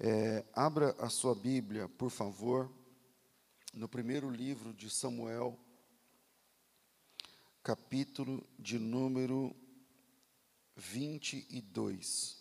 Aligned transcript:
É, 0.00 0.44
abra 0.52 0.94
a 1.00 1.08
sua 1.08 1.34
Bíblia, 1.34 1.88
por 1.88 2.08
favor, 2.08 2.70
no 3.74 3.88
primeiro 3.88 4.30
livro 4.30 4.72
de 4.72 4.88
Samuel, 4.88 5.58
capítulo 7.64 8.46
de 8.56 8.78
número 8.78 9.52
22. 10.76 12.38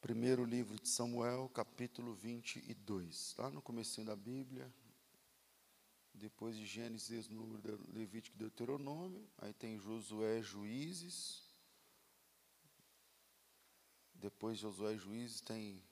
Primeiro 0.00 0.44
livro 0.44 0.78
de 0.80 0.88
Samuel, 0.88 1.50
capítulo 1.52 2.14
22. 2.14 3.34
Lá 3.36 3.50
no 3.50 3.60
comecinho 3.60 4.06
da 4.06 4.14
Bíblia, 4.14 4.72
depois 6.16 6.56
de 6.56 6.66
Gênesis, 6.66 7.28
número 7.28 7.80
Levítico 7.92 8.36
e 8.36 8.40
Deuteronômio, 8.40 9.28
aí 9.38 9.52
tem 9.52 9.78
Josué, 9.78 10.42
Juízes. 10.42 11.44
Depois 14.14 14.56
de 14.56 14.62
Josué 14.62 14.96
Juízes 14.96 15.40
tem 15.40 15.82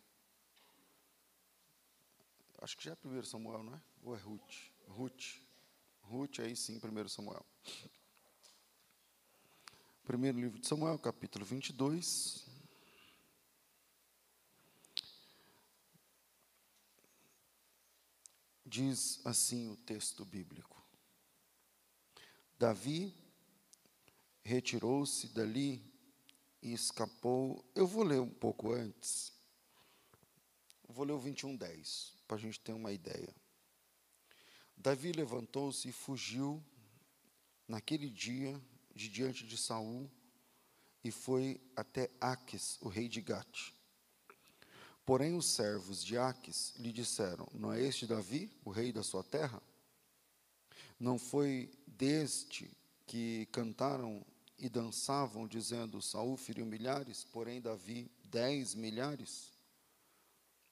Acho 2.64 2.78
que 2.78 2.84
já 2.84 2.92
é 2.92 2.96
primeiro 2.96 3.26
Samuel, 3.26 3.62
não 3.62 3.74
é? 3.74 3.80
Ou 4.02 4.16
é 4.16 4.18
Ruth? 4.18 4.54
Ruth. 4.88 5.42
Ruth, 6.00 6.40
aí 6.40 6.56
sim, 6.56 6.80
primeiro 6.80 7.10
Samuel. 7.10 7.44
Primeiro 10.04 10.40
livro 10.40 10.58
de 10.58 10.66
Samuel, 10.66 10.98
capítulo 10.98 11.44
22. 11.44 12.53
Diz 18.74 19.20
assim 19.24 19.70
o 19.70 19.76
texto 19.76 20.24
bíblico: 20.24 20.84
Davi 22.58 23.14
retirou-se 24.42 25.28
dali 25.28 25.80
e 26.60 26.72
escapou. 26.72 27.64
Eu 27.72 27.86
vou 27.86 28.02
ler 28.02 28.20
um 28.20 28.28
pouco 28.28 28.72
antes. 28.72 29.32
Vou 30.88 31.04
ler 31.04 31.12
o 31.12 31.20
21, 31.20 31.54
10, 31.54 32.14
para 32.26 32.36
a 32.36 32.40
gente 32.40 32.58
ter 32.58 32.72
uma 32.72 32.90
ideia. 32.90 33.32
Davi 34.76 35.12
levantou-se 35.12 35.88
e 35.88 35.92
fugiu 35.92 36.60
naquele 37.68 38.10
dia 38.10 38.60
de 38.92 39.08
diante 39.08 39.46
de 39.46 39.56
Saul 39.56 40.10
e 41.04 41.12
foi 41.12 41.60
até 41.76 42.10
Aques, 42.20 42.76
o 42.80 42.88
rei 42.88 43.08
de 43.08 43.20
Gate. 43.20 43.72
Porém, 45.04 45.36
os 45.36 45.46
servos 45.46 46.02
de 46.02 46.16
Aques 46.16 46.72
lhe 46.78 46.90
disseram: 46.92 47.46
Não 47.52 47.72
é 47.72 47.82
este 47.82 48.06
Davi, 48.06 48.50
o 48.64 48.70
rei 48.70 48.92
da 48.92 49.02
sua 49.02 49.22
terra? 49.22 49.62
Não 50.98 51.18
foi 51.18 51.70
deste 51.86 52.70
que 53.06 53.46
cantaram 53.52 54.24
e 54.58 54.68
dançavam, 54.68 55.46
dizendo: 55.46 56.00
Saul 56.00 56.36
feriu 56.36 56.64
milhares, 56.64 57.24
porém 57.24 57.60
Davi 57.60 58.10
dez 58.24 58.74
milhares? 58.74 59.52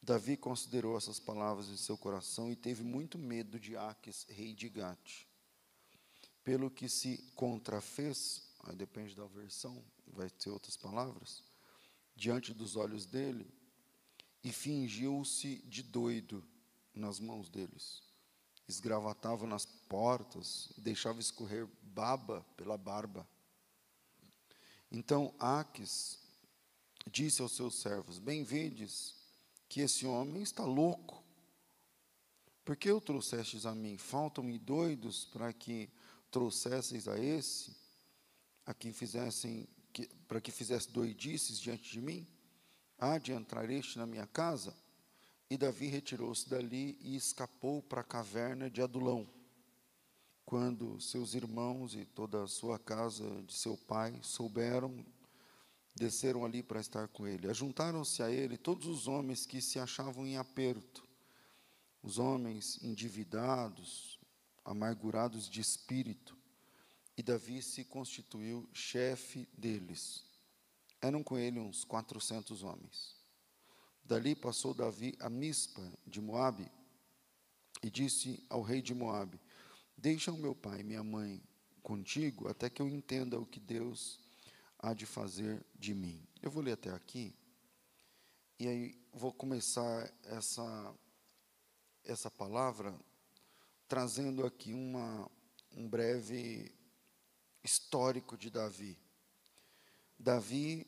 Davi 0.02 0.36
considerou 0.36 0.96
essas 0.96 1.20
palavras 1.20 1.68
em 1.68 1.76
seu 1.76 1.96
coração 1.96 2.50
e 2.50 2.56
teve 2.56 2.82
muito 2.82 3.18
medo 3.18 3.60
de 3.60 3.76
Aques, 3.76 4.26
rei 4.28 4.52
de 4.54 4.68
Gate. 4.68 5.26
Pelo 6.42 6.70
que 6.70 6.88
se 6.88 7.18
contrafez, 7.36 8.42
aí 8.64 8.74
depende 8.74 9.14
da 9.14 9.26
versão, 9.26 9.84
vai 10.08 10.28
ter 10.28 10.50
outras 10.50 10.76
palavras, 10.76 11.44
diante 12.16 12.52
dos 12.52 12.74
olhos 12.74 13.06
dele, 13.06 13.46
e 14.42 14.52
fingiu-se 14.52 15.58
de 15.66 15.82
doido 15.82 16.44
nas 16.94 17.18
mãos 17.18 17.48
deles. 17.48 18.02
Esgravatava 18.66 19.46
nas 19.46 19.64
portas, 19.64 20.72
deixava 20.76 21.20
escorrer 21.20 21.68
baba 21.82 22.44
pela 22.56 22.76
barba. 22.76 23.26
Então 24.90 25.34
Aques 25.38 26.18
disse 27.10 27.42
aos 27.42 27.52
seus 27.52 27.76
servos: 27.76 28.18
Bem-vindes, 28.18 29.14
que 29.68 29.80
esse 29.80 30.06
homem 30.06 30.42
está 30.42 30.64
louco. 30.64 31.22
Por 32.64 32.76
que 32.76 32.90
o 32.90 33.00
trouxestes 33.00 33.66
a 33.66 33.74
mim? 33.74 33.98
Faltam-me 33.98 34.58
doidos 34.58 35.24
para 35.24 35.52
que 35.52 35.90
trouxesseis 36.30 37.08
a 37.08 37.18
esse, 37.18 37.76
a 38.64 38.72
quem 38.72 38.92
fizessem, 38.92 39.68
que, 39.92 40.06
para 40.28 40.40
que 40.40 40.52
fizesse 40.52 40.90
doidices 40.90 41.58
diante 41.58 41.90
de 41.90 42.00
mim? 42.00 42.26
Há 43.04 43.18
de 43.18 43.32
entrar 43.32 43.68
este 43.68 43.98
na 43.98 44.06
minha 44.06 44.28
casa? 44.28 44.72
E 45.50 45.56
Davi 45.56 45.88
retirou-se 45.88 46.48
dali 46.48 46.96
e 47.00 47.16
escapou 47.16 47.82
para 47.82 48.00
a 48.00 48.04
caverna 48.04 48.70
de 48.70 48.80
Adulão. 48.80 49.28
Quando 50.46 51.00
seus 51.00 51.34
irmãos 51.34 51.96
e 51.96 52.04
toda 52.04 52.44
a 52.44 52.46
sua 52.46 52.78
casa 52.78 53.42
de 53.42 53.54
seu 53.54 53.76
pai 53.76 54.16
souberam, 54.22 55.04
desceram 55.96 56.44
ali 56.44 56.62
para 56.62 56.78
estar 56.78 57.08
com 57.08 57.26
ele. 57.26 57.50
Ajuntaram-se 57.50 58.22
a 58.22 58.30
ele 58.30 58.56
todos 58.56 58.86
os 58.86 59.08
homens 59.08 59.44
que 59.44 59.60
se 59.60 59.80
achavam 59.80 60.24
em 60.24 60.36
aperto, 60.36 61.04
os 62.04 62.20
homens 62.20 62.78
endividados, 62.84 64.20
amargurados 64.64 65.50
de 65.50 65.60
espírito, 65.60 66.38
e 67.16 67.22
Davi 67.24 67.62
se 67.62 67.82
constituiu 67.82 68.70
chefe 68.72 69.48
deles. 69.58 70.31
Eram 71.02 71.22
com 71.22 71.36
ele 71.36 71.58
uns 71.58 71.84
quatrocentos 71.84 72.62
homens. 72.62 73.16
Dali 74.04 74.36
passou 74.36 74.72
Davi 74.72 75.16
a 75.18 75.28
Mispa 75.28 75.82
de 76.06 76.20
Moabe 76.20 76.70
e 77.82 77.90
disse 77.90 78.46
ao 78.48 78.62
rei 78.62 78.80
de 78.80 78.94
Moabe: 78.94 79.40
Deixa 79.96 80.30
o 80.30 80.38
meu 80.38 80.54
pai 80.54 80.80
e 80.80 80.84
minha 80.84 81.02
mãe 81.02 81.42
contigo, 81.82 82.48
até 82.48 82.70
que 82.70 82.80
eu 82.80 82.88
entenda 82.88 83.38
o 83.38 83.44
que 83.44 83.58
Deus 83.58 84.20
há 84.78 84.94
de 84.94 85.04
fazer 85.04 85.66
de 85.74 85.92
mim. 85.92 86.24
Eu 86.40 86.52
vou 86.52 86.62
ler 86.62 86.72
até 86.72 86.90
aqui 86.90 87.34
e 88.58 88.68
aí 88.68 89.02
vou 89.12 89.32
começar 89.32 90.08
essa 90.22 90.94
essa 92.04 92.30
palavra 92.30 92.96
trazendo 93.88 94.46
aqui 94.46 94.72
uma 94.72 95.28
um 95.72 95.88
breve 95.88 96.72
histórico 97.64 98.36
de 98.36 98.50
Davi. 98.50 98.98
Davi 100.18 100.86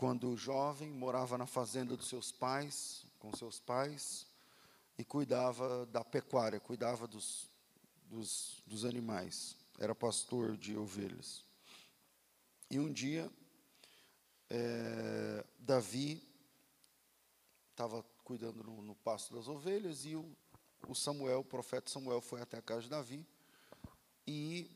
quando 0.00 0.34
jovem, 0.34 0.88
morava 0.90 1.36
na 1.36 1.46
fazenda 1.46 1.94
dos 1.94 2.08
seus 2.08 2.32
pais, 2.32 3.04
com 3.18 3.36
seus 3.36 3.60
pais, 3.60 4.26
e 4.96 5.04
cuidava 5.04 5.84
da 5.84 6.02
pecuária, 6.02 6.58
cuidava 6.58 7.06
dos, 7.06 7.50
dos, 8.06 8.62
dos 8.66 8.86
animais, 8.86 9.58
era 9.78 9.94
pastor 9.94 10.56
de 10.56 10.74
ovelhas. 10.74 11.44
E 12.70 12.80
um 12.80 12.90
dia, 12.90 13.30
é, 14.48 15.44
Davi 15.58 16.26
estava 17.72 18.02
cuidando 18.24 18.64
no, 18.64 18.80
no, 18.80 18.94
pasto 18.94 19.34
das 19.34 19.48
ovelhas 19.48 20.06
e 20.06 20.16
o, 20.16 20.34
o 20.88 20.94
Samuel, 20.94 21.40
o 21.40 21.44
profeta 21.44 21.90
Samuel, 21.90 22.22
foi 22.22 22.40
até 22.40 22.56
a 22.56 22.62
casa 22.62 22.84
de 22.84 22.88
Davi 22.88 23.26
e 24.26 24.70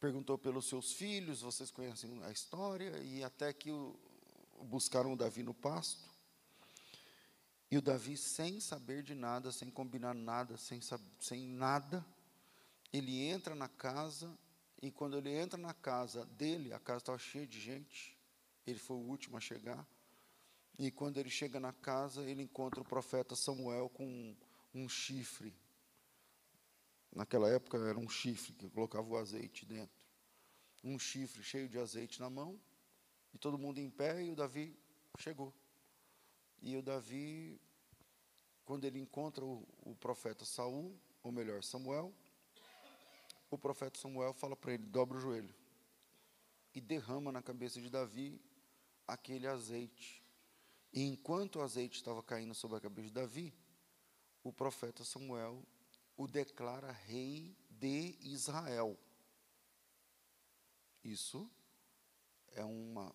perguntou 0.00 0.38
pelos 0.38 0.64
seus 0.64 0.94
filhos, 0.94 1.42
vocês 1.42 1.70
conhecem 1.70 2.22
a 2.24 2.30
história, 2.30 2.96
e 3.02 3.22
até 3.22 3.52
que 3.52 3.70
o, 3.70 3.98
buscaram 4.62 5.12
o 5.12 5.16
Davi 5.16 5.42
no 5.42 5.54
pasto. 5.54 6.08
E 7.70 7.78
o 7.78 7.82
Davi, 7.82 8.16
sem 8.16 8.60
saber 8.60 9.02
de 9.02 9.14
nada, 9.14 9.50
sem 9.50 9.70
combinar 9.70 10.14
nada, 10.14 10.56
sem, 10.56 10.80
sem 11.18 11.48
nada, 11.48 12.04
ele 12.92 13.20
entra 13.22 13.54
na 13.54 13.68
casa, 13.68 14.32
e 14.80 14.90
quando 14.90 15.16
ele 15.16 15.30
entra 15.30 15.58
na 15.58 15.74
casa 15.74 16.24
dele, 16.26 16.72
a 16.72 16.78
casa 16.78 16.98
estava 16.98 17.18
cheia 17.18 17.46
de 17.46 17.58
gente, 17.58 18.16
ele 18.66 18.78
foi 18.78 18.96
o 18.96 19.00
último 19.00 19.36
a 19.36 19.40
chegar. 19.40 19.86
E 20.78 20.90
quando 20.90 21.18
ele 21.18 21.30
chega 21.30 21.58
na 21.58 21.72
casa, 21.72 22.22
ele 22.22 22.42
encontra 22.42 22.80
o 22.80 22.84
profeta 22.84 23.34
Samuel 23.34 23.88
com 23.88 24.06
um, 24.06 24.36
um 24.74 24.88
chifre. 24.88 25.54
Naquela 27.12 27.48
época 27.48 27.78
era 27.78 27.98
um 27.98 28.08
chifre 28.08 28.52
que 28.52 28.68
colocava 28.68 29.08
o 29.08 29.16
azeite 29.16 29.64
dentro. 29.64 30.04
Um 30.82 30.98
chifre 30.98 31.42
cheio 31.42 31.68
de 31.68 31.78
azeite 31.78 32.20
na 32.20 32.28
mão 32.28 32.60
e 33.34 33.38
todo 33.38 33.58
mundo 33.58 33.78
em 33.78 33.90
pé, 33.90 34.22
e 34.22 34.30
o 34.30 34.36
Davi 34.36 34.78
chegou. 35.18 35.52
E 36.62 36.76
o 36.76 36.82
Davi, 36.82 37.60
quando 38.64 38.84
ele 38.84 39.00
encontra 39.00 39.44
o, 39.44 39.66
o 39.82 39.94
profeta 39.96 40.44
Saul, 40.44 40.96
ou 41.22 41.32
melhor, 41.32 41.62
Samuel, 41.62 42.14
o 43.50 43.58
profeta 43.58 43.98
Samuel 43.98 44.32
fala 44.32 44.54
para 44.56 44.72
ele: 44.72 44.84
dobra 44.84 45.18
o 45.18 45.20
joelho. 45.20 45.54
E 46.74 46.80
derrama 46.80 47.30
na 47.30 47.42
cabeça 47.42 47.80
de 47.80 47.90
Davi 47.90 48.40
aquele 49.06 49.46
azeite. 49.46 50.22
E 50.92 51.02
enquanto 51.02 51.56
o 51.56 51.62
azeite 51.62 51.96
estava 51.96 52.22
caindo 52.22 52.54
sobre 52.54 52.78
a 52.78 52.80
cabeça 52.80 53.08
de 53.08 53.14
Davi, 53.14 53.52
o 54.42 54.52
profeta 54.52 55.04
Samuel 55.04 55.62
o 56.16 56.28
declara 56.28 56.92
rei 56.92 57.56
de 57.68 58.16
Israel. 58.20 58.96
Isso 61.02 61.50
é 62.52 62.64
uma 62.64 63.12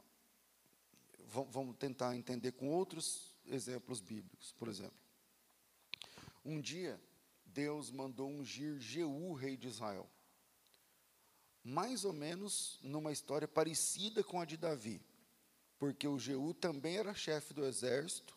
vamos 1.29 1.75
tentar 1.77 2.15
entender 2.15 2.53
com 2.53 2.69
outros 2.69 3.35
exemplos 3.45 4.01
bíblicos. 4.01 4.51
Por 4.53 4.67
exemplo, 4.67 4.97
um 6.43 6.59
dia 6.59 6.99
Deus 7.45 7.91
mandou 7.91 8.29
ungir 8.29 8.79
Jeú, 8.79 9.33
rei 9.33 9.57
de 9.57 9.67
Israel. 9.67 10.09
Mais 11.63 12.05
ou 12.05 12.13
menos 12.13 12.79
numa 12.81 13.11
história 13.11 13.47
parecida 13.47 14.23
com 14.23 14.39
a 14.39 14.45
de 14.45 14.57
Davi, 14.57 15.01
porque 15.77 16.07
o 16.07 16.17
Jeú 16.17 16.53
também 16.53 16.97
era 16.97 17.13
chefe 17.13 17.53
do 17.53 17.65
exército. 17.65 18.35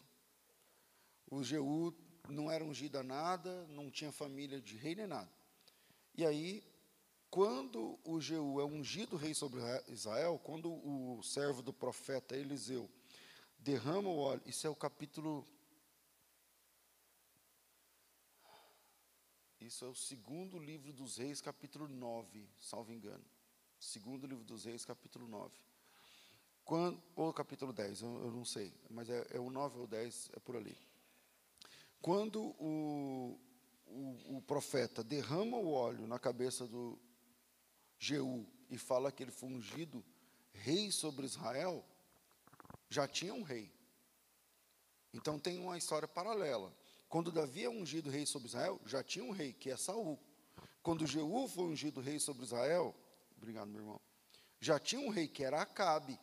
O 1.31 1.43
Jeú 1.43 1.95
não 2.29 2.51
era 2.51 2.65
ungido 2.65 2.99
a 2.99 3.03
nada, 3.03 3.67
não 3.69 3.91
tinha 3.91 4.13
família 4.13 4.61
de 4.61 4.77
rei 4.77 4.95
nem 4.95 5.07
nada. 5.07 5.31
E 6.15 6.27
aí, 6.27 6.63
quando 7.33 7.99
o 8.05 8.21
Jeú 8.21 8.61
é 8.61 8.65
ungido 8.65 9.17
rei 9.17 9.33
sobre 9.33 9.59
Israel, 9.89 10.39
quando 10.45 10.71
o 10.71 11.23
servo 11.23 11.63
do 11.63 11.73
profeta 11.73 12.37
Eliseu 12.37 12.91
derrama 13.59 14.11
o 14.11 14.19
óleo, 14.19 14.43
isso 14.45 14.67
é 14.67 14.71
o 14.71 14.77
capítulo 14.77 15.49
Isso 19.59 19.85
é 19.85 19.89
o 19.89 19.95
segundo 19.95 20.59
livro 20.59 20.93
dos 20.93 21.17
Reis, 21.17 21.41
capítulo 21.41 21.89
9, 21.89 22.47
salvo 22.61 22.93
engano. 22.93 23.25
Segundo 23.79 24.27
livro 24.27 24.45
dos 24.45 24.65
Reis, 24.65 24.85
capítulo 24.85 25.27
9. 25.27 25.55
Quando, 26.65 27.01
ou 27.15 27.33
capítulo 27.33 27.73
10, 27.73 28.03
eu, 28.03 28.25
eu 28.25 28.31
não 28.33 28.45
sei, 28.45 28.75
mas 28.91 29.09
é, 29.09 29.25
é, 29.31 29.41
o 29.41 29.51
9 29.51 29.79
ou 29.79 29.87
10, 29.87 30.31
é 30.35 30.41
por 30.41 30.57
ali. 30.57 30.77
Quando 32.03 32.43
o, 32.59 33.39
o, 33.87 34.37
o 34.37 34.43
profeta 34.43 35.03
derrama 35.03 35.57
o 35.57 35.73
óleo 35.73 36.09
na 36.09 36.19
cabeça 36.19 36.67
do 36.67 36.99
Jeú 38.03 38.45
e 38.69 38.77
fala 38.77 39.13
que 39.13 39.23
ele 39.23 39.31
foi 39.31 39.49
ungido 39.49 40.05
rei 40.53 40.91
sobre 40.91 41.25
Israel, 41.25 41.85
já 42.91 43.07
tinha 43.07 43.33
um 43.33 43.45
rei. 43.45 43.73
Então 45.15 45.39
tem 45.39 45.61
uma 45.61 45.79
história 45.79 46.09
paralela. 46.09 46.77
Quando 47.09 47.31
Davi 47.31 47.63
é 47.63 47.71
ungido 47.71 48.11
rei 48.11 48.27
sobre 48.27 48.49
Israel, 48.49 48.81
já 48.85 49.05
tinha 49.05 49.25
um 49.25 49.31
rei, 49.31 49.53
que 49.53 49.71
é 49.71 49.77
Saul. 49.77 50.19
Quando 50.83 51.07
Jeú 51.07 51.47
foi 51.47 51.67
ungido 51.67 52.01
rei 52.01 52.19
sobre 52.19 52.43
Israel, 52.43 52.93
obrigado, 53.37 53.69
meu 53.69 53.83
irmão, 53.83 54.01
já 54.59 54.81
tinha 54.81 55.01
um 55.01 55.09
rei 55.09 55.29
que 55.29 55.45
era 55.45 55.63
Acabe. 55.63 56.19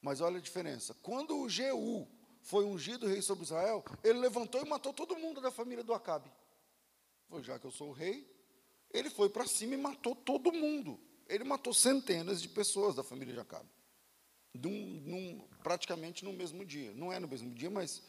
Mas 0.00 0.20
olha 0.20 0.38
a 0.38 0.42
diferença. 0.42 0.92
Quando 0.94 1.38
o 1.38 1.48
Jeú 1.48 2.08
foi 2.40 2.64
ungido 2.64 3.06
rei 3.06 3.22
sobre 3.22 3.44
Israel, 3.44 3.84
ele 4.02 4.18
levantou 4.18 4.60
e 4.60 4.68
matou 4.68 4.92
todo 4.92 5.16
mundo 5.16 5.40
da 5.40 5.52
família 5.52 5.84
do 5.84 5.94
Acabe. 5.94 6.32
Foi, 7.28 7.44
já 7.44 7.60
que 7.60 7.64
eu 7.64 7.70
sou 7.70 7.90
o 7.90 7.92
rei, 7.92 8.31
ele 8.92 9.10
foi 9.10 9.28
para 9.28 9.46
cima 9.46 9.74
e 9.74 9.76
matou 9.76 10.14
todo 10.14 10.52
mundo. 10.52 10.98
Ele 11.28 11.44
matou 11.44 11.72
centenas 11.72 12.42
de 12.42 12.48
pessoas 12.48 12.94
da 12.94 13.02
família 13.02 13.32
de 13.32 13.40
Acabe. 13.40 13.68
Num, 14.54 15.00
num, 15.06 15.48
praticamente 15.62 16.24
no 16.24 16.32
mesmo 16.32 16.64
dia. 16.64 16.92
Não 16.92 17.12
é 17.12 17.18
no 17.18 17.26
mesmo 17.26 17.50
dia, 17.54 17.70
mas 17.70 18.02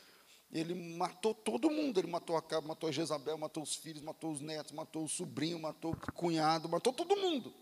ele 0.51 0.73
matou 0.73 1.33
todo 1.33 1.69
mundo. 1.69 1.99
Ele 1.99 2.07
matou 2.07 2.35
a 2.35 2.41
Cabo, 2.41 2.67
matou 2.67 2.91
Jezabel, 2.91 3.37
matou 3.37 3.63
os 3.63 3.75
filhos, 3.75 4.01
matou 4.01 4.31
os 4.31 4.41
netos, 4.41 4.73
matou 4.73 5.05
o 5.05 5.09
sobrinho, 5.09 5.57
matou 5.57 5.93
o 5.93 6.13
cunhado, 6.13 6.67
matou 6.67 6.91
todo 6.91 7.15
mundo. 7.15 7.53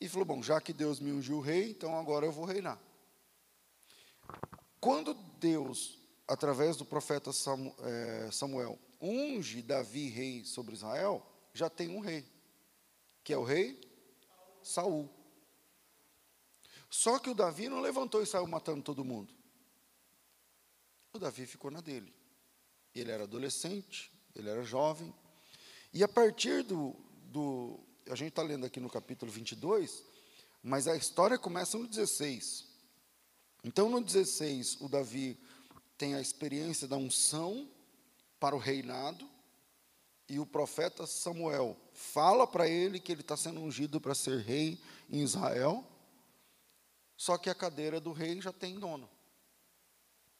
E 0.00 0.08
falou: 0.08 0.24
Bom, 0.24 0.42
já 0.42 0.60
que 0.60 0.72
Deus 0.72 1.00
me 1.00 1.10
ungiu 1.10 1.40
rei, 1.40 1.70
então 1.70 1.98
agora 1.98 2.24
eu 2.24 2.32
vou 2.32 2.44
reinar. 2.44 2.80
Quando 4.80 5.12
Deus, 5.38 5.98
através 6.26 6.76
do 6.76 6.86
profeta 6.86 7.30
é, 7.30 8.30
Samuel, 8.30 8.78
unge 9.00 9.60
Davi 9.60 10.08
rei 10.08 10.44
sobre 10.44 10.74
Israel, 10.74 11.29
já 11.52 11.68
tem 11.68 11.88
um 11.88 12.00
rei, 12.00 12.24
que 13.22 13.32
é 13.32 13.38
o 13.38 13.44
rei 13.44 13.80
Saul. 14.62 15.08
Só 16.88 17.18
que 17.18 17.30
o 17.30 17.34
Davi 17.34 17.68
não 17.68 17.80
levantou 17.80 18.22
e 18.22 18.26
saiu 18.26 18.46
matando 18.46 18.82
todo 18.82 19.04
mundo. 19.04 19.32
O 21.12 21.18
Davi 21.18 21.46
ficou 21.46 21.70
na 21.70 21.80
dele. 21.80 22.12
Ele 22.94 23.10
era 23.10 23.24
adolescente, 23.24 24.12
ele 24.34 24.48
era 24.48 24.62
jovem. 24.64 25.14
E 25.92 26.02
a 26.02 26.08
partir 26.08 26.62
do. 26.62 26.94
do 27.24 27.78
a 28.08 28.14
gente 28.16 28.30
está 28.30 28.42
lendo 28.42 28.66
aqui 28.66 28.80
no 28.80 28.90
capítulo 28.90 29.30
22, 29.30 30.04
mas 30.62 30.88
a 30.88 30.96
história 30.96 31.38
começa 31.38 31.78
no 31.78 31.86
16. 31.86 32.66
Então, 33.62 33.88
no 33.88 34.00
16, 34.00 34.80
o 34.80 34.88
Davi 34.88 35.38
tem 35.96 36.14
a 36.14 36.20
experiência 36.20 36.88
da 36.88 36.96
unção 36.96 37.70
para 38.40 38.56
o 38.56 38.58
reinado, 38.58 39.29
e 40.30 40.38
o 40.38 40.46
profeta 40.46 41.08
Samuel 41.08 41.76
fala 41.92 42.46
para 42.46 42.68
ele 42.68 43.00
que 43.00 43.10
ele 43.10 43.20
está 43.20 43.36
sendo 43.36 43.60
ungido 43.60 44.00
para 44.00 44.14
ser 44.14 44.38
rei 44.38 44.80
em 45.08 45.22
Israel, 45.22 45.84
só 47.16 47.36
que 47.36 47.50
a 47.50 47.54
cadeira 47.54 48.00
do 48.00 48.12
rei 48.12 48.40
já 48.40 48.52
tem 48.52 48.78
dono. 48.78 49.10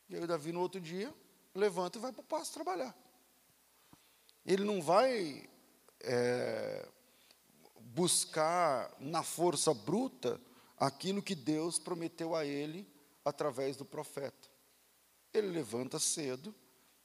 E 0.08 0.14
aí 0.14 0.24
Davi, 0.28 0.52
no 0.52 0.60
outro 0.60 0.80
dia, 0.80 1.12
levanta 1.52 1.98
e 1.98 2.00
vai 2.00 2.12
para 2.12 2.20
o 2.20 2.24
pasto 2.24 2.54
trabalhar. 2.54 2.96
Ele 4.46 4.62
não 4.62 4.80
vai 4.80 5.50
é, 5.98 6.88
buscar 7.80 8.94
na 9.00 9.24
força 9.24 9.74
bruta 9.74 10.40
aquilo 10.76 11.20
que 11.20 11.34
Deus 11.34 11.80
prometeu 11.80 12.36
a 12.36 12.44
ele 12.44 12.88
através 13.24 13.76
do 13.76 13.84
profeta. 13.84 14.48
Ele 15.34 15.48
levanta 15.48 15.98
cedo 15.98 16.54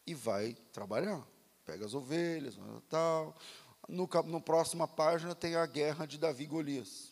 e 0.06 0.14
vai 0.14 0.54
trabalhar. 0.72 1.26
Pega 1.66 1.86
as 1.86 1.94
ovelhas, 1.94 2.56
tal. 2.90 3.36
No, 3.88 4.08
no 4.26 4.42
próxima 4.42 4.88
página 4.88 5.34
tem 5.34 5.56
a 5.56 5.66
guerra 5.66 6.06
de 6.06 6.18
Davi 6.18 6.44
e 6.44 6.48
Golias. 6.48 7.12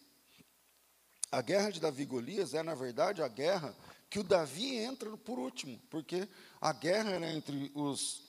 A 1.32 1.42
guerra 1.42 1.72
de 1.72 1.80
Davi 1.80 2.04
e 2.04 2.06
Golias 2.06 2.54
é, 2.54 2.62
na 2.62 2.76
verdade, 2.76 3.22
a 3.22 3.28
guerra 3.28 3.76
que 4.10 4.20
o 4.20 4.24
Davi 4.24 4.76
entra 4.76 5.18
por 5.18 5.40
último, 5.40 5.82
porque 5.90 6.28
a 6.62 6.72
guerra 6.72 7.12
era 7.12 7.32
entre 7.32 7.72
os 7.74 8.22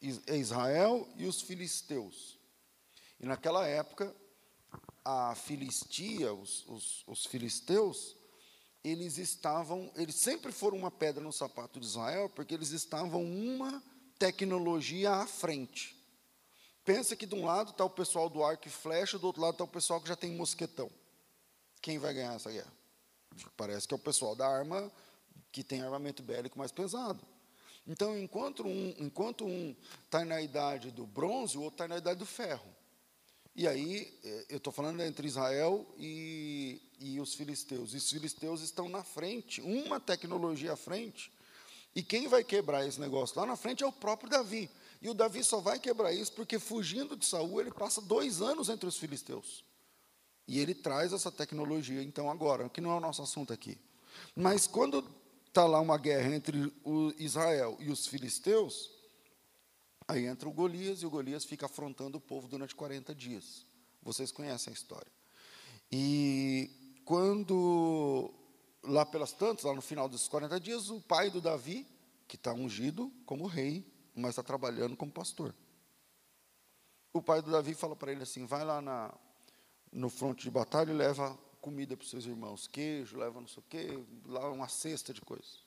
Israel 0.00 1.06
e 1.16 1.26
os 1.26 1.42
filisteus. 1.42 2.38
E 3.20 3.26
naquela 3.26 3.66
época, 3.66 4.14
a 5.04 5.34
Filistia, 5.34 6.32
os, 6.32 6.66
os, 6.66 7.04
os 7.06 7.26
filisteus, 7.26 8.16
eles 8.82 9.18
estavam, 9.18 9.90
eles 9.96 10.14
sempre 10.14 10.52
foram 10.52 10.78
uma 10.78 10.90
pedra 10.90 11.22
no 11.22 11.32
sapato 11.32 11.80
de 11.80 11.86
Israel, 11.86 12.30
porque 12.30 12.54
eles 12.54 12.70
estavam 12.70 13.22
uma 13.22 13.82
tecnologia 14.18 15.12
à 15.12 15.26
frente. 15.26 15.96
Pensa 16.84 17.14
que 17.14 17.26
de 17.26 17.34
um 17.34 17.44
lado 17.44 17.70
está 17.70 17.84
o 17.84 17.90
pessoal 17.90 18.30
do 18.30 18.42
arco 18.42 18.66
e 18.66 18.70
flecha, 18.70 19.18
do 19.18 19.26
outro 19.26 19.42
lado 19.42 19.52
está 19.52 19.64
o 19.64 19.68
pessoal 19.68 20.00
que 20.00 20.08
já 20.08 20.16
tem 20.16 20.32
mosquetão. 20.32 20.90
Quem 21.80 21.98
vai 21.98 22.14
ganhar 22.14 22.34
essa 22.34 22.50
guerra? 22.50 22.72
Parece 23.56 23.86
que 23.86 23.94
é 23.94 23.96
o 23.96 24.00
pessoal 24.00 24.34
da 24.34 24.48
arma 24.48 24.90
que 25.52 25.62
tem 25.62 25.82
armamento 25.82 26.22
bélico 26.22 26.58
mais 26.58 26.72
pesado. 26.72 27.20
Então, 27.86 28.18
enquanto 28.18 28.66
um 28.66 28.94
enquanto 28.98 29.46
um 29.46 29.74
está 30.04 30.24
na 30.24 30.42
idade 30.42 30.90
do 30.90 31.06
bronze, 31.06 31.56
o 31.56 31.62
outro 31.62 31.74
está 31.74 31.88
na 31.88 31.98
idade 31.98 32.18
do 32.18 32.26
ferro. 32.26 32.68
E 33.54 33.66
aí, 33.66 34.18
é, 34.22 34.46
eu 34.50 34.58
estou 34.58 34.72
falando 34.72 35.02
entre 35.02 35.26
Israel 35.26 35.86
e, 35.98 36.80
e 37.00 37.20
os 37.20 37.34
filisteus. 37.34 37.92
E 37.92 37.96
os 37.96 38.08
filisteus 38.10 38.60
estão 38.60 38.88
na 38.88 39.02
frente, 39.02 39.60
uma 39.60 39.98
tecnologia 39.98 40.74
à 40.74 40.76
frente. 40.76 41.32
E 41.98 42.02
quem 42.04 42.28
vai 42.28 42.44
quebrar 42.44 42.86
esse 42.86 43.00
negócio 43.00 43.36
lá 43.40 43.44
na 43.44 43.56
frente 43.56 43.82
é 43.82 43.86
o 43.86 43.90
próprio 43.90 44.30
Davi. 44.30 44.70
E 45.02 45.08
o 45.08 45.14
Davi 45.14 45.42
só 45.42 45.58
vai 45.58 45.80
quebrar 45.80 46.12
isso 46.12 46.32
porque, 46.32 46.56
fugindo 46.56 47.16
de 47.16 47.26
Saul, 47.26 47.60
ele 47.60 47.72
passa 47.72 48.00
dois 48.00 48.40
anos 48.40 48.68
entre 48.68 48.88
os 48.88 48.96
filisteus. 48.96 49.64
E 50.46 50.60
ele 50.60 50.76
traz 50.76 51.12
essa 51.12 51.32
tecnologia, 51.32 52.00
então, 52.00 52.30
agora, 52.30 52.68
que 52.68 52.80
não 52.80 52.92
é 52.92 52.94
o 52.94 53.00
nosso 53.00 53.20
assunto 53.20 53.52
aqui. 53.52 53.76
Mas 54.32 54.64
quando 54.64 55.04
está 55.48 55.66
lá 55.66 55.80
uma 55.80 55.98
guerra 55.98 56.32
entre 56.36 56.72
Israel 57.18 57.76
e 57.80 57.90
os 57.90 58.06
filisteus, 58.06 58.92
aí 60.06 60.24
entra 60.24 60.48
o 60.48 60.52
Golias 60.52 61.02
e 61.02 61.06
o 61.06 61.10
Golias 61.10 61.44
fica 61.44 61.66
afrontando 61.66 62.18
o 62.18 62.20
povo 62.20 62.46
durante 62.46 62.76
40 62.76 63.12
dias. 63.12 63.66
Vocês 64.00 64.30
conhecem 64.30 64.70
a 64.70 64.74
história. 64.74 65.10
E 65.90 66.70
quando, 67.04 68.32
lá 68.82 69.04
pelas 69.04 69.32
tantas, 69.32 69.64
lá 69.64 69.74
no 69.74 69.82
final 69.82 70.08
desses 70.08 70.28
40 70.28 70.60
dias, 70.60 70.90
o 70.90 71.00
pai 71.00 71.30
do 71.30 71.40
Davi, 71.40 71.86
que 72.26 72.36
está 72.36 72.52
ungido 72.52 73.12
como 73.24 73.46
rei, 73.46 73.84
mas 74.14 74.30
está 74.30 74.42
trabalhando 74.42 74.96
como 74.96 75.12
pastor. 75.12 75.54
O 77.12 77.22
pai 77.22 77.42
do 77.42 77.50
Davi 77.50 77.74
fala 77.74 77.96
para 77.96 78.12
ele 78.12 78.22
assim: 78.22 78.44
vai 78.44 78.64
lá 78.64 78.80
na, 78.80 79.14
no 79.92 80.10
fronte 80.10 80.42
de 80.42 80.50
batalha 80.50 80.90
e 80.90 80.94
leva 80.94 81.38
comida 81.60 81.96
para 81.96 82.04
os 82.04 82.10
seus 82.10 82.24
irmãos, 82.24 82.66
queijo, 82.66 83.18
leva 83.18 83.40
não 83.40 83.48
sei 83.48 83.60
o 83.60 83.66
quê, 83.68 84.04
lá 84.26 84.50
uma 84.50 84.68
cesta 84.68 85.12
de 85.12 85.20
coisas. 85.20 85.64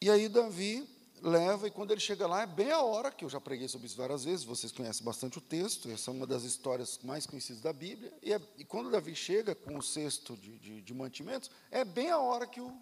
E 0.00 0.10
aí 0.10 0.28
Davi 0.28 0.88
leva, 1.22 1.66
e 1.66 1.70
quando 1.70 1.90
ele 1.90 2.00
chega 2.00 2.26
lá, 2.26 2.42
é 2.42 2.46
bem 2.46 2.70
a 2.70 2.80
hora, 2.80 3.10
que 3.10 3.24
eu 3.24 3.28
já 3.28 3.40
preguei 3.40 3.68
sobre 3.68 3.86
isso 3.86 3.96
várias 3.96 4.24
vezes, 4.24 4.44
vocês 4.44 4.72
conhecem 4.72 5.04
bastante 5.04 5.38
o 5.38 5.40
texto, 5.40 5.90
essa 5.90 6.10
é 6.10 6.14
uma 6.14 6.26
das 6.26 6.44
histórias 6.44 6.98
mais 7.02 7.26
conhecidas 7.26 7.62
da 7.62 7.72
Bíblia, 7.72 8.12
e, 8.22 8.32
é, 8.32 8.40
e 8.56 8.64
quando 8.64 8.90
Davi 8.90 9.14
chega 9.14 9.54
com 9.54 9.76
o 9.76 9.82
cesto 9.82 10.36
de, 10.36 10.58
de, 10.58 10.82
de 10.82 10.94
mantimentos, 10.94 11.50
é 11.70 11.84
bem 11.84 12.10
a 12.10 12.18
hora 12.18 12.46
que 12.46 12.60
o, 12.60 12.76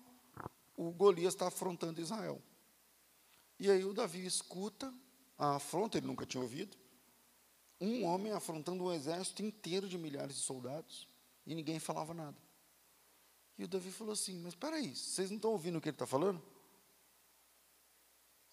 o 0.76 0.90
Golias 0.90 1.34
está 1.34 1.48
afrontando 1.48 2.00
Israel. 2.00 2.40
E 3.58 3.70
aí 3.70 3.84
o 3.84 3.94
Davi 3.94 4.24
escuta 4.24 4.92
a 5.38 5.56
afronta, 5.56 5.98
ele 5.98 6.06
nunca 6.06 6.26
tinha 6.26 6.42
ouvido, 6.42 6.76
um 7.80 8.04
homem 8.04 8.32
afrontando 8.32 8.84
um 8.84 8.92
exército 8.92 9.42
inteiro 9.42 9.88
de 9.88 9.98
milhares 9.98 10.36
de 10.36 10.42
soldados 10.42 11.08
e 11.46 11.54
ninguém 11.54 11.78
falava 11.78 12.14
nada. 12.14 12.36
E 13.58 13.64
o 13.64 13.68
Davi 13.68 13.90
falou 13.90 14.12
assim: 14.12 14.38
Mas 14.38 14.52
espera 14.52 14.76
aí, 14.76 14.94
vocês 14.94 15.30
não 15.30 15.36
estão 15.36 15.52
ouvindo 15.52 15.78
o 15.78 15.80
que 15.80 15.88
ele 15.88 15.94
está 15.94 16.06
falando? 16.06 16.42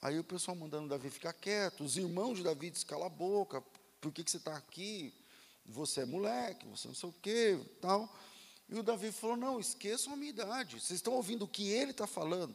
Aí 0.03 0.19
o 0.19 0.24
pessoal 0.24 0.53
mandando 0.57 0.89
Davi 0.89 1.10
ficar 1.10 1.31
quieto, 1.31 1.81
os 1.81 1.95
irmãos 1.95 2.36
de 2.36 2.43
Davi 2.43 2.69
dizem, 2.69 2.86
cala 2.86 3.05
a 3.05 3.10
boca, 3.10 3.63
por 4.01 4.12
que, 4.12 4.22
que 4.22 4.29
você 4.29 4.36
está 4.36 4.53
aqui? 4.57 5.13
Você 5.65 6.01
é 6.01 6.05
moleque, 6.05 6.67
você 6.67 6.89
não 6.89 6.95
sei 6.95 7.07
o 7.07 7.15
quê, 7.22 7.57
tal. 7.79 8.13
E 8.67 8.77
o 8.77 8.83
Davi 8.83 9.13
falou, 9.13 9.38
não, 9.38 9.62
esqueçam 9.62 10.12
a 10.12 10.17
minha 10.17 10.31
idade, 10.31 10.77
vocês 10.81 11.00
estão 11.00 11.13
ouvindo 11.13 11.45
o 11.45 11.48
que 11.48 11.69
ele 11.69 11.91
está 11.91 12.05
falando. 12.05 12.53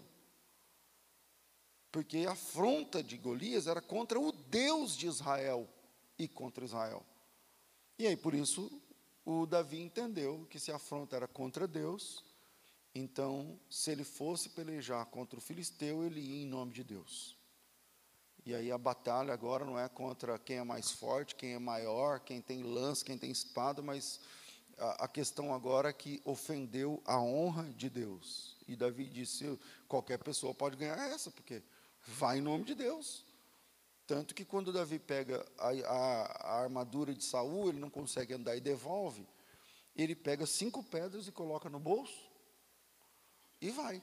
Porque 1.90 2.26
a 2.28 2.32
afronta 2.32 3.02
de 3.02 3.16
Golias 3.16 3.66
era 3.66 3.80
contra 3.80 4.20
o 4.20 4.30
Deus 4.30 4.94
de 4.94 5.06
Israel 5.06 5.66
e 6.18 6.28
contra 6.28 6.66
Israel. 6.66 7.02
E 7.98 8.06
aí, 8.06 8.14
por 8.14 8.34
isso, 8.34 8.70
o 9.24 9.46
Davi 9.46 9.80
entendeu 9.80 10.46
que 10.50 10.58
se 10.58 10.70
a 10.70 10.76
afronta 10.76 11.16
era 11.16 11.26
contra 11.26 11.66
Deus, 11.66 12.22
então, 12.94 13.58
se 13.70 13.90
ele 13.90 14.04
fosse 14.04 14.50
pelejar 14.50 15.06
contra 15.06 15.38
o 15.38 15.42
filisteu, 15.42 16.04
ele 16.04 16.20
ia 16.20 16.42
em 16.42 16.46
nome 16.46 16.74
de 16.74 16.84
Deus. 16.84 17.37
E 18.48 18.54
aí 18.54 18.72
a 18.72 18.78
batalha 18.78 19.34
agora 19.34 19.62
não 19.62 19.78
é 19.78 19.86
contra 19.90 20.38
quem 20.38 20.56
é 20.56 20.64
mais 20.64 20.90
forte, 20.90 21.34
quem 21.34 21.52
é 21.52 21.58
maior, 21.58 22.18
quem 22.18 22.40
tem 22.40 22.62
lança, 22.62 23.04
quem 23.04 23.18
tem 23.18 23.30
espada, 23.30 23.82
mas 23.82 24.20
a, 24.78 25.04
a 25.04 25.06
questão 25.06 25.52
agora 25.52 25.90
é 25.90 25.92
que 25.92 26.22
ofendeu 26.24 27.02
a 27.04 27.20
honra 27.20 27.64
de 27.64 27.90
Deus. 27.90 28.56
E 28.66 28.74
Davi 28.74 29.04
disse: 29.04 29.60
qualquer 29.86 30.16
pessoa 30.16 30.54
pode 30.54 30.78
ganhar 30.78 30.96
essa, 31.10 31.30
porque 31.30 31.62
vai 32.06 32.38
em 32.38 32.40
nome 32.40 32.64
de 32.64 32.74
Deus. 32.74 33.22
Tanto 34.06 34.34
que 34.34 34.46
quando 34.46 34.72
Davi 34.72 34.98
pega 34.98 35.46
a, 35.58 35.68
a, 35.68 36.22
a 36.54 36.62
armadura 36.62 37.14
de 37.14 37.24
Saul, 37.24 37.68
ele 37.68 37.78
não 37.78 37.90
consegue 37.90 38.32
andar 38.32 38.56
e 38.56 38.62
devolve. 38.62 39.28
Ele 39.94 40.16
pega 40.16 40.46
cinco 40.46 40.82
pedras 40.82 41.28
e 41.28 41.32
coloca 41.32 41.68
no 41.68 41.78
bolso 41.78 42.30
e 43.60 43.68
vai. 43.68 44.02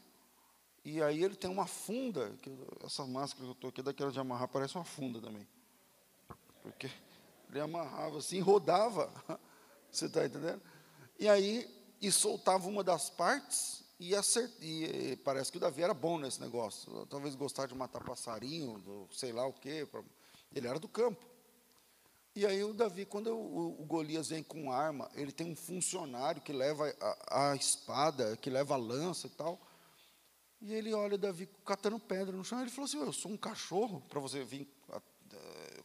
E 0.86 1.02
aí 1.02 1.24
ele 1.24 1.36
tem 1.36 1.50
uma 1.50 1.66
funda, 1.66 2.32
que 2.44 2.56
essa 2.84 3.04
máscara 3.08 3.44
que 3.44 3.50
eu 3.50 3.54
estou 3.54 3.70
aqui, 3.72 3.82
daquela 3.82 4.12
de 4.12 4.20
amarrar, 4.20 4.48
parece 4.48 4.76
uma 4.76 4.86
funda 4.86 5.20
também. 5.20 5.48
Porque 6.62 6.92
ele 7.50 7.60
amarrava 7.60 8.20
assim, 8.20 8.40
rodava, 8.40 9.12
você 9.92 10.06
está 10.06 10.24
entendendo? 10.24 10.62
E 11.18 11.28
aí, 11.28 11.68
e 12.00 12.12
soltava 12.12 12.68
uma 12.68 12.84
das 12.84 13.10
partes, 13.10 13.84
e, 14.00 14.14
acert, 14.14 14.52
e 14.62 15.16
parece 15.24 15.52
que 15.52 15.58
o 15.58 15.62
Davi 15.62 15.82
era 15.82 15.94
bom 15.94 16.20
nesse 16.20 16.40
negócio. 16.40 17.06
Talvez 17.08 17.34
gostar 17.34 17.66
de 17.66 17.74
matar 17.74 18.04
passarinho, 18.04 19.08
sei 19.12 19.32
lá 19.32 19.48
o 19.48 19.54
quê. 19.54 19.88
Ele 20.54 20.68
era 20.68 20.78
do 20.78 20.88
campo. 20.88 21.26
E 22.36 22.46
aí 22.46 22.64
o 22.64 22.74
Davi, 22.74 23.06
quando 23.06 23.36
o, 23.36 23.82
o, 23.82 23.86
Golias 23.86 24.28
vem 24.28 24.44
com 24.44 24.72
arma, 24.72 25.10
ele 25.16 25.32
tem 25.32 25.50
um 25.50 25.56
funcionário 25.56 26.42
que 26.42 26.52
leva 26.52 26.94
a, 27.00 27.52
a 27.52 27.56
espada, 27.56 28.36
que 28.38 28.50
leva 28.50 28.74
a 28.74 28.78
lança 28.78 29.28
e 29.28 29.30
tal. 29.32 29.60
E 30.62 30.74
ele 30.74 30.94
olha 30.94 31.18
Davi 31.18 31.48
catando 31.66 32.00
pedra 32.00 32.36
no 32.36 32.44
chão. 32.44 32.62
Ele 32.62 32.70
falou 32.70 32.86
assim: 32.86 33.00
Eu 33.00 33.14
sou 33.14 33.32
um 33.32 33.38
cachorro 33.38 34.02
para 34.10 34.20
você 34.20 34.44
vir 34.44 34.68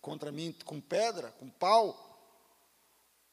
contra 0.00 0.32
mim 0.32 0.54
com 0.64 0.80
pedra, 0.80 1.30
com 1.32 1.48
pau. 1.48 2.06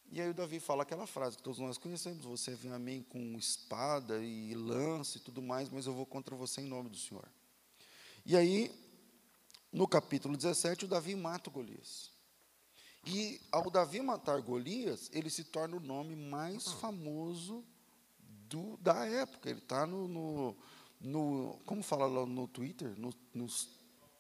E 0.10 0.22
aí 0.22 0.30
o 0.30 0.34
Davi 0.34 0.60
fala 0.60 0.84
aquela 0.84 1.06
frase 1.06 1.38
que 1.38 1.44
todos 1.44 1.60
nós 1.60 1.78
conhecemos: 1.78 2.24
Você 2.26 2.56
vem 2.56 2.72
a 2.72 2.80
mim 2.80 3.06
com 3.10 3.38
espada 3.38 4.24
e 4.24 4.54
lança 4.54 5.18
e 5.18 5.22
tudo 5.22 5.42
mais, 5.42 5.70
mas 5.70 5.86
eu 5.86 5.94
vou 5.94 6.06
contra 6.06 6.36
você 6.36 6.62
em 6.62 6.68
nome 6.68 6.90
do 6.90 6.98
Senhor. 6.98 7.28
E 8.26 8.36
aí, 8.36 8.72
no 9.72 9.88
capítulo 9.88 10.36
17, 10.36 10.86
o 10.86 10.88
Davi 10.88 11.16
mata 11.16 11.50
o 11.50 11.54
Golias. 11.54 12.12
E 13.06 13.40
ao 13.52 13.70
Davi 13.70 14.02
matar 14.02 14.42
Golias, 14.42 15.10
ele 15.14 15.30
se 15.30 15.46
torna 15.46 15.78
o 15.78 15.80
nome 15.80 16.16
mais 16.16 16.68
famoso 16.74 17.64
do, 18.20 18.76
da 18.78 19.06
época. 19.06 19.50
Ele 19.50 19.60
está 19.60 19.86
no, 19.86 20.08
no, 20.08 20.58
no, 21.00 21.60
Como 21.66 21.84
fala 21.84 22.06
lá 22.06 22.26
no 22.26 22.48
Twitter? 22.48 22.94
No, 22.98 23.14
nos 23.34 23.70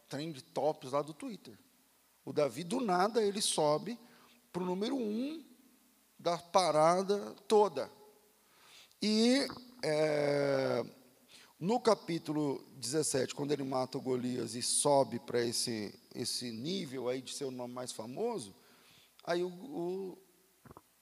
trend 0.07 0.41
tops 0.43 0.91
lá 0.91 1.01
do 1.01 1.13
Twitter. 1.13 1.57
O 2.23 2.33
Davi, 2.33 2.63
do 2.63 2.79
nada, 2.79 3.23
ele 3.23 3.41
sobe 3.41 3.97
para 4.51 4.61
o 4.61 4.65
número 4.65 4.95
um 4.95 5.43
da 6.19 6.37
parada 6.37 7.35
toda. 7.47 7.91
E 9.01 9.47
é, 9.83 10.85
no 11.59 11.79
capítulo 11.79 12.63
17, 12.75 13.35
quando 13.35 13.51
ele 13.51 13.63
mata 13.63 13.97
o 13.97 14.01
Golias 14.01 14.55
e 14.55 14.61
sobe 14.61 15.19
para 15.19 15.43
esse, 15.43 15.97
esse 16.13 16.51
nível 16.51 17.07
aí 17.07 17.21
de 17.21 17.33
ser 17.33 17.45
o 17.45 17.51
nome 17.51 17.73
mais 17.73 17.91
famoso, 17.91 18.53
Aí 19.27 19.43
o, 19.43 19.49
o, 19.49 20.17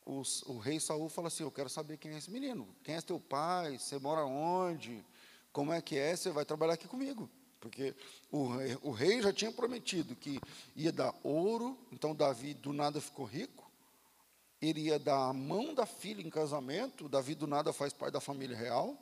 o, 0.03 0.24
o, 0.48 0.58
rei 0.58 0.79
Saul 0.79 1.08
fala 1.10 1.27
assim: 1.27 1.44
Eu 1.44 1.51
quero 1.51 1.70
saber 1.70 1.98
quem 1.98 2.12
é 2.12 2.17
esse 2.17 2.32
menino. 2.32 2.67
Quem 2.84 2.96
é 2.96 3.01
teu 3.01 3.20
pai? 3.20 3.77
Você 3.77 4.00
mora 4.00 4.25
onde? 4.25 5.05
Como 5.55 5.71
é 5.71 5.81
que 5.81 5.97
é? 5.97 6.13
Você 6.13 6.31
vai 6.31 6.43
trabalhar 6.43 6.74
aqui 6.74 6.85
comigo. 6.85 7.29
Porque 7.62 7.95
o, 8.29 8.50
o 8.81 8.91
rei 8.91 9.21
já 9.21 9.31
tinha 9.31 9.53
prometido 9.53 10.13
que 10.13 10.38
ia 10.75 10.91
dar 10.91 11.15
ouro, 11.24 11.77
então 11.93 12.13
Davi 12.13 12.53
do 12.53 12.74
nada 12.74 13.00
ficou 13.00 13.25
rico. 13.25 13.71
Ele 14.62 14.81
ia 14.81 15.00
dar 15.00 15.29
a 15.29 15.31
mão 15.31 15.74
da 15.74 15.85
filha 15.85 16.21
em 16.21 16.29
casamento, 16.29 17.07
Davi 17.07 17.35
do 17.35 17.47
nada 17.47 17.71
faz 17.71 17.93
parte 17.93 18.12
da 18.12 18.19
família 18.19 18.57
real. 18.57 18.97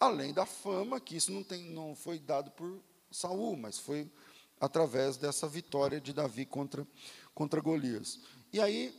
Além 0.00 0.32
da 0.32 0.46
fama, 0.46 0.98
que 0.98 1.16
isso 1.16 1.30
não, 1.30 1.44
tem, 1.44 1.64
não 1.64 1.94
foi 1.94 2.18
dado 2.18 2.50
por 2.52 2.80
Saul, 3.10 3.54
mas 3.54 3.78
foi 3.78 4.10
através 4.58 5.18
dessa 5.18 5.46
vitória 5.46 6.00
de 6.00 6.14
Davi 6.14 6.46
contra 6.46 6.86
contra 7.34 7.60
Golias. 7.60 8.20
E 8.54 8.58
aí, 8.58 8.98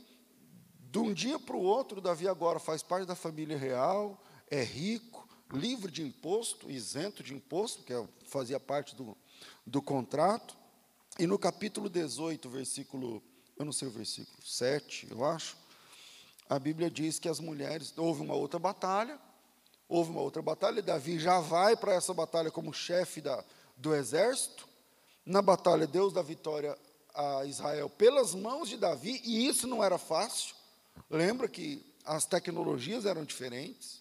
de 0.91 0.99
um 0.99 1.15
dia 1.15 1.39
para 1.39 1.55
o 1.55 1.63
outro, 1.63 1.99
Davi 1.99 2.27
agora 2.27 2.59
faz 2.59 2.83
parte 2.83 3.07
da 3.07 3.15
família 3.15 3.57
real, 3.57 4.23
é 4.51 4.61
rico, 4.61 5.18
livre 5.51 5.91
de 5.91 6.03
imposto, 6.03 6.70
isento 6.70 7.24
de 7.24 7.34
imposto, 7.34 7.84
que 7.84 7.94
é, 7.94 8.08
fazia 8.27 8.60
parte 8.60 8.96
do, 8.96 9.18
do 9.65 9.82
contrato. 9.82 10.56
E 11.18 11.25
no 11.25 11.38
capítulo 11.38 11.89
18, 11.89 12.50
versículo, 12.50 13.22
eu 13.58 13.65
não 13.65 13.72
sei 13.72 13.88
o 13.88 13.91
versículo 13.91 14.41
7, 14.46 15.08
eu 15.10 15.25
acho, 15.25 15.58
a 16.48 16.58
Bíblia 16.58 16.89
diz 16.89 17.20
que 17.20 17.29
as 17.29 17.39
mulheres, 17.39 17.94
houve 17.98 18.22
uma 18.22 18.34
outra 18.34 18.60
batalha, 18.60 19.20
houve 19.88 20.12
uma 20.12 20.22
outra 20.22 20.41
batalha, 20.41 20.82
Davi 20.82 21.20
já 21.20 21.39
vai 21.39 21.75
para 21.75 21.94
essa 21.94 22.13
batalha 22.13 22.50
como 22.50 22.74
chefe 22.74 23.22
da, 23.22 23.44
do 23.75 23.94
exército. 23.94 24.68
Na 25.25 25.41
batalha, 25.41 25.86
Deus 25.86 26.13
dá 26.13 26.22
vitória 26.22 26.77
a 27.13 27.46
Israel 27.46 27.89
pelas 27.89 28.34
mãos 28.34 28.70
de 28.70 28.77
Davi, 28.77 29.22
e 29.24 29.48
isso 29.48 29.68
não 29.68 29.84
era 29.84 29.98
fácil. 29.98 30.56
Lembra 31.10 31.48
que 31.48 31.86
as 32.06 32.25
tecnologias 32.25 33.06
eram 33.06 33.24
diferentes, 33.24 33.99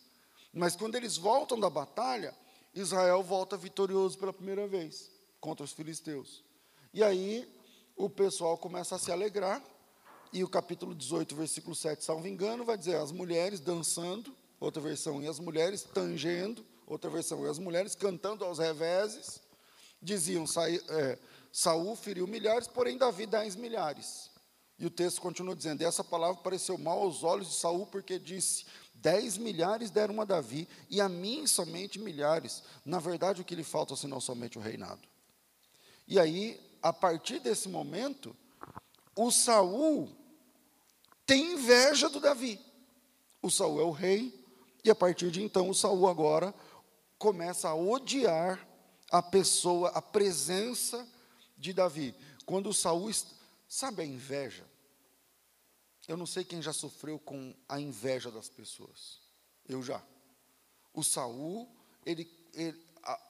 mas 0.53 0.77
quando 0.77 0.95
eles 0.95 1.17
voltam 1.17 1.59
da 1.59 1.71
batalha, 1.71 2.35
Israel 2.75 3.23
volta 3.23 3.57
vitorioso 3.57 4.19
pela 4.19 4.33
primeira 4.33 4.67
vez 4.67 5.11
contra 5.41 5.65
os 5.65 5.73
filisteus. 5.73 6.45
E 6.93 7.03
aí 7.03 7.49
o 7.97 8.09
pessoal 8.09 8.57
começa 8.57 8.97
a 8.97 8.99
se 8.99 9.11
alegrar, 9.11 9.63
e 10.33 10.45
o 10.45 10.49
capítulo 10.49 10.95
18, 10.95 11.35
versículo 11.35 11.75
7, 11.75 12.05
salvo 12.05 12.29
engano, 12.29 12.65
vai 12.65 12.77
dizer 12.77 12.97
as 12.97 13.11
mulheres 13.11 13.61
dançando, 13.61 14.35
outra 14.61 14.81
versão, 14.81 15.23
e 15.23 15.27
as 15.27 15.39
mulheres 15.39 15.83
tangendo, 15.83 16.65
outra 16.87 17.11
versão, 17.11 17.45
e 17.47 17.49
as 17.49 17.59
mulheres 17.59 17.95
cantando 17.95 18.45
aos 18.45 18.59
reveses, 18.59 19.41
diziam, 20.03 20.45
é, 20.91 21.19
feriu 21.97 22.27
milhares, 22.27 22.69
porém 22.69 22.99
Davi 22.99 23.27
dez 23.27 23.57
milhares. 23.57 24.31
E 24.79 24.87
o 24.87 24.91
texto 24.91 25.21
continua 25.21 25.57
dizendo: 25.57 25.83
essa 25.83 26.05
palavra 26.05 26.41
pareceu 26.41 26.79
mal 26.79 27.01
aos 27.01 27.25
olhos 27.25 27.49
de 27.49 27.55
Saul, 27.55 27.87
porque 27.87 28.19
disse: 28.19 28.65
dez 29.01 29.37
milhares 29.39 29.91
deram 29.91 30.21
a 30.21 30.25
Davi, 30.25 30.69
e 30.91 31.01
a 31.01 31.09
mim 31.09 31.47
somente 31.47 31.99
milhares. 31.99 32.63
Na 32.85 32.99
verdade, 32.99 33.41
o 33.41 33.45
que 33.45 33.55
lhe 33.55 33.65
falta 33.65 33.97
senão 33.97 34.21
somente 34.21 34.59
o 34.59 34.61
reinado. 34.61 35.03
E 36.07 36.19
aí, 36.19 36.61
a 36.83 36.93
partir 36.93 37.41
desse 37.41 37.69
momento, 37.69 38.37
o 39.15 39.31
Saul 39.31 40.09
tem 41.27 41.53
inveja 41.53 42.09
do 42.09 42.21
Davi. 42.21 42.59
O 43.43 43.51
Saul 43.51 43.81
é 43.81 43.85
o 43.85 43.91
rei, 43.91 44.35
e 44.85 44.91
a 44.91 44.95
partir 44.95 45.31
de 45.31 45.43
então, 45.43 45.69
o 45.69 45.75
Saul 45.75 46.09
agora 46.09 46.55
começa 47.19 47.69
a 47.69 47.75
odiar 47.75 48.67
a 49.11 49.23
pessoa, 49.23 49.91
a 49.91 50.01
presença 50.01 51.07
de 51.57 51.73
Davi. 51.73 52.15
Quando 52.47 52.73
Saul, 52.73 53.11
sabe 53.69 54.03
a 54.03 54.07
inveja? 54.07 54.65
Eu 56.09 56.17
não 56.17 56.27
sei 56.27 56.43
quem 56.43 56.61
já 56.63 56.73
sofreu 56.73 57.19
com 57.19 57.55
a 57.69 57.79
inveja 57.79 58.31
das 58.31 58.49
pessoas. 58.49 59.21
Eu 59.69 59.83
já. 59.83 60.03
O 60.93 61.05
Saul, 61.05 61.69
ele, 62.05 62.27
ele, 62.55 62.83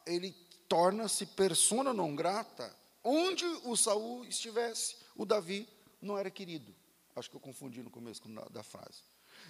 ele 0.06 0.32
torna-se 0.68 1.26
persona 1.26 1.92
não 1.92 2.14
grata 2.14 2.74
onde 3.02 3.44
o 3.64 3.76
Saul 3.76 4.24
estivesse. 4.24 4.96
O 5.16 5.26
Davi 5.26 5.68
não 6.00 6.16
era 6.16 6.30
querido. 6.30 6.72
Acho 7.16 7.28
que 7.28 7.36
eu 7.36 7.40
confundi 7.40 7.82
no 7.82 7.90
começo 7.90 8.22
da 8.50 8.62
frase. 8.62 9.02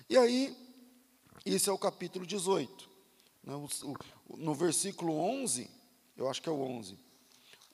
E 0.08 0.16
aí, 0.16 0.56
esse 1.44 1.68
é 1.68 1.72
o 1.72 1.78
capítulo 1.78 2.26
18. 2.26 2.88
Né, 3.44 3.52
no 4.38 4.54
versículo 4.54 5.18
11, 5.18 5.70
eu 6.16 6.28
acho 6.30 6.40
que 6.40 6.48
é 6.48 6.52
o 6.52 6.60
11 6.60 6.98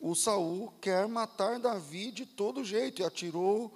o 0.05 0.15
Saul 0.15 0.71
quer 0.83 1.09
matar 1.09 1.59
Davi 1.59 2.11
de 2.11 2.27
todo 2.27 2.63
jeito 2.63 3.01
e 3.01 3.05
atirou 3.05 3.75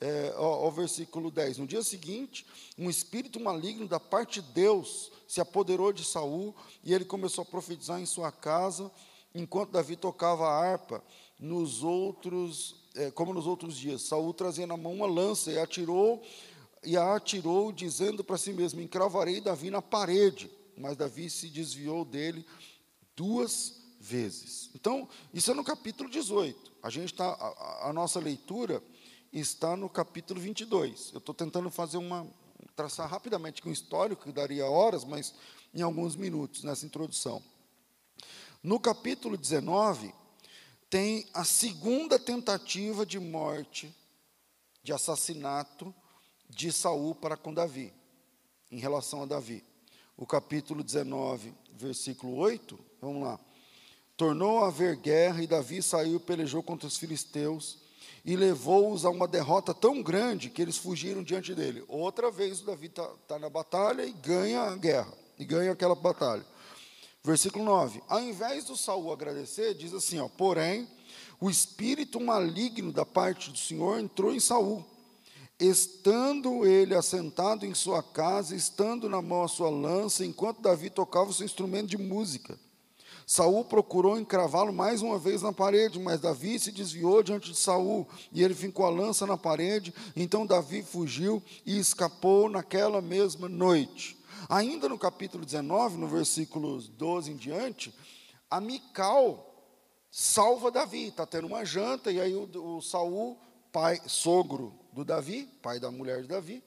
é, 0.00 0.34
ao, 0.36 0.70
versículo 0.70 1.30
10. 1.30 1.58
No 1.58 1.66
dia 1.66 1.82
seguinte, 1.82 2.46
um 2.78 2.90
espírito 2.90 3.40
maligno 3.40 3.88
da 3.88 3.98
parte 3.98 4.40
de 4.40 4.52
Deus 4.52 5.10
se 5.26 5.40
apoderou 5.40 5.92
de 5.92 6.04
Saul 6.04 6.54
e 6.84 6.92
ele 6.92 7.04
começou 7.04 7.42
a 7.42 7.46
profetizar 7.46 8.00
em 8.00 8.06
sua 8.06 8.30
casa, 8.30 8.90
enquanto 9.34 9.72
Davi 9.72 9.96
tocava 9.96 10.46
a 10.46 10.58
harpa. 10.58 11.02
nos 11.38 11.82
outros, 11.82 12.76
é, 12.94 13.10
como 13.10 13.34
nos 13.34 13.46
outros 13.46 13.76
dias. 13.76 14.02
Saul 14.02 14.32
trazia 14.32 14.66
na 14.66 14.76
mão 14.76 14.94
uma 14.94 15.06
lança 15.06 15.50
e 15.52 15.58
atirou 15.58 16.22
e 16.82 16.96
a 16.96 17.16
atirou, 17.16 17.72
dizendo 17.72 18.24
para 18.24 18.38
si 18.38 18.52
mesmo: 18.52 18.80
Encravarei 18.80 19.40
Davi 19.40 19.70
na 19.70 19.82
parede. 19.82 20.50
Mas 20.78 20.96
Davi 20.96 21.28
se 21.28 21.48
desviou 21.48 22.04
dele 22.04 22.44
duas 23.16 23.82
vezes. 23.98 24.70
Então, 24.74 25.08
isso 25.32 25.50
é 25.50 25.54
no 25.54 25.64
capítulo 25.64 26.08
18. 26.08 26.72
A 26.82 26.90
gente 26.90 27.12
está, 27.12 27.28
a, 27.28 27.88
a 27.88 27.92
nossa 27.92 28.20
leitura 28.20 28.82
está 29.40 29.76
no 29.76 29.88
capítulo 29.88 30.40
22. 30.40 31.10
Eu 31.12 31.18
estou 31.18 31.34
tentando 31.34 31.70
fazer 31.70 31.98
uma 31.98 32.26
traçar 32.74 33.08
rapidamente 33.08 33.66
um 33.66 33.72
histórico 33.72 34.24
que 34.24 34.32
daria 34.32 34.66
horas, 34.66 35.04
mas 35.04 35.34
em 35.74 35.82
alguns 35.82 36.16
minutos 36.16 36.62
nessa 36.62 36.84
introdução. 36.84 37.42
No 38.62 38.80
capítulo 38.80 39.36
19 39.36 40.14
tem 40.88 41.26
a 41.34 41.44
segunda 41.44 42.18
tentativa 42.18 43.04
de 43.04 43.18
morte, 43.18 43.94
de 44.82 44.92
assassinato 44.92 45.94
de 46.48 46.72
Saul 46.72 47.14
para 47.14 47.36
com 47.36 47.52
Davi, 47.52 47.92
em 48.70 48.78
relação 48.78 49.22
a 49.22 49.26
Davi. 49.26 49.64
O 50.16 50.26
capítulo 50.26 50.82
19, 50.82 51.52
versículo 51.72 52.36
8, 52.36 52.78
vamos 53.00 53.22
lá. 53.22 53.40
Tornou 54.16 54.60
a 54.64 54.68
haver 54.68 54.96
guerra 54.96 55.42
e 55.42 55.46
Davi 55.46 55.82
saiu 55.82 56.16
e 56.16 56.20
pelejou 56.20 56.62
contra 56.62 56.86
os 56.86 56.96
filisteus 56.96 57.85
e 58.24 58.36
levou-os 58.36 59.04
a 59.04 59.10
uma 59.10 59.28
derrota 59.28 59.72
tão 59.72 60.02
grande 60.02 60.50
que 60.50 60.60
eles 60.60 60.76
fugiram 60.76 61.22
diante 61.22 61.54
dele. 61.54 61.84
Outra 61.88 62.30
vez 62.30 62.60
o 62.60 62.66
Davi 62.66 62.86
está 62.86 63.06
tá 63.28 63.38
na 63.38 63.48
batalha 63.48 64.04
e 64.04 64.12
ganha 64.12 64.62
a 64.62 64.76
guerra, 64.76 65.12
e 65.38 65.44
ganha 65.44 65.72
aquela 65.72 65.94
batalha. 65.94 66.44
Versículo 67.22 67.64
9: 67.64 68.02
Ao 68.08 68.20
invés 68.20 68.64
do 68.64 68.76
Saul 68.76 69.12
agradecer, 69.12 69.74
diz 69.74 69.94
assim: 69.94 70.18
ó, 70.18 70.28
porém, 70.28 70.88
o 71.40 71.50
espírito 71.50 72.20
maligno 72.20 72.92
da 72.92 73.04
parte 73.04 73.50
do 73.50 73.58
Senhor 73.58 73.98
entrou 73.98 74.34
em 74.34 74.40
Saul 74.40 74.84
estando 75.58 76.66
ele 76.66 76.94
assentado 76.94 77.64
em 77.64 77.74
sua 77.74 78.02
casa, 78.02 78.54
estando 78.54 79.08
na 79.08 79.22
mão 79.22 79.42
a 79.42 79.48
sua 79.48 79.70
lança, 79.70 80.24
enquanto 80.24 80.60
Davi 80.60 80.90
tocava 80.90 81.30
o 81.30 81.32
seu 81.32 81.46
instrumento 81.46 81.88
de 81.88 81.96
música. 81.96 82.58
Saul 83.26 83.64
procurou 83.64 84.16
encravá-lo 84.16 84.72
mais 84.72 85.02
uma 85.02 85.18
vez 85.18 85.42
na 85.42 85.52
parede, 85.52 85.98
mas 85.98 86.20
Davi 86.20 86.60
se 86.60 86.70
desviou 86.70 87.24
diante 87.24 87.50
de 87.50 87.58
Saul, 87.58 88.06
e 88.30 88.40
ele 88.40 88.54
fincou 88.54 88.86
a 88.86 88.90
lança 88.90 89.26
na 89.26 89.36
parede. 89.36 89.92
Então 90.14 90.46
Davi 90.46 90.80
fugiu 90.80 91.42
e 91.66 91.76
escapou 91.76 92.48
naquela 92.48 93.02
mesma 93.02 93.48
noite. 93.48 94.16
Ainda 94.48 94.88
no 94.88 94.96
capítulo 94.96 95.44
19, 95.44 95.96
no 95.96 96.06
versículo 96.06 96.80
12 96.80 97.32
em 97.32 97.36
diante, 97.36 97.92
a 98.48 98.60
Mical 98.60 99.52
salva 100.08 100.70
Davi. 100.70 101.08
Está 101.08 101.26
tendo 101.26 101.48
uma 101.48 101.64
janta, 101.64 102.12
e 102.12 102.20
aí 102.20 102.32
o, 102.32 102.48
o 102.76 102.80
Saul, 102.80 103.36
pai, 103.72 104.00
sogro 104.06 104.72
do 104.92 105.04
Davi, 105.04 105.48
pai 105.60 105.80
da 105.80 105.90
mulher 105.90 106.22
de 106.22 106.28
Davi, 106.28 106.62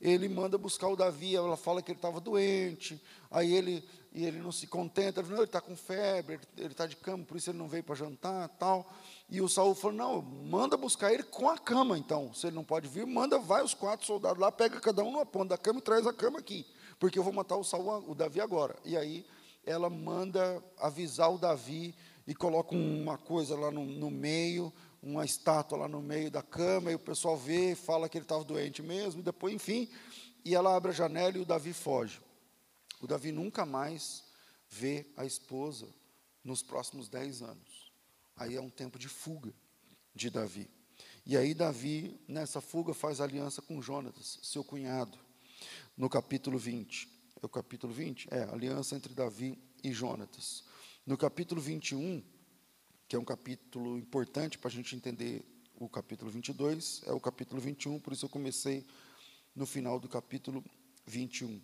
ele 0.00 0.28
manda 0.28 0.56
buscar 0.56 0.88
o 0.88 0.96
Davi, 0.96 1.34
ela 1.34 1.56
fala 1.56 1.82
que 1.82 1.90
ele 1.90 1.98
estava 1.98 2.20
doente, 2.20 3.02
aí 3.30 3.52
ele, 3.52 3.84
e 4.12 4.24
ele 4.24 4.38
não 4.38 4.50
se 4.50 4.66
contenta, 4.66 5.20
ele, 5.20 5.28
não, 5.28 5.36
ele 5.36 5.44
está 5.44 5.60
com 5.60 5.76
febre, 5.76 6.40
ele 6.56 6.72
está 6.72 6.86
de 6.86 6.96
cama, 6.96 7.24
por 7.24 7.36
isso 7.36 7.50
ele 7.50 7.58
não 7.58 7.68
veio 7.68 7.84
para 7.84 7.94
jantar, 7.94 8.48
tal, 8.50 8.90
e 9.28 9.40
o 9.40 9.48
Saul 9.48 9.74
falou, 9.74 9.96
não, 9.96 10.22
manda 10.22 10.76
buscar 10.76 11.12
ele 11.12 11.22
com 11.22 11.48
a 11.48 11.58
cama, 11.58 11.98
então, 11.98 12.32
se 12.32 12.46
ele 12.46 12.56
não 12.56 12.64
pode 12.64 12.88
vir, 12.88 13.06
manda, 13.06 13.38
vai 13.38 13.62
os 13.62 13.74
quatro 13.74 14.06
soldados 14.06 14.40
lá, 14.40 14.50
pega 14.50 14.80
cada 14.80 15.02
um 15.02 15.12
numa 15.12 15.26
ponta 15.26 15.50
da 15.50 15.58
cama 15.58 15.78
e 15.78 15.82
traz 15.82 16.06
a 16.06 16.12
cama 16.12 16.38
aqui, 16.38 16.66
porque 16.98 17.18
eu 17.18 17.22
vou 17.22 17.32
matar 17.32 17.56
o, 17.56 17.64
Saul, 17.64 18.10
o 18.10 18.14
Davi 18.14 18.40
agora, 18.40 18.76
e 18.84 18.96
aí 18.96 19.26
ela 19.64 19.90
manda 19.90 20.62
avisar 20.78 21.32
o 21.32 21.38
Davi, 21.38 21.94
e 22.26 22.34
coloca 22.34 22.74
uma 22.74 23.16
coisa 23.16 23.56
lá 23.56 23.70
no, 23.70 23.86
no 23.86 24.10
meio, 24.10 24.70
uma 25.02 25.24
estátua 25.24 25.78
lá 25.78 25.88
no 25.88 26.02
meio 26.02 26.30
da 26.30 26.42
cama, 26.42 26.92
e 26.92 26.94
o 26.94 26.98
pessoal 26.98 27.38
vê, 27.38 27.74
fala 27.74 28.06
que 28.06 28.18
ele 28.18 28.24
estava 28.26 28.44
doente 28.44 28.82
mesmo, 28.82 29.20
e 29.20 29.24
depois, 29.24 29.54
enfim, 29.54 29.88
e 30.44 30.54
ela 30.54 30.76
abre 30.76 30.90
a 30.90 30.94
janela 30.94 31.38
e 31.38 31.40
o 31.40 31.46
Davi 31.46 31.72
foge. 31.72 32.20
O 33.00 33.06
Davi 33.06 33.32
nunca 33.32 33.64
mais 33.64 34.24
vê 34.68 35.06
a 35.16 35.24
esposa 35.24 35.88
nos 36.44 36.62
próximos 36.62 37.08
dez 37.08 37.42
anos. 37.42 37.92
Aí 38.36 38.56
é 38.56 38.60
um 38.60 38.70
tempo 38.70 38.98
de 38.98 39.08
fuga 39.08 39.52
de 40.14 40.30
Davi. 40.30 40.68
E 41.24 41.36
aí 41.36 41.54
Davi, 41.54 42.18
nessa 42.26 42.60
fuga, 42.60 42.94
faz 42.94 43.20
aliança 43.20 43.60
com 43.60 43.82
Jonatas, 43.82 44.38
seu 44.42 44.64
cunhado, 44.64 45.18
no 45.96 46.08
capítulo 46.08 46.58
20. 46.58 47.08
É 47.42 47.46
o 47.46 47.48
capítulo 47.48 47.92
20? 47.92 48.28
É, 48.30 48.44
aliança 48.44 48.96
entre 48.96 49.14
Davi 49.14 49.58
e 49.82 49.92
Jonatas. 49.92 50.64
No 51.06 51.16
capítulo 51.16 51.60
21, 51.60 52.22
que 53.06 53.14
é 53.14 53.18
um 53.18 53.24
capítulo 53.24 53.98
importante 53.98 54.58
para 54.58 54.68
a 54.68 54.72
gente 54.72 54.96
entender 54.96 55.44
o 55.76 55.88
capítulo 55.88 56.30
22, 56.30 57.02
é 57.06 57.12
o 57.12 57.20
capítulo 57.20 57.60
21, 57.60 58.00
por 58.00 58.12
isso 58.12 58.24
eu 58.24 58.28
comecei 58.28 58.84
no 59.54 59.66
final 59.66 60.00
do 60.00 60.08
capítulo 60.08 60.64
21. 61.06 61.60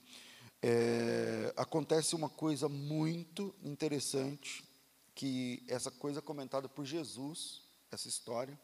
É, 0.66 1.52
acontece 1.58 2.14
uma 2.14 2.30
coisa 2.30 2.70
muito 2.70 3.54
interessante, 3.62 4.64
que 5.14 5.62
essa 5.68 5.90
coisa 5.90 6.22
comentada 6.22 6.70
por 6.70 6.86
Jesus, 6.86 7.60
essa 7.90 8.08
história, 8.08 8.58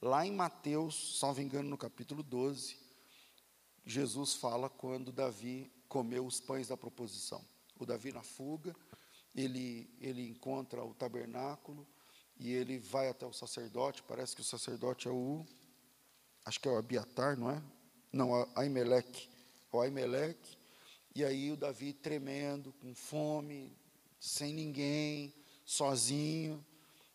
lá 0.00 0.26
em 0.26 0.32
Mateus, 0.32 1.18
salvo 1.20 1.42
engano, 1.42 1.68
no 1.68 1.76
capítulo 1.76 2.22
12, 2.22 2.78
Jesus 3.84 4.32
fala 4.32 4.70
quando 4.70 5.12
Davi 5.12 5.70
comeu 5.90 6.24
os 6.24 6.40
pães 6.40 6.68
da 6.68 6.76
proposição. 6.76 7.44
O 7.78 7.84
Davi 7.84 8.12
na 8.12 8.22
fuga, 8.22 8.74
ele, 9.34 9.94
ele 10.00 10.26
encontra 10.26 10.82
o 10.82 10.94
tabernáculo, 10.94 11.86
e 12.38 12.50
ele 12.50 12.78
vai 12.78 13.10
até 13.10 13.26
o 13.26 13.32
sacerdote, 13.34 14.02
parece 14.04 14.34
que 14.34 14.40
o 14.40 14.44
sacerdote 14.44 15.06
é 15.06 15.10
o, 15.10 15.44
acho 16.46 16.58
que 16.58 16.66
é 16.66 16.70
o 16.70 16.78
Abiatar, 16.78 17.38
não 17.38 17.50
é? 17.50 17.62
Não, 18.10 18.48
Aimeleque, 18.56 19.28
é 19.70 19.76
o 19.76 19.82
Aimeleque, 19.82 20.56
e 21.16 21.24
aí 21.24 21.50
o 21.50 21.56
Davi 21.56 21.94
tremendo, 21.94 22.74
com 22.74 22.94
fome, 22.94 23.74
sem 24.20 24.52
ninguém, 24.52 25.32
sozinho, 25.64 26.62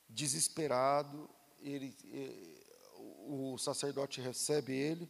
desesperado, 0.09 1.29
ele, 1.61 1.95
o 3.27 3.59
sacerdote 3.59 4.19
recebe 4.19 4.73
ele, 4.73 5.07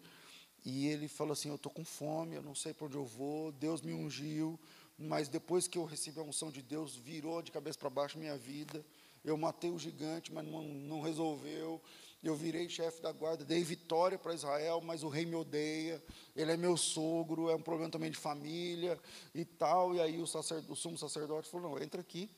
e 0.65 0.87
ele 0.87 1.07
fala 1.07 1.31
assim, 1.31 1.47
eu 1.47 1.55
estou 1.55 1.71
com 1.71 1.85
fome, 1.85 2.35
eu 2.35 2.41
não 2.41 2.53
sei 2.53 2.73
para 2.73 2.85
onde 2.85 2.97
eu 2.97 3.05
vou, 3.05 3.53
Deus 3.53 3.81
me 3.81 3.93
ungiu, 3.93 4.59
mas 4.97 5.29
depois 5.29 5.69
que 5.69 5.77
eu 5.77 5.85
recebi 5.85 6.19
a 6.19 6.23
unção 6.23 6.51
de 6.51 6.61
Deus, 6.61 6.93
virou 6.93 7.41
de 7.41 7.49
cabeça 7.49 7.79
para 7.79 7.89
baixo 7.89 8.19
minha 8.19 8.37
vida, 8.37 8.85
eu 9.23 9.37
matei 9.37 9.71
o 9.71 9.79
gigante, 9.79 10.33
mas 10.33 10.45
não, 10.45 10.63
não 10.63 10.99
resolveu. 10.99 11.81
Eu 12.23 12.35
virei 12.35 12.69
chefe 12.69 13.01
da 13.01 13.11
guarda, 13.11 13.43
dei 13.43 13.63
vitória 13.63 14.17
para 14.17 14.33
Israel, 14.33 14.79
mas 14.81 15.01
o 15.01 15.09
rei 15.09 15.25
me 15.25 15.35
odeia. 15.35 16.03
Ele 16.35 16.51
é 16.51 16.57
meu 16.57 16.77
sogro, 16.77 17.49
é 17.49 17.55
um 17.55 17.61
problema 17.61 17.89
também 17.89 18.11
de 18.11 18.17
família 18.17 18.99
e 19.33 19.43
tal. 19.43 19.95
E 19.95 19.99
aí 19.99 20.19
o, 20.19 20.23
o 20.23 20.75
sumo 20.75 20.97
sacerdote 20.97 21.49
falou: 21.49 21.71
não, 21.71 21.83
entra 21.83 21.99
aqui. 21.99 22.29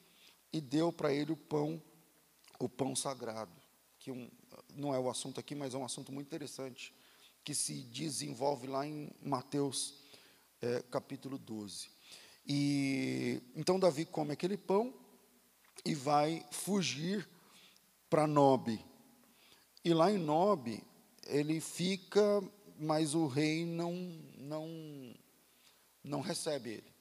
E 0.53 0.61
deu 0.61 0.93
para 0.93 1.13
ele 1.13 1.33
o 1.33 1.37
pão, 1.37 1.81
o 2.59 2.69
pão 2.69 2.95
sagrado. 2.95 3.51
Que 3.99 4.09
um, 4.11 4.29
não 4.75 4.93
é 4.93 4.99
o 4.99 5.09
assunto 5.09 5.39
aqui, 5.39 5.53
mas 5.53 5.73
é 5.73 5.77
um 5.77 5.85
assunto 5.85 6.11
muito 6.11 6.27
interessante, 6.27 6.93
que 7.43 7.53
se 7.53 7.81
desenvolve 7.83 8.67
lá 8.67 8.85
em 8.87 9.11
Mateus 9.21 9.95
é, 10.61 10.81
capítulo 10.89 11.37
12. 11.37 11.89
E 12.45 13.41
então 13.55 13.79
Davi 13.79 14.05
come 14.05 14.31
aquele 14.31 14.57
pão, 14.57 14.93
e 15.85 15.93
vai 15.93 16.45
fugir 16.51 17.27
para 18.09 18.27
Nob. 18.27 18.79
E 19.85 19.93
lá 19.93 20.09
em 20.09 20.17
Nob, 20.17 20.81
ele 21.27 21.59
fica, 21.59 22.41
mas 22.79 23.13
o 23.13 23.27
rei 23.27 23.65
não, 23.65 23.93
não, 24.37 25.13
não 26.03 26.21
recebe 26.21 26.69
ele. 26.69 26.93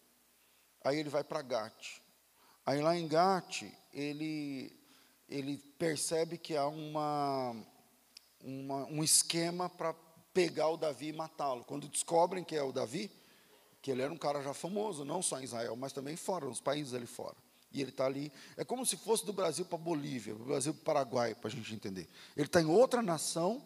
Aí 0.84 0.98
ele 0.98 1.08
vai 1.08 1.22
para 1.22 1.42
Gate. 1.42 2.00
Aí 2.66 2.80
lá 2.80 2.96
em 2.96 3.06
Gate, 3.06 3.64
ele, 3.92 4.76
ele 5.28 5.58
percebe 5.78 6.36
que 6.36 6.56
há 6.56 6.66
uma, 6.66 7.54
uma 8.42 8.86
um 8.86 9.04
esquema 9.04 9.68
para 9.68 9.94
pegar 10.34 10.68
o 10.68 10.76
Davi 10.76 11.08
e 11.08 11.12
matá-lo. 11.12 11.64
Quando 11.64 11.88
descobrem 11.88 12.42
que 12.42 12.56
é 12.56 12.62
o 12.62 12.72
Davi, 12.72 13.10
que 13.80 13.90
ele 13.90 14.02
era 14.02 14.12
um 14.12 14.18
cara 14.18 14.42
já 14.42 14.54
famoso, 14.54 15.04
não 15.04 15.22
só 15.22 15.38
em 15.40 15.44
Israel, 15.44 15.76
mas 15.76 15.92
também 15.92 16.16
fora, 16.16 16.46
nos 16.46 16.60
países 16.60 16.94
ali 16.94 17.06
fora. 17.06 17.36
E 17.72 17.80
ele 17.80 17.90
está 17.90 18.06
ali. 18.06 18.32
É 18.56 18.64
como 18.64 18.84
se 18.84 18.96
fosse 18.96 19.24
do 19.24 19.32
Brasil 19.32 19.64
para 19.64 19.78
Bolívia, 19.78 20.34
do 20.34 20.44
Brasil 20.44 20.74
para 20.74 20.82
Paraguai, 20.84 21.34
para 21.34 21.48
a 21.48 21.50
gente 21.50 21.74
entender. 21.74 22.08
Ele 22.36 22.46
está 22.46 22.60
em 22.60 22.66
outra 22.66 23.02
nação. 23.02 23.62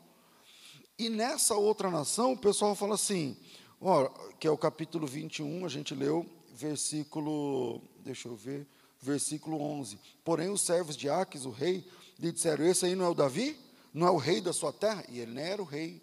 E 0.99 1.09
nessa 1.09 1.55
outra 1.57 1.91
nação, 1.91 2.33
o 2.33 2.39
pessoal 2.39 2.75
fala 2.75 2.95
assim, 2.95 3.37
ó, 3.81 4.09
que 4.39 4.47
é 4.47 4.51
o 4.51 4.57
capítulo 4.57 5.07
21, 5.07 5.67
a 5.67 5.69
gente 5.69 5.95
leu, 5.95 6.25
versículo, 6.55 7.83
deixa 8.03 8.29
eu 8.29 8.37
ver, 8.37 8.67
versículo 9.01 9.61
11. 9.61 9.99
Porém, 10.25 10.49
os 10.49 10.63
servos 10.63 10.97
de 10.97 11.09
Aques, 11.11 11.45
o 11.45 11.51
rei, 11.51 11.87
lhe 12.19 12.33
disseram: 12.33 12.65
Esse 12.65 12.87
aí 12.87 12.95
não 12.95 13.05
é 13.05 13.09
o 13.09 13.15
Davi? 13.15 13.59
Não 13.93 14.07
é 14.07 14.11
o 14.11 14.17
rei 14.17 14.41
da 14.41 14.53
sua 14.53 14.73
terra? 14.73 15.05
E 15.09 15.21
ele 15.21 15.33
não 15.33 15.43
era 15.43 15.63
o 15.63 15.65
rei 15.65 16.03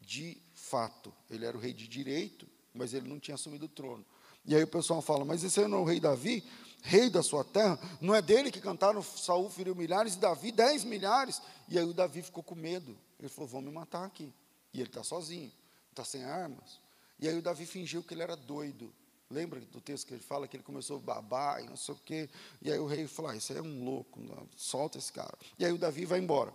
de 0.00 0.36
fato, 0.54 1.12
ele 1.30 1.44
era 1.44 1.56
o 1.56 1.60
rei 1.60 1.72
de 1.72 1.86
direito, 1.86 2.46
mas 2.74 2.94
ele 2.94 3.08
não 3.08 3.18
tinha 3.18 3.34
assumido 3.34 3.66
o 3.66 3.68
trono. 3.68 4.04
E 4.44 4.54
aí 4.54 4.62
o 4.62 4.68
pessoal 4.68 5.00
fala, 5.00 5.24
mas 5.24 5.44
esse 5.44 5.60
não 5.68 5.78
é 5.78 5.80
o 5.80 5.84
rei 5.84 6.00
Davi, 6.00 6.42
rei 6.82 7.08
da 7.08 7.22
sua 7.22 7.44
terra? 7.44 7.78
Não 8.00 8.14
é 8.14 8.20
dele 8.20 8.50
que 8.50 8.60
cantaram, 8.60 9.02
Saul 9.02 9.48
feriu 9.48 9.74
milhares 9.74 10.14
e 10.14 10.18
Davi 10.18 10.52
dez 10.52 10.84
milhares? 10.84 11.40
E 11.68 11.78
aí 11.78 11.84
o 11.84 11.94
Davi 11.94 12.22
ficou 12.22 12.42
com 12.42 12.54
medo. 12.54 12.98
Ele 13.18 13.28
falou, 13.28 13.48
vão 13.48 13.62
me 13.62 13.70
matar 13.70 14.04
aqui. 14.04 14.32
E 14.74 14.80
ele 14.80 14.88
está 14.88 15.02
sozinho, 15.02 15.50
está 15.90 16.04
sem 16.04 16.24
armas. 16.24 16.80
E 17.18 17.28
aí 17.28 17.38
o 17.38 17.42
Davi 17.42 17.64
fingiu 17.64 18.02
que 18.02 18.12
ele 18.12 18.22
era 18.22 18.36
doido. 18.36 18.92
Lembra 19.30 19.60
do 19.60 19.80
texto 19.80 20.06
que 20.06 20.14
ele 20.14 20.22
fala 20.22 20.46
que 20.46 20.56
ele 20.56 20.64
começou 20.64 20.98
a 20.98 21.00
babar 21.00 21.62
e 21.62 21.66
não 21.66 21.76
sei 21.76 21.94
o 21.94 21.98
quê. 21.98 22.28
E 22.60 22.70
aí 22.70 22.78
o 22.78 22.86
rei 22.86 23.06
falou: 23.06 23.30
ah, 23.30 23.36
Isso 23.36 23.52
é 23.52 23.62
um 23.62 23.84
louco, 23.84 24.20
não, 24.20 24.46
solta 24.56 24.98
esse 24.98 25.12
cara. 25.12 25.38
E 25.58 25.64
aí 25.64 25.72
o 25.72 25.78
Davi 25.78 26.04
vai 26.04 26.18
embora. 26.18 26.52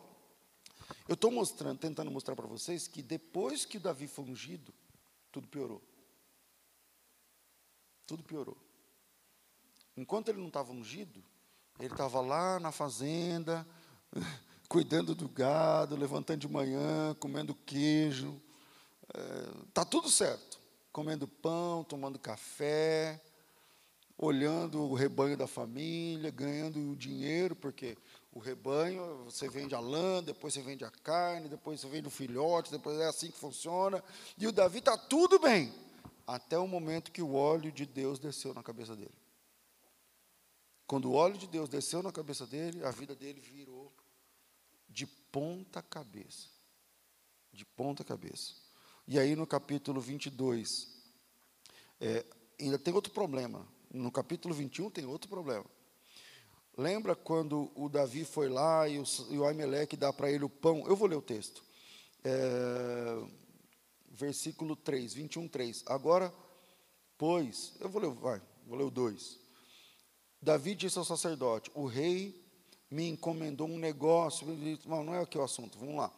Eu 1.07 1.15
estou 1.15 1.31
mostrando, 1.31 1.79
tentando 1.79 2.11
mostrar 2.11 2.35
para 2.35 2.45
vocês 2.45 2.87
que 2.87 3.01
depois 3.01 3.65
que 3.65 3.77
o 3.77 3.79
Davi 3.79 4.07
foi 4.07 4.25
ungido, 4.25 4.73
tudo 5.31 5.47
piorou. 5.47 5.81
Tudo 8.05 8.23
piorou. 8.23 8.57
Enquanto 9.97 10.29
ele 10.29 10.37
não 10.37 10.47
estava 10.47 10.71
ungido, 10.71 11.23
ele 11.79 11.91
estava 11.91 12.21
lá 12.21 12.59
na 12.59 12.71
fazenda, 12.71 13.67
cuidando 14.69 15.15
do 15.15 15.27
gado, 15.27 15.95
levantando 15.95 16.39
de 16.39 16.47
manhã, 16.47 17.15
comendo 17.19 17.55
queijo. 17.55 18.39
Está 19.67 19.81
é, 19.81 19.85
tudo 19.85 20.07
certo. 20.07 20.59
Comendo 20.91 21.27
pão, 21.27 21.83
tomando 21.83 22.19
café, 22.19 23.21
olhando 24.17 24.81
o 24.81 24.93
rebanho 24.93 25.35
da 25.35 25.47
família, 25.47 26.31
ganhando 26.31 26.91
o 26.91 26.95
dinheiro, 26.95 27.55
porque 27.55 27.97
o 28.31 28.39
rebanho, 28.39 29.23
você 29.25 29.49
vende 29.49 29.73
a 29.73 29.79
lã, 29.79 30.23
depois 30.23 30.53
você 30.53 30.61
vende 30.61 30.83
a 30.85 30.91
carne, 30.91 31.49
depois 31.49 31.79
você 31.79 31.87
vende 31.87 32.07
o 32.07 32.11
filhote, 32.11 32.71
depois 32.71 32.99
é 32.99 33.07
assim 33.07 33.31
que 33.31 33.37
funciona. 33.37 34.03
E 34.37 34.47
o 34.47 34.51
Davi 34.51 34.79
está 34.79 34.95
tudo 34.95 35.39
bem, 35.39 35.73
até 36.25 36.57
o 36.57 36.67
momento 36.67 37.11
que 37.11 37.21
o 37.21 37.33
óleo 37.33 37.71
de 37.71 37.85
Deus 37.85 38.19
desceu 38.19 38.53
na 38.53 38.61
cabeça 38.61 38.95
dele. 38.95 39.26
Quando 40.87 41.11
o 41.11 41.13
óleo 41.13 41.37
de 41.37 41.47
Deus 41.47 41.67
desceu 41.67 42.01
na 42.01 42.13
cabeça 42.13 42.47
dele, 42.47 42.83
a 42.85 42.91
vida 42.91 43.13
dele 43.13 43.41
virou 43.41 43.91
de 44.87 45.05
ponta 45.05 45.81
cabeça. 45.81 46.47
De 47.51 47.65
ponta 47.65 48.05
cabeça. 48.05 48.53
E 49.05 49.19
aí 49.19 49.35
no 49.35 49.45
capítulo 49.45 49.99
22, 49.99 50.87
é, 51.99 52.25
ainda 52.57 52.79
tem 52.79 52.93
outro 52.93 53.11
problema. 53.11 53.67
No 53.93 54.09
capítulo 54.09 54.55
21 54.55 54.89
tem 54.89 55.05
outro 55.05 55.29
problema. 55.29 55.65
Lembra 56.77 57.15
quando 57.15 57.69
o 57.75 57.89
Davi 57.89 58.23
foi 58.23 58.47
lá 58.47 58.87
e 58.87 58.97
o, 58.97 59.03
e 59.29 59.37
o 59.37 59.45
Aimeleque 59.45 59.97
dá 59.97 60.13
para 60.13 60.31
ele 60.31 60.45
o 60.45 60.49
pão? 60.49 60.87
Eu 60.87 60.95
vou 60.95 61.07
ler 61.07 61.17
o 61.17 61.21
texto. 61.21 61.65
É, 62.23 63.27
versículo 64.11 64.75
3, 64.75 65.13
21, 65.13 65.47
3. 65.49 65.83
Agora, 65.87 66.33
pois, 67.17 67.73
eu 67.81 67.89
vou 67.89 68.01
ler, 68.01 68.11
vai, 68.11 68.41
vou 68.65 68.77
ler 68.77 68.85
o 68.85 68.91
2. 68.91 69.46
Davi 70.41 70.75
disse 70.75 70.97
ao 70.97 71.05
sacerdote: 71.05 71.71
O 71.73 71.85
rei 71.85 72.43
me 72.89 73.07
encomendou 73.09 73.67
um 73.67 73.77
negócio. 73.77 74.47
Não, 74.85 75.03
não 75.03 75.15
é 75.15 75.21
aqui 75.21 75.37
o 75.37 75.43
assunto, 75.43 75.77
vamos 75.77 75.95
lá. 75.95 76.11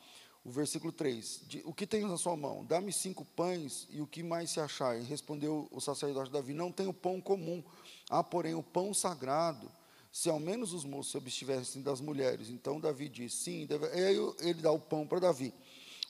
O 0.43 0.51
versículo 0.51 0.91
3: 0.91 1.43
O 1.65 1.73
que 1.73 1.85
tens 1.85 2.07
na 2.07 2.17
sua 2.17 2.35
mão? 2.35 2.65
Dá-me 2.65 2.91
cinco 2.91 3.25
pães 3.25 3.87
e 3.89 4.01
o 4.01 4.07
que 4.07 4.23
mais 4.23 4.51
se 4.51 4.59
achar. 4.59 4.99
E 4.99 5.03
respondeu 5.03 5.67
o 5.71 5.79
sacerdote 5.79 6.31
Davi: 6.31 6.53
Não 6.53 6.71
tenho 6.71 6.93
pão 6.93 7.19
comum, 7.19 7.63
há, 8.09 8.23
porém, 8.23 8.55
o 8.55 8.63
pão 8.63 8.93
sagrado 8.93 9.71
se 10.11 10.29
ao 10.29 10.39
menos 10.39 10.73
os 10.73 10.83
moços 10.83 11.11
se 11.11 11.17
abstivessem 11.17 11.81
das 11.81 12.01
mulheres. 12.01 12.49
Então 12.49 12.79
Davi 12.79 13.09
diz: 13.09 13.33
sim, 13.33 13.65
deve... 13.65 13.85
aí 13.87 14.15
ele 14.39 14.61
dá 14.61 14.71
o 14.71 14.79
pão 14.79 15.05
para 15.05 15.19
Davi. 15.19 15.53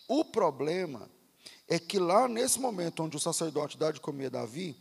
O 0.08 0.24
problema 0.26 1.10
é 1.67 1.78
que 1.78 2.00
lá 2.00 2.28
nesse 2.28 2.60
momento 2.60 3.04
onde 3.04 3.17
o 3.17 3.19
sacerdote 3.19 3.78
dá 3.78 3.91
de 3.91 4.00
comer 4.00 4.28
a 4.28 4.30
Davi, 4.30 4.76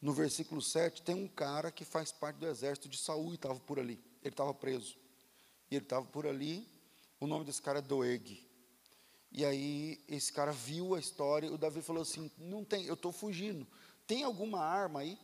no 0.00 0.12
versículo 0.12 0.62
7, 0.62 1.02
tem 1.02 1.14
um 1.14 1.28
cara 1.28 1.70
que 1.70 1.84
faz 1.84 2.10
parte 2.10 2.36
do 2.36 2.46
exército 2.46 2.88
de 2.88 2.96
Saul 2.96 3.32
e 3.32 3.34
estava 3.34 3.60
por 3.60 3.78
ali. 3.78 4.02
Ele 4.22 4.32
estava 4.32 4.54
preso. 4.54 4.96
E 5.70 5.76
ele 5.76 5.84
estava 5.84 6.06
por 6.06 6.26
ali. 6.26 6.66
O 7.18 7.26
nome 7.26 7.44
desse 7.44 7.60
cara 7.60 7.80
é 7.80 7.82
Doeg. 7.82 8.46
E 9.30 9.44
aí 9.44 10.02
esse 10.08 10.32
cara 10.32 10.52
viu 10.52 10.94
a 10.94 10.98
história, 10.98 11.46
e 11.46 11.50
o 11.50 11.58
Davi 11.58 11.82
falou 11.82 12.02
assim: 12.02 12.30
"Não 12.38 12.64
tem, 12.64 12.84
eu 12.86 12.94
estou 12.94 13.12
fugindo. 13.12 13.66
Tem 14.06 14.24
alguma 14.24 14.60
arma 14.60 15.00
aí 15.00 15.18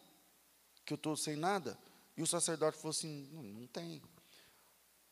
que 0.84 0.92
eu 0.92 0.96
estou 0.96 1.16
sem 1.16 1.36
nada?" 1.36 1.76
E 2.16 2.22
o 2.22 2.26
sacerdote 2.26 2.76
falou 2.76 2.90
assim: 2.90 3.28
não, 3.32 3.42
não 3.42 3.66
tem. 3.66 4.00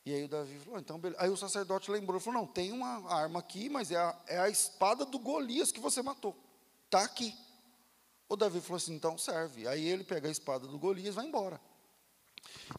E 0.05 0.13
aí 0.13 0.23
o 0.23 0.27
Davi 0.27 0.57
falou: 0.59 0.79
então, 0.79 0.99
beleza. 0.99 1.21
Aí 1.21 1.29
o 1.29 1.37
sacerdote 1.37 1.91
lembrou: 1.91 2.19
falou, 2.19 2.41
não, 2.41 2.47
tem 2.47 2.71
uma 2.71 3.11
arma 3.11 3.39
aqui, 3.39 3.69
mas 3.69 3.91
é 3.91 3.97
a, 3.97 4.21
é 4.27 4.39
a 4.39 4.49
espada 4.49 5.05
do 5.05 5.19
Golias 5.19 5.71
que 5.71 5.79
você 5.79 6.01
matou. 6.01 6.35
Está 6.85 7.03
aqui. 7.03 7.35
O 8.27 8.35
Davi 8.35 8.61
falou 8.61 8.77
assim: 8.77 8.95
então 8.95 9.17
serve. 9.17 9.67
Aí 9.67 9.87
ele 9.87 10.03
pega 10.03 10.27
a 10.27 10.31
espada 10.31 10.67
do 10.67 10.79
Golias 10.79 11.07
e 11.07 11.11
vai 11.11 11.25
embora. 11.25 11.59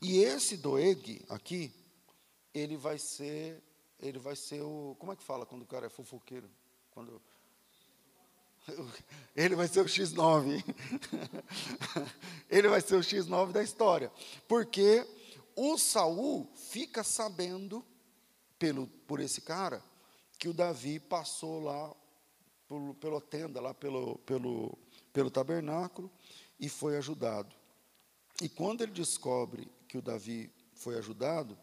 E 0.03 0.19
esse 0.19 0.57
Doeg 0.57 1.25
aqui, 1.29 1.73
ele 2.53 2.77
vai 2.77 2.99
ser, 2.99 3.63
ele 3.99 4.19
vai 4.19 4.37
ser 4.37 4.63
o. 4.63 4.97
Como 4.99 5.13
é 5.13 5.17
que 5.17 5.23
fala 5.23 5.47
quando 5.47 5.63
o 5.63 5.67
cara 5.67 5.87
é 5.87 5.91
fofoqueiro? 5.91 6.51
Quando 6.91 7.21
Ele 9.35 9.55
vai 9.55 9.69
ser 9.69 9.81
o 9.81 9.85
X9. 9.85 10.65
Ele 12.51 12.69
vai 12.69 12.81
ser 12.81 12.97
o 12.97 13.01
X9 13.01 13.53
da 13.53 13.63
história. 13.63 14.11
Porque 14.49 15.07
o 15.55 15.79
Saul 15.79 16.51
fica 16.55 17.03
sabendo, 17.03 17.85
pelo, 18.59 18.87
por 19.07 19.21
esse 19.21 19.41
cara, 19.41 19.83
que 20.39 20.49
o 20.49 20.55
Davi 20.55 20.99
passou 20.99 21.61
lá 21.61 21.95
pelo, 22.69 22.95
pela 22.95 23.21
tenda, 23.21 23.61
lá 23.61 23.73
pelo, 23.73 24.19
pelo, 24.19 24.77
pelo 25.17 25.31
tabernáculo, 25.31 26.13
e 26.61 26.69
foi 26.69 26.99
ajudado. 26.99 27.57
E 28.43 28.51
quando 28.51 28.83
ele 28.83 28.93
descobre 28.93 29.67
que 29.89 29.97
o 29.97 30.03
Davi 30.03 30.53
foi 30.75 30.99
ajudado, 30.99 31.59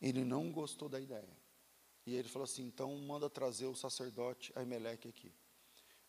ele 0.00 0.24
não 0.24 0.50
gostou 0.50 0.88
da 0.88 0.98
ideia. 0.98 1.36
E 2.06 2.14
ele 2.14 2.26
falou 2.26 2.44
assim: 2.44 2.62
então 2.62 2.96
manda 2.96 3.28
trazer 3.28 3.66
o 3.66 3.76
sacerdote 3.76 4.50
Aimeleque 4.56 5.08
aqui. 5.08 5.30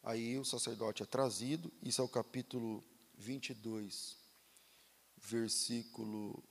Aí 0.02 0.40
o 0.40 0.46
sacerdote 0.46 1.04
é 1.04 1.06
trazido, 1.06 1.70
isso 1.84 2.00
é 2.00 2.06
o 2.06 2.08
capítulo 2.08 2.82
22, 3.18 4.16
versículo. 5.18 6.42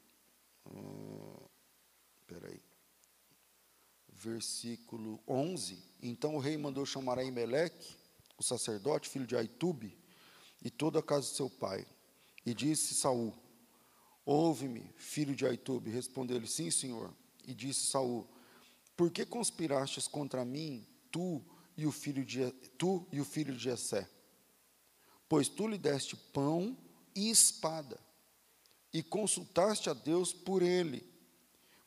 Uh, 0.66 1.48
peraí. 2.26 2.60
Versículo 4.10 5.18
11. 5.26 5.82
Então 6.02 6.36
o 6.36 6.40
rei 6.40 6.58
mandou 6.58 6.84
chamar 6.84 7.18
Aimeleque, 7.18 7.96
o 8.36 8.42
sacerdote, 8.42 9.08
filho 9.08 9.26
de 9.26 9.34
Aitube, 9.34 9.96
e 10.66 10.70
toda 10.70 10.98
a 10.98 11.02
casa 11.02 11.28
de 11.28 11.36
seu 11.36 11.48
pai. 11.48 11.86
E 12.44 12.52
disse 12.52 12.92
Saul: 12.92 13.32
Ouve-me, 14.24 14.92
filho 14.96 15.32
de 15.32 15.46
Aitube. 15.46 15.90
Respondeu-lhe: 15.90 16.48
Sim, 16.48 16.72
senhor. 16.72 17.14
E 17.46 17.54
disse 17.54 17.86
Saul: 17.86 18.26
Por 18.96 19.12
que 19.12 19.24
conspirastes 19.24 20.08
contra 20.08 20.44
mim, 20.44 20.84
tu 21.12 21.40
e 21.76 21.86
o 21.86 21.92
filho 21.92 22.24
de 22.24 22.50
tu 22.76 23.06
e 23.12 23.20
o 23.20 23.24
filho 23.24 23.54
de 23.54 23.62
Jessé, 23.62 24.10
pois 25.28 25.48
tu 25.48 25.68
lhe 25.68 25.78
deste 25.78 26.16
pão 26.16 26.76
e 27.14 27.30
espada, 27.30 28.00
e 28.92 29.04
consultaste 29.04 29.88
a 29.88 29.94
Deus 29.94 30.32
por 30.32 30.62
ele, 30.62 31.08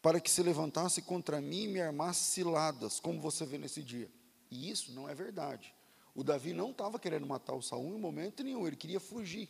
para 0.02 0.22
que 0.22 0.32
se 0.32 0.42
levantasse 0.42 1.02
contra 1.02 1.42
mim 1.42 1.64
e 1.64 1.68
me 1.68 1.82
armasse 1.82 2.32
ciladas, 2.32 2.98
como 2.98 3.20
você 3.20 3.46
vê 3.46 3.58
nesse 3.58 3.84
dia. 3.84 4.10
E 4.50 4.70
isso 4.70 4.94
não 4.94 5.10
é 5.10 5.14
verdade. 5.14 5.74
O 6.16 6.24
Davi 6.24 6.54
não 6.54 6.72
estava 6.72 7.00
querendo 7.00 7.26
matar 7.26 7.54
o 7.54 7.62
Saul 7.62 7.96
em 7.96 8.00
momento 8.00 8.44
nenhum, 8.44 8.68
ele 8.68 8.76
queria 8.76 9.00
fugir. 9.00 9.50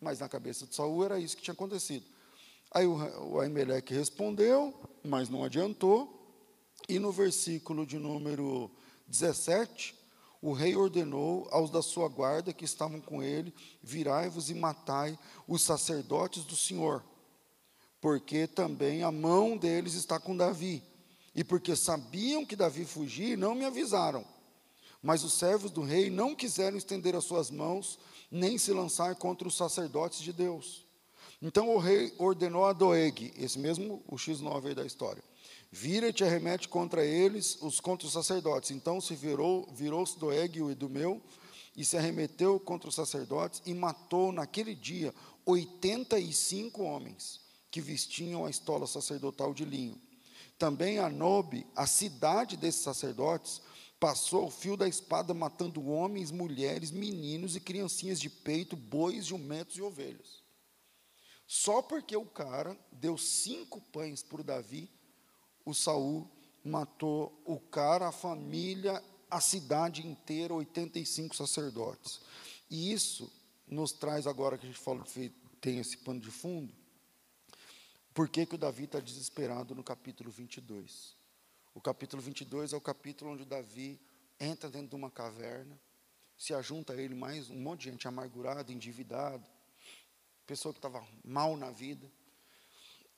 Mas 0.00 0.20
na 0.20 0.28
cabeça 0.28 0.66
de 0.66 0.74
Saul 0.74 1.04
era 1.04 1.18
isso 1.18 1.36
que 1.36 1.42
tinha 1.42 1.54
acontecido. 1.54 2.04
Aí 2.70 2.86
o, 2.86 3.40
Aimeleque 3.40 3.94
respondeu, 3.94 4.74
mas 5.04 5.28
não 5.28 5.44
adiantou. 5.44 6.12
E 6.88 6.98
no 6.98 7.10
versículo 7.10 7.86
de 7.86 7.98
número 7.98 8.70
17, 9.06 9.94
o 10.42 10.52
rei 10.52 10.76
ordenou 10.76 11.48
aos 11.50 11.70
da 11.70 11.80
sua 11.82 12.08
guarda 12.08 12.52
que 12.52 12.64
estavam 12.64 13.00
com 13.00 13.22
ele: 13.22 13.54
virai-vos 13.82 14.50
e 14.50 14.54
matai 14.54 15.18
os 15.46 15.62
sacerdotes 15.62 16.44
do 16.44 16.56
Senhor, 16.56 17.04
porque 18.00 18.46
também 18.46 19.02
a 19.02 19.10
mão 19.10 19.56
deles 19.56 19.94
está 19.94 20.20
com 20.20 20.36
Davi. 20.36 20.82
E 21.34 21.44
porque 21.44 21.76
sabiam 21.76 22.46
que 22.46 22.56
Davi 22.56 22.84
fugia, 22.84 23.36
não 23.36 23.54
me 23.54 23.64
avisaram. 23.64 24.24
Mas 25.06 25.22
os 25.22 25.34
servos 25.34 25.70
do 25.70 25.82
rei 25.82 26.10
não 26.10 26.34
quiseram 26.34 26.76
estender 26.76 27.14
as 27.14 27.22
suas 27.22 27.48
mãos, 27.48 27.96
nem 28.28 28.58
se 28.58 28.72
lançar 28.72 29.14
contra 29.14 29.46
os 29.46 29.56
sacerdotes 29.56 30.18
de 30.18 30.32
Deus. 30.32 30.84
Então 31.40 31.72
o 31.72 31.78
rei 31.78 32.12
ordenou 32.18 32.64
a 32.64 32.72
Doeg, 32.72 33.32
esse 33.36 33.56
mesmo 33.56 34.02
o 34.08 34.16
X9 34.16 34.66
aí 34.66 34.74
da 34.74 34.84
história, 34.84 35.22
Vira-te 35.70 36.24
e 36.24 36.26
arremete 36.26 36.68
contra 36.68 37.04
eles, 37.04 37.56
os 37.62 37.78
contra 37.78 38.04
os 38.04 38.12
sacerdotes. 38.12 38.72
Então 38.72 39.00
se 39.00 39.14
virou, 39.14 39.68
virou-se 39.72 40.18
Doeg, 40.18 40.60
o 40.60 40.72
Idumeu, 40.72 41.22
e 41.76 41.84
se 41.84 41.96
arremeteu 41.96 42.58
contra 42.58 42.88
os 42.88 42.94
sacerdotes 42.96 43.62
e 43.64 43.72
matou 43.72 44.32
naquele 44.32 44.74
dia 44.74 45.14
85 45.44 46.82
homens 46.82 47.40
que 47.70 47.80
vestiam 47.80 48.44
a 48.44 48.50
estola 48.50 48.88
sacerdotal 48.88 49.54
de 49.54 49.64
linho. 49.64 50.00
Também 50.58 50.98
a 50.98 51.08
Nobe, 51.08 51.64
a 51.76 51.86
cidade 51.86 52.56
desses 52.56 52.80
sacerdotes, 52.80 53.60
passou 54.06 54.46
o 54.46 54.50
fio 54.52 54.76
da 54.76 54.86
espada 54.86 55.34
matando 55.34 55.84
homens, 55.84 56.30
mulheres, 56.30 56.92
meninos 56.92 57.56
e 57.56 57.60
criancinhas 57.60 58.20
de 58.20 58.30
peito, 58.30 58.76
bois, 58.76 59.26
jumentos 59.26 59.76
e 59.78 59.82
ovelhas. 59.82 60.44
Só 61.44 61.82
porque 61.82 62.16
o 62.16 62.24
cara 62.24 62.78
deu 62.92 63.18
cinco 63.18 63.80
pães 63.80 64.22
para 64.22 64.42
o 64.42 64.44
Davi, 64.44 64.88
o 65.64 65.74
Saul 65.74 66.30
matou 66.62 67.36
o 67.44 67.58
cara, 67.58 68.06
a 68.06 68.12
família, 68.12 69.02
a 69.28 69.40
cidade 69.40 70.06
inteira, 70.06 70.54
85 70.54 71.34
sacerdotes. 71.34 72.20
E 72.70 72.92
isso 72.92 73.28
nos 73.66 73.90
traz 73.90 74.28
agora 74.28 74.56
que 74.56 74.66
a 74.66 74.68
gente 74.68 74.78
fala 74.78 75.02
que 75.02 75.32
tem 75.60 75.80
esse 75.80 75.96
pano 75.96 76.20
de 76.20 76.30
fundo, 76.30 76.72
por 78.14 78.28
que, 78.28 78.46
que 78.46 78.54
o 78.54 78.58
Davi 78.58 78.84
está 78.84 79.00
desesperado 79.00 79.74
no 79.74 79.82
capítulo 79.82 80.30
22? 80.30 81.15
O 81.76 81.80
capítulo 81.82 82.22
22 82.22 82.72
é 82.72 82.76
o 82.76 82.80
capítulo 82.80 83.32
onde 83.32 83.44
Davi 83.44 84.00
entra 84.40 84.70
dentro 84.70 84.88
de 84.88 84.94
uma 84.94 85.10
caverna, 85.10 85.78
se 86.34 86.54
ajunta 86.54 86.94
a 86.94 86.96
ele 86.96 87.14
mais 87.14 87.50
um 87.50 87.60
monte 87.60 87.82
de 87.82 87.90
gente 87.90 88.08
amargurada, 88.08 88.72
endividada, 88.72 89.46
pessoa 90.46 90.72
que 90.72 90.78
estava 90.78 91.06
mal 91.22 91.54
na 91.54 91.70
vida, 91.70 92.10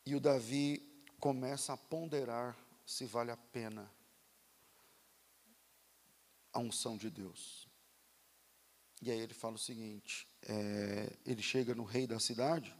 e 0.04 0.12
o 0.16 0.18
Davi 0.18 0.82
começa 1.20 1.72
a 1.72 1.76
ponderar 1.76 2.58
se 2.84 3.04
vale 3.04 3.30
a 3.30 3.36
pena 3.36 3.88
a 6.52 6.58
unção 6.58 6.96
de 6.96 7.10
Deus. 7.10 7.68
E 9.00 9.08
aí 9.08 9.20
ele 9.20 9.34
fala 9.34 9.54
o 9.54 9.58
seguinte: 9.58 10.26
é, 10.42 11.16
ele 11.24 11.42
chega 11.42 11.76
no 11.76 11.84
rei 11.84 12.08
da 12.08 12.18
cidade 12.18 12.74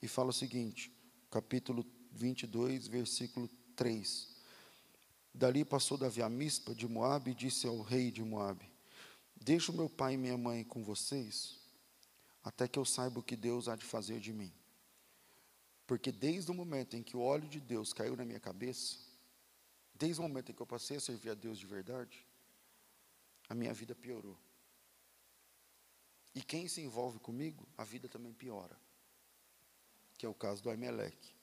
e 0.00 0.06
fala 0.06 0.30
o 0.30 0.32
seguinte, 0.32 0.96
capítulo 1.32 1.84
22, 2.12 2.86
versículo 2.86 3.48
3. 3.74 4.35
Dali 5.36 5.66
passou 5.66 5.98
Davi 5.98 6.22
a 6.22 6.30
Mispa 6.30 6.74
de 6.74 6.88
Moabe 6.88 7.32
e 7.32 7.34
disse 7.34 7.66
ao 7.66 7.82
rei 7.82 8.10
de 8.10 8.24
Moabe: 8.24 8.72
Deixa 9.34 9.70
o 9.70 9.74
meu 9.74 9.86
pai 9.86 10.14
e 10.14 10.16
minha 10.16 10.36
mãe 10.38 10.64
com 10.64 10.82
vocês, 10.82 11.58
até 12.42 12.66
que 12.66 12.78
eu 12.78 12.86
saiba 12.86 13.20
o 13.20 13.22
que 13.22 13.36
Deus 13.36 13.68
há 13.68 13.76
de 13.76 13.84
fazer 13.84 14.18
de 14.18 14.32
mim. 14.32 14.50
Porque 15.86 16.10
desde 16.10 16.50
o 16.50 16.54
momento 16.54 16.96
em 16.96 17.02
que 17.02 17.18
o 17.18 17.20
óleo 17.20 17.46
de 17.46 17.60
Deus 17.60 17.92
caiu 17.92 18.16
na 18.16 18.24
minha 18.24 18.40
cabeça, 18.40 18.96
desde 19.94 20.20
o 20.20 20.22
momento 20.22 20.52
em 20.52 20.54
que 20.54 20.62
eu 20.62 20.66
passei 20.66 20.96
a 20.96 21.00
servir 21.00 21.28
a 21.28 21.34
Deus 21.34 21.58
de 21.58 21.66
verdade, 21.66 22.26
a 23.46 23.54
minha 23.54 23.74
vida 23.74 23.94
piorou. 23.94 24.38
E 26.34 26.42
quem 26.42 26.66
se 26.66 26.80
envolve 26.80 27.18
comigo, 27.18 27.68
a 27.76 27.84
vida 27.84 28.08
também 28.08 28.32
piora. 28.32 28.76
Que 30.16 30.24
é 30.24 30.28
o 30.30 30.34
caso 30.34 30.62
do 30.62 30.70
Aimeleque. 30.70 31.34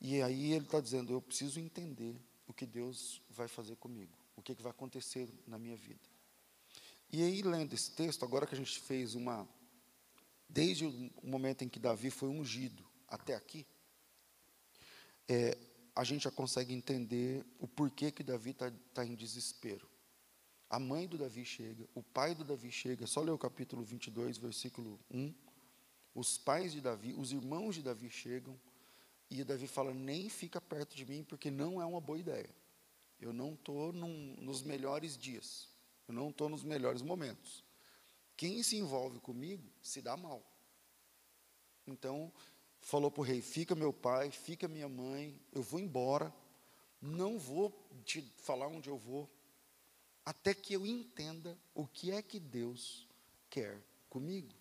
E 0.00 0.22
aí 0.22 0.52
ele 0.52 0.66
está 0.66 0.80
dizendo: 0.80 1.12
eu 1.12 1.20
preciso 1.20 1.58
entender 1.58 2.29
o 2.50 2.54
que 2.54 2.66
Deus 2.66 3.22
vai 3.30 3.48
fazer 3.48 3.76
comigo, 3.76 4.12
o 4.36 4.42
que, 4.42 4.54
que 4.54 4.62
vai 4.62 4.70
acontecer 4.70 5.32
na 5.46 5.58
minha 5.58 5.76
vida. 5.76 6.08
E 7.12 7.22
aí, 7.22 7.42
lendo 7.42 7.72
esse 7.74 7.90
texto, 7.92 8.24
agora 8.24 8.46
que 8.46 8.54
a 8.54 8.58
gente 8.58 8.78
fez 8.80 9.14
uma. 9.14 9.48
Desde 10.48 10.84
o 10.84 11.10
momento 11.22 11.62
em 11.62 11.68
que 11.68 11.78
Davi 11.78 12.10
foi 12.10 12.28
ungido 12.28 12.84
até 13.06 13.34
aqui, 13.36 13.64
é, 15.28 15.56
a 15.94 16.02
gente 16.02 16.24
já 16.24 16.30
consegue 16.30 16.74
entender 16.74 17.44
o 17.60 17.68
porquê 17.68 18.10
que 18.10 18.24
Davi 18.24 18.50
está 18.50 18.72
tá 18.92 19.04
em 19.04 19.14
desespero. 19.14 19.88
A 20.68 20.78
mãe 20.78 21.06
do 21.06 21.16
Davi 21.16 21.44
chega, 21.44 21.88
o 21.94 22.02
pai 22.02 22.34
do 22.34 22.44
Davi 22.44 22.70
chega, 22.70 23.06
só 23.06 23.20
ler 23.20 23.30
o 23.30 23.38
capítulo 23.38 23.84
22, 23.84 24.38
versículo 24.38 24.98
1. 25.10 25.32
Os 26.14 26.36
pais 26.36 26.72
de 26.72 26.80
Davi, 26.80 27.14
os 27.14 27.30
irmãos 27.32 27.76
de 27.76 27.82
Davi 27.82 28.10
chegam, 28.10 28.58
e 29.30 29.44
Davi 29.44 29.66
fala: 29.66 29.94
Nem 29.94 30.28
fica 30.28 30.60
perto 30.60 30.96
de 30.96 31.06
mim, 31.06 31.22
porque 31.22 31.50
não 31.50 31.80
é 31.80 31.84
uma 31.84 32.00
boa 32.00 32.18
ideia. 32.18 32.50
Eu 33.20 33.32
não 33.32 33.54
estou 33.54 33.92
nos 33.92 34.62
melhores 34.62 35.16
dias, 35.16 35.68
eu 36.08 36.14
não 36.14 36.30
estou 36.30 36.48
nos 36.48 36.64
melhores 36.64 37.02
momentos. 37.02 37.62
Quem 38.36 38.62
se 38.62 38.76
envolve 38.76 39.20
comigo 39.20 39.70
se 39.82 40.00
dá 40.00 40.16
mal. 40.16 40.42
Então, 41.86 42.32
falou 42.80 43.10
para 43.10 43.20
o 43.20 43.24
rei: 43.24 43.40
Fica 43.40 43.74
meu 43.74 43.92
pai, 43.92 44.30
fica 44.30 44.66
minha 44.66 44.88
mãe, 44.88 45.38
eu 45.52 45.62
vou 45.62 45.78
embora, 45.78 46.34
não 47.00 47.38
vou 47.38 47.72
te 48.04 48.22
falar 48.38 48.66
onde 48.66 48.88
eu 48.88 48.96
vou, 48.96 49.30
até 50.24 50.54
que 50.54 50.72
eu 50.72 50.86
entenda 50.86 51.58
o 51.74 51.86
que 51.86 52.10
é 52.10 52.22
que 52.22 52.40
Deus 52.40 53.06
quer 53.48 53.82
comigo. 54.08 54.59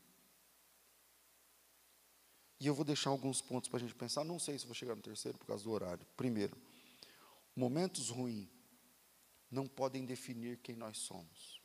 E 2.60 2.68
eu 2.68 2.74
vou 2.74 2.84
deixar 2.84 3.10
alguns 3.10 3.42
pontos 3.42 3.70
para 3.70 3.78
a 3.78 3.80
gente 3.80 3.96
pensar. 3.96 4.24
Não 4.24 4.38
sei 4.38 4.60
se 4.60 4.66
vou 4.66 4.76
chegar 4.76 4.96
no 4.96 5.02
terceiro 5.02 5.38
por 5.38 5.48
causa 5.48 5.64
do 5.64 5.72
horário. 5.72 6.06
Primeiro, 6.18 6.58
momentos 7.56 8.10
ruins 8.10 8.50
não 9.50 9.68
podem 9.68 10.06
definir 10.06 10.58
quem 10.58 10.76
nós 10.76 10.98
somos. 10.98 11.62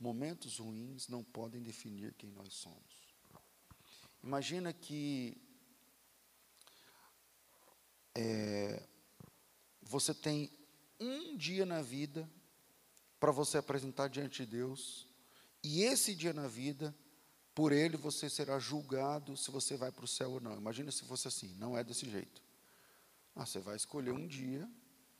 Momentos 0.00 0.58
ruins 0.58 1.08
não 1.08 1.22
podem 1.22 1.62
definir 1.62 2.14
quem 2.14 2.30
nós 2.30 2.54
somos. 2.54 3.08
Imagina 4.22 4.72
que 4.72 5.36
é, 8.14 8.88
você 9.82 10.14
tem 10.14 10.50
um 10.98 11.36
dia 11.36 11.64
na 11.64 11.82
vida 11.82 12.28
para 13.20 13.30
você 13.30 13.58
apresentar 13.58 14.08
diante 14.08 14.44
de 14.44 14.52
Deus, 14.52 15.08
e 15.62 15.82
esse 15.82 16.14
dia 16.14 16.32
na 16.32 16.46
vida, 16.46 16.94
por 17.58 17.72
ele 17.72 17.96
você 17.96 18.30
será 18.30 18.56
julgado 18.60 19.36
se 19.36 19.50
você 19.50 19.76
vai 19.76 19.90
para 19.90 20.04
o 20.04 20.06
céu 20.06 20.30
ou 20.30 20.40
não. 20.40 20.56
Imagina 20.56 20.92
se 20.92 21.02
fosse 21.02 21.26
assim, 21.26 21.52
não 21.58 21.76
é 21.76 21.82
desse 21.82 22.08
jeito. 22.08 22.40
Ah, 23.34 23.44
você 23.44 23.58
vai 23.58 23.74
escolher 23.74 24.12
um 24.12 24.28
dia 24.28 24.70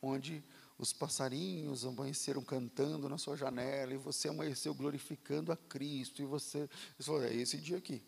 onde 0.00 0.44
os 0.78 0.92
passarinhos 0.92 1.84
amanheceram 1.84 2.40
cantando 2.44 3.08
na 3.08 3.18
sua 3.18 3.36
janela 3.36 3.92
e 3.92 3.96
você 3.96 4.28
amanheceu 4.28 4.72
glorificando 4.72 5.50
a 5.50 5.56
Cristo 5.56 6.22
e 6.22 6.24
você, 6.24 6.70
é 7.24 7.34
esse 7.34 7.58
dia 7.58 7.76
aqui. 7.76 8.00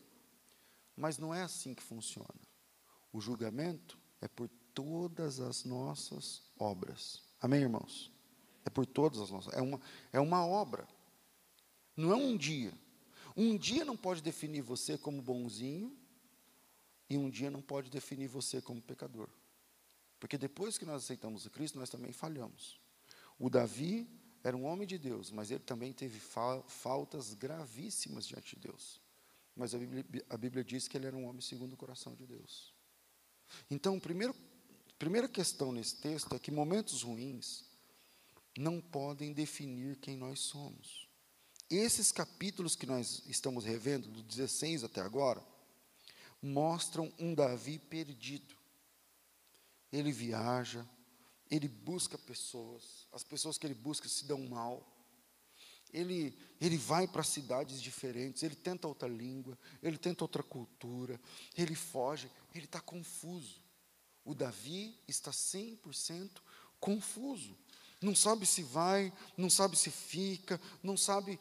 Mas 0.96 1.18
não 1.18 1.34
é 1.34 1.42
assim 1.42 1.74
que 1.74 1.82
funciona. 1.82 2.40
O 3.12 3.20
julgamento 3.20 3.98
é 4.20 4.28
por 4.28 4.48
todas 4.72 5.40
as 5.40 5.64
nossas 5.64 6.40
obras. 6.56 7.20
Amém, 7.40 7.62
irmãos? 7.62 8.12
É 8.64 8.70
por 8.70 8.86
todas 8.86 9.18
as 9.18 9.30
nossas. 9.32 9.52
É 9.54 9.60
uma, 9.60 9.80
é 10.12 10.20
uma 10.20 10.46
obra. 10.46 10.86
Não 11.96 12.12
é 12.12 12.14
um 12.14 12.36
dia. 12.36 12.72
Um 13.40 13.56
dia 13.56 13.86
não 13.86 13.96
pode 13.96 14.20
definir 14.20 14.60
você 14.60 14.98
como 14.98 15.22
bonzinho, 15.22 15.96
e 17.08 17.16
um 17.16 17.30
dia 17.30 17.50
não 17.50 17.62
pode 17.62 17.88
definir 17.88 18.28
você 18.28 18.60
como 18.60 18.82
pecador. 18.82 19.30
Porque 20.18 20.36
depois 20.36 20.76
que 20.76 20.84
nós 20.84 21.04
aceitamos 21.04 21.46
o 21.46 21.50
Cristo, 21.50 21.78
nós 21.78 21.88
também 21.88 22.12
falhamos. 22.12 22.78
O 23.38 23.48
Davi 23.48 24.06
era 24.44 24.54
um 24.54 24.66
homem 24.66 24.86
de 24.86 24.98
Deus, 24.98 25.30
mas 25.30 25.50
ele 25.50 25.60
também 25.60 25.90
teve 25.90 26.20
fa 26.20 26.62
faltas 26.68 27.32
gravíssimas 27.32 28.26
diante 28.26 28.56
de 28.56 28.68
Deus. 28.68 29.00
Mas 29.56 29.74
a 29.74 29.78
Bíblia, 29.78 30.26
a 30.28 30.36
Bíblia, 30.36 30.62
diz 30.62 30.86
que 30.86 30.98
ele 30.98 31.06
era 31.06 31.16
um 31.16 31.24
homem 31.24 31.40
segundo 31.40 31.72
o 31.72 31.78
coração 31.78 32.14
de 32.14 32.26
Deus. 32.26 32.74
Então, 33.70 33.98
primeiro, 33.98 34.36
primeira 34.98 35.26
questão 35.26 35.72
nesse 35.72 35.96
texto 35.96 36.34
é 36.34 36.38
que 36.38 36.50
momentos 36.50 37.00
ruins 37.04 37.64
não 38.58 38.82
podem 38.82 39.32
definir 39.32 39.96
quem 39.96 40.14
nós 40.14 40.40
somos. 40.40 41.09
Esses 41.70 42.10
capítulos 42.10 42.74
que 42.74 42.84
nós 42.84 43.22
estamos 43.28 43.64
revendo, 43.64 44.08
do 44.08 44.24
16 44.24 44.82
até 44.82 45.00
agora, 45.00 45.40
mostram 46.42 47.12
um 47.16 47.32
Davi 47.32 47.78
perdido. 47.78 48.56
Ele 49.92 50.10
viaja, 50.10 50.84
ele 51.48 51.68
busca 51.68 52.18
pessoas, 52.18 53.06
as 53.12 53.22
pessoas 53.22 53.56
que 53.56 53.68
ele 53.68 53.74
busca 53.74 54.08
se 54.08 54.24
dão 54.24 54.40
mal. 54.48 54.84
Ele, 55.92 56.36
ele 56.60 56.76
vai 56.76 57.06
para 57.06 57.22
cidades 57.22 57.80
diferentes, 57.80 58.42
ele 58.42 58.56
tenta 58.56 58.88
outra 58.88 59.08
língua, 59.08 59.56
ele 59.80 59.96
tenta 59.98 60.24
outra 60.24 60.42
cultura, 60.42 61.20
ele 61.56 61.76
foge, 61.76 62.28
ele 62.52 62.64
está 62.64 62.80
confuso. 62.80 63.62
O 64.24 64.34
Davi 64.34 64.98
está 65.06 65.30
100% 65.30 66.40
confuso 66.80 67.56
não 68.00 68.14
sabe 68.14 68.46
se 68.46 68.62
vai, 68.62 69.12
não 69.36 69.50
sabe 69.50 69.76
se 69.76 69.90
fica, 69.90 70.58
não 70.82 70.96
sabe. 70.96 71.38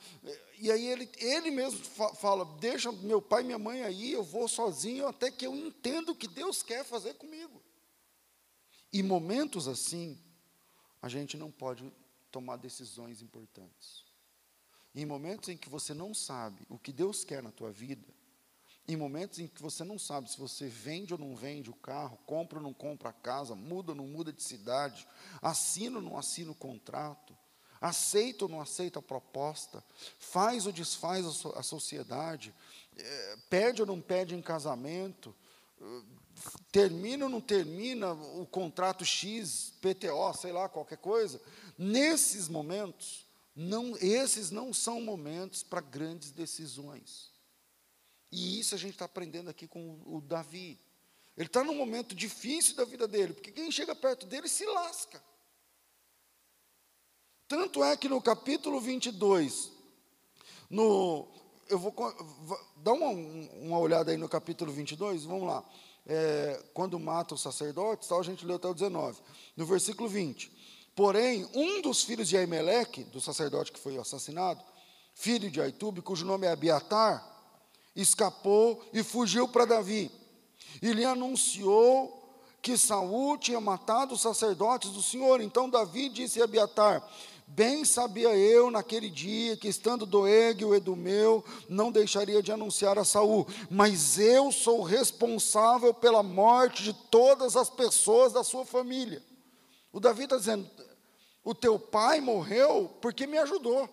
E 0.58 0.70
aí 0.70 0.88
ele, 0.88 1.10
ele 1.18 1.52
mesmo 1.52 1.80
fala: 2.16 2.44
Deixa 2.60 2.92
meu 2.92 3.22
pai 3.22 3.44
e 3.44 3.46
minha 3.46 3.58
mãe 3.60 3.84
aí, 3.84 4.12
eu 4.12 4.24
vou 4.24 4.48
sozinho 4.48 5.08
até 5.08 5.32
que 5.32 5.48
eu 5.48 5.56
entenda 5.56 6.12
o 6.12 6.16
que 6.16 6.28
Deus 6.28 6.62
quer 6.62 6.84
fazer 6.84 7.14
comigo. 7.14 7.64
E 8.92 9.02
momentos 9.02 9.68
assim, 9.68 10.20
a 11.02 11.08
gente 11.08 11.38
não 11.38 11.50
pode 11.50 11.90
tomar 12.30 12.58
decisões 12.58 13.22
importantes. 13.22 14.04
Em 14.94 15.06
momentos 15.06 15.48
em 15.50 15.56
que 15.56 15.70
você 15.70 15.94
não 15.94 16.14
sabe 16.14 16.66
o 16.68 16.78
que 16.78 16.92
Deus 16.92 17.24
quer 17.24 17.42
na 17.42 17.52
tua 17.52 17.72
vida, 17.72 18.06
em 18.90 18.98
momentos 18.98 19.38
em 19.38 19.46
que 19.46 19.62
você 19.62 19.84
não 19.84 20.00
sabe 20.00 20.32
se 20.32 20.38
você 20.38 20.68
vende 20.68 21.14
ou 21.14 21.20
não 21.20 21.36
vende 21.36 21.70
o 21.70 21.76
carro, 21.76 22.18
compra 22.26 22.58
ou 22.58 22.64
não 22.64 22.74
compra 22.74 23.10
a 23.10 23.14
casa, 23.14 23.54
muda 23.54 23.92
ou 23.92 23.96
não 23.96 24.08
muda 24.08 24.34
de 24.34 24.42
cidade, 24.42 25.08
assina 25.44 25.98
ou 25.98 26.02
não 26.02 26.18
assina 26.18 26.52
o 26.52 26.56
contrato, 26.56 27.38
aceita 27.80 28.46
ou 28.46 28.50
não 28.50 28.60
aceita 28.60 28.98
a 28.98 29.02
proposta, 29.02 29.84
faz 30.18 30.66
ou 30.66 30.72
desfaz 30.72 31.24
a 31.56 31.62
sociedade, 31.62 32.52
é, 32.98 33.38
pede 33.48 33.82
ou 33.82 33.88
não 33.88 34.02
pede 34.02 34.34
em 34.34 34.42
casamento, 34.42 35.36
eh, 35.80 36.02
termina 36.72 37.26
ou 37.26 37.30
não 37.30 37.42
termina 37.42 38.12
o 38.12 38.46
contrato 38.48 39.06
X, 39.06 39.72
PTO, 39.82 40.34
sei 40.34 40.52
lá, 40.52 40.68
qualquer 40.68 40.98
coisa. 40.98 41.40
nesses 41.78 42.50
momentos, 42.50 43.26
não, 43.56 43.96
esses 43.98 44.50
não 44.50 44.74
são 44.74 45.00
momentos 45.00 45.62
para 45.62 45.80
grandes 45.80 46.32
decisões. 46.32 47.30
E 48.32 48.60
isso 48.60 48.76
a 48.76 48.78
gente 48.78 48.94
está 48.94 49.06
aprendendo 49.06 49.50
aqui 49.50 49.68
com 49.68 50.02
o 50.06 50.22
Davi. 50.22 50.80
Ele 51.36 51.48
está 51.48 51.64
num 51.64 51.76
momento 51.76 52.14
difícil 52.14 52.76
da 52.76 52.86
vida 52.86 53.08
dele, 53.08 53.34
porque 53.34 53.52
quem 53.52 53.72
chega 53.72 53.96
perto 53.96 54.26
dele 54.26 54.48
se 54.48 54.66
lasca. 54.66 55.24
Tanto 57.48 57.84
é 57.84 57.98
que 57.98 58.08
no 58.08 58.22
capítulo 58.22 58.80
22, 58.80 59.72
no, 60.70 61.28
eu 61.70 61.80
vou, 61.80 61.94
dar 62.78 62.94
uma, 62.94 63.08
uma 63.08 63.80
olhada 63.80 64.12
aí 64.12 64.18
no 64.18 64.28
capítulo 64.28 64.72
22, 64.72 65.24
vamos 65.24 65.48
lá. 65.48 65.64
É, 66.06 66.64
quando 66.74 67.00
mata 67.00 67.36
os 67.36 67.42
sacerdotes, 67.42 68.08
tal, 68.08 68.20
a 68.20 68.24
gente 68.24 68.46
leu 68.46 68.56
até 68.56 68.68
o 68.68 68.74
19. 68.74 69.22
No 69.56 69.66
versículo 69.66 70.10
20. 70.10 70.52
Porém, 70.96 71.48
um 71.54 71.82
dos 71.82 72.04
filhos 72.04 72.28
de 72.28 72.36
Aimeleque, 72.36 73.04
do 73.06 73.22
sacerdote 73.22 73.72
que 73.72 73.80
foi 73.80 73.98
assassinado, 73.98 74.62
filho 75.14 75.50
de 75.50 75.62
Aitube, 75.62 76.02
cujo 76.02 76.26
nome 76.26 76.46
é 76.46 76.52
Abiatar, 76.52 77.29
escapou 78.02 78.82
e 78.94 79.04
fugiu 79.04 79.48
para 79.48 79.66
Davi. 79.66 80.12
E 80.82 80.92
lhe 80.94 81.06
anunciou 81.06 82.20
que 82.62 82.78
Saul 82.78 83.38
tinha 83.38 83.60
matado 83.60 84.14
os 84.14 84.22
sacerdotes 84.22 84.92
do 84.92 85.02
Senhor. 85.02 85.42
Então 85.42 85.70
Davi 85.70 86.10
disse 86.10 86.42
a 86.42 86.46
Abiatar: 86.46 87.04
Bem 87.48 87.84
sabia 87.84 88.36
eu 88.36 88.70
naquele 88.70 89.10
dia 89.10 89.58
que, 89.58 89.68
estando 89.68 90.06
Doeg, 90.06 90.64
o 90.64 90.76
Edumeu, 90.76 91.44
não 91.68 91.92
deixaria 91.92 92.44
de 92.44 92.52
anunciar 92.52 93.00
a 93.00 93.04
Saul, 93.04 93.48
mas 93.70 94.20
eu 94.20 94.52
sou 94.52 94.84
responsável 94.84 95.94
pela 95.94 96.22
morte 96.22 96.84
de 96.84 96.94
todas 96.94 97.56
as 97.56 97.70
pessoas 97.70 98.34
da 98.34 98.44
sua 98.44 98.66
família. 98.66 99.24
O 99.92 100.00
Davi 100.00 100.24
está 100.24 100.38
dizendo: 100.38 100.70
o 101.44 101.56
teu 101.56 101.80
pai 101.80 102.22
morreu 102.22 102.92
porque 103.02 103.26
me 103.26 103.38
ajudou. 103.40 103.90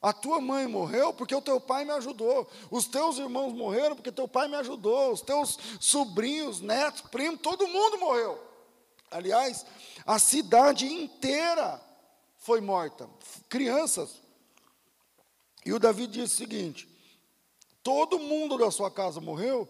A 0.00 0.12
tua 0.12 0.40
mãe 0.40 0.66
morreu 0.66 1.12
porque 1.12 1.34
o 1.34 1.42
teu 1.42 1.60
pai 1.60 1.84
me 1.84 1.90
ajudou. 1.92 2.48
Os 2.70 2.86
teus 2.86 3.18
irmãos 3.18 3.52
morreram 3.52 3.96
porque 3.96 4.12
teu 4.12 4.28
pai 4.28 4.46
me 4.46 4.54
ajudou. 4.56 5.12
Os 5.12 5.20
teus 5.20 5.58
sobrinhos, 5.80 6.60
netos, 6.60 7.00
primos, 7.02 7.40
todo 7.40 7.66
mundo 7.66 7.98
morreu. 7.98 8.40
Aliás, 9.10 9.66
a 10.06 10.18
cidade 10.18 10.86
inteira 10.86 11.80
foi 12.36 12.60
morta, 12.60 13.08
crianças. 13.48 14.22
E 15.64 15.72
o 15.72 15.78
Davi 15.78 16.06
disse 16.06 16.34
o 16.34 16.38
seguinte: 16.38 16.88
todo 17.82 18.18
mundo 18.18 18.56
da 18.56 18.70
sua 18.70 18.90
casa 18.90 19.20
morreu 19.20 19.68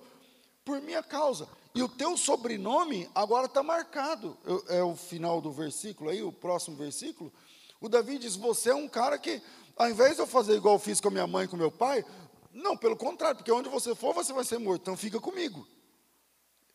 por 0.64 0.80
minha 0.82 1.02
causa. 1.02 1.48
E 1.74 1.82
o 1.82 1.88
teu 1.88 2.16
sobrenome 2.16 3.08
agora 3.14 3.46
está 3.46 3.62
marcado. 3.62 4.36
É 4.68 4.82
o 4.82 4.96
final 4.96 5.40
do 5.40 5.50
versículo 5.50 6.10
aí, 6.10 6.22
o 6.22 6.32
próximo 6.32 6.76
versículo. 6.76 7.32
O 7.80 7.88
Davi 7.88 8.18
diz: 8.18 8.36
Você 8.36 8.70
é 8.70 8.74
um 8.74 8.88
cara 8.88 9.18
que, 9.18 9.40
ao 9.78 9.88
invés 9.88 10.14
de 10.14 10.20
eu 10.20 10.26
fazer 10.26 10.56
igual 10.56 10.74
eu 10.74 10.80
fiz 10.80 11.00
com 11.00 11.08
a 11.08 11.10
minha 11.10 11.26
mãe 11.26 11.44
e 11.44 11.48
com 11.48 11.56
meu 11.56 11.70
pai, 11.70 12.04
não, 12.52 12.76
pelo 12.76 12.96
contrário, 12.96 13.36
porque 13.36 13.52
onde 13.52 13.68
você 13.68 13.94
for, 13.94 14.12
você 14.12 14.32
vai 14.32 14.44
ser 14.44 14.58
morto, 14.58 14.82
então 14.82 14.96
fica 14.96 15.20
comigo. 15.20 15.66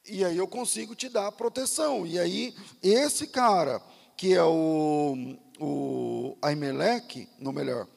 E 0.06 0.24
aí 0.24 0.38
eu 0.38 0.48
consigo 0.48 0.96
te 0.96 1.10
dar 1.10 1.32
proteção. 1.32 2.06
E 2.06 2.18
aí, 2.18 2.56
esse 2.82 3.28
cara, 3.28 3.82
que 4.18 4.34
é 4.34 4.44
o, 4.44 5.38
o 5.60 6.38
Aimeleque, 6.42 7.28
no 7.40 7.52
melhor, 7.52 7.88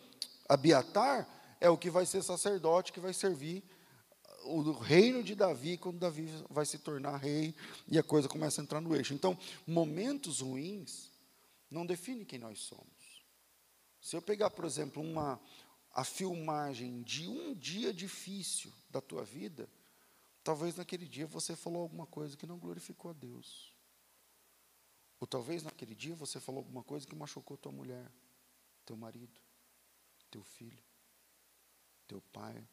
Abiatar, 0.48 1.28
é 1.60 1.68
o 1.70 1.76
que 1.76 1.90
vai 1.90 2.06
ser 2.06 2.22
sacerdote, 2.22 2.92
que 2.92 3.00
vai 3.00 3.12
servir 3.12 3.64
o 4.46 4.72
reino 4.72 5.22
de 5.22 5.34
Davi, 5.34 5.76
quando 5.76 5.98
Davi 5.98 6.32
vai 6.48 6.64
se 6.64 6.78
tornar 6.78 7.16
rei 7.16 7.54
e 7.88 7.98
a 7.98 8.02
coisa 8.02 8.28
começa 8.28 8.60
a 8.60 8.64
entrar 8.64 8.80
no 8.80 8.94
eixo. 8.94 9.12
Então, 9.12 9.36
momentos 9.66 10.40
ruins 10.40 11.10
não 11.70 11.84
definem 11.84 12.24
quem 12.24 12.38
nós 12.38 12.60
somos. 12.60 12.95
Se 14.06 14.14
eu 14.14 14.22
pegar, 14.22 14.50
por 14.50 14.64
exemplo, 14.64 15.02
uma, 15.02 15.40
a 15.92 16.04
filmagem 16.04 17.02
de 17.02 17.26
um 17.26 17.52
dia 17.52 17.92
difícil 17.92 18.72
da 18.88 19.00
tua 19.00 19.24
vida, 19.24 19.68
talvez 20.44 20.76
naquele 20.76 21.08
dia 21.08 21.26
você 21.26 21.56
falou 21.56 21.82
alguma 21.82 22.06
coisa 22.06 22.36
que 22.36 22.46
não 22.46 22.56
glorificou 22.56 23.10
a 23.10 23.14
Deus. 23.14 23.74
Ou 25.18 25.26
talvez 25.26 25.64
naquele 25.64 25.92
dia 25.92 26.14
você 26.14 26.38
falou 26.38 26.60
alguma 26.60 26.84
coisa 26.84 27.04
que 27.04 27.16
machucou 27.16 27.56
tua 27.56 27.72
mulher, 27.72 28.08
teu 28.84 28.96
marido, 28.96 29.40
teu 30.30 30.44
filho, 30.44 30.84
teu 32.06 32.20
pai, 32.32 32.64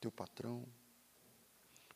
teu 0.00 0.10
patrão. 0.10 0.66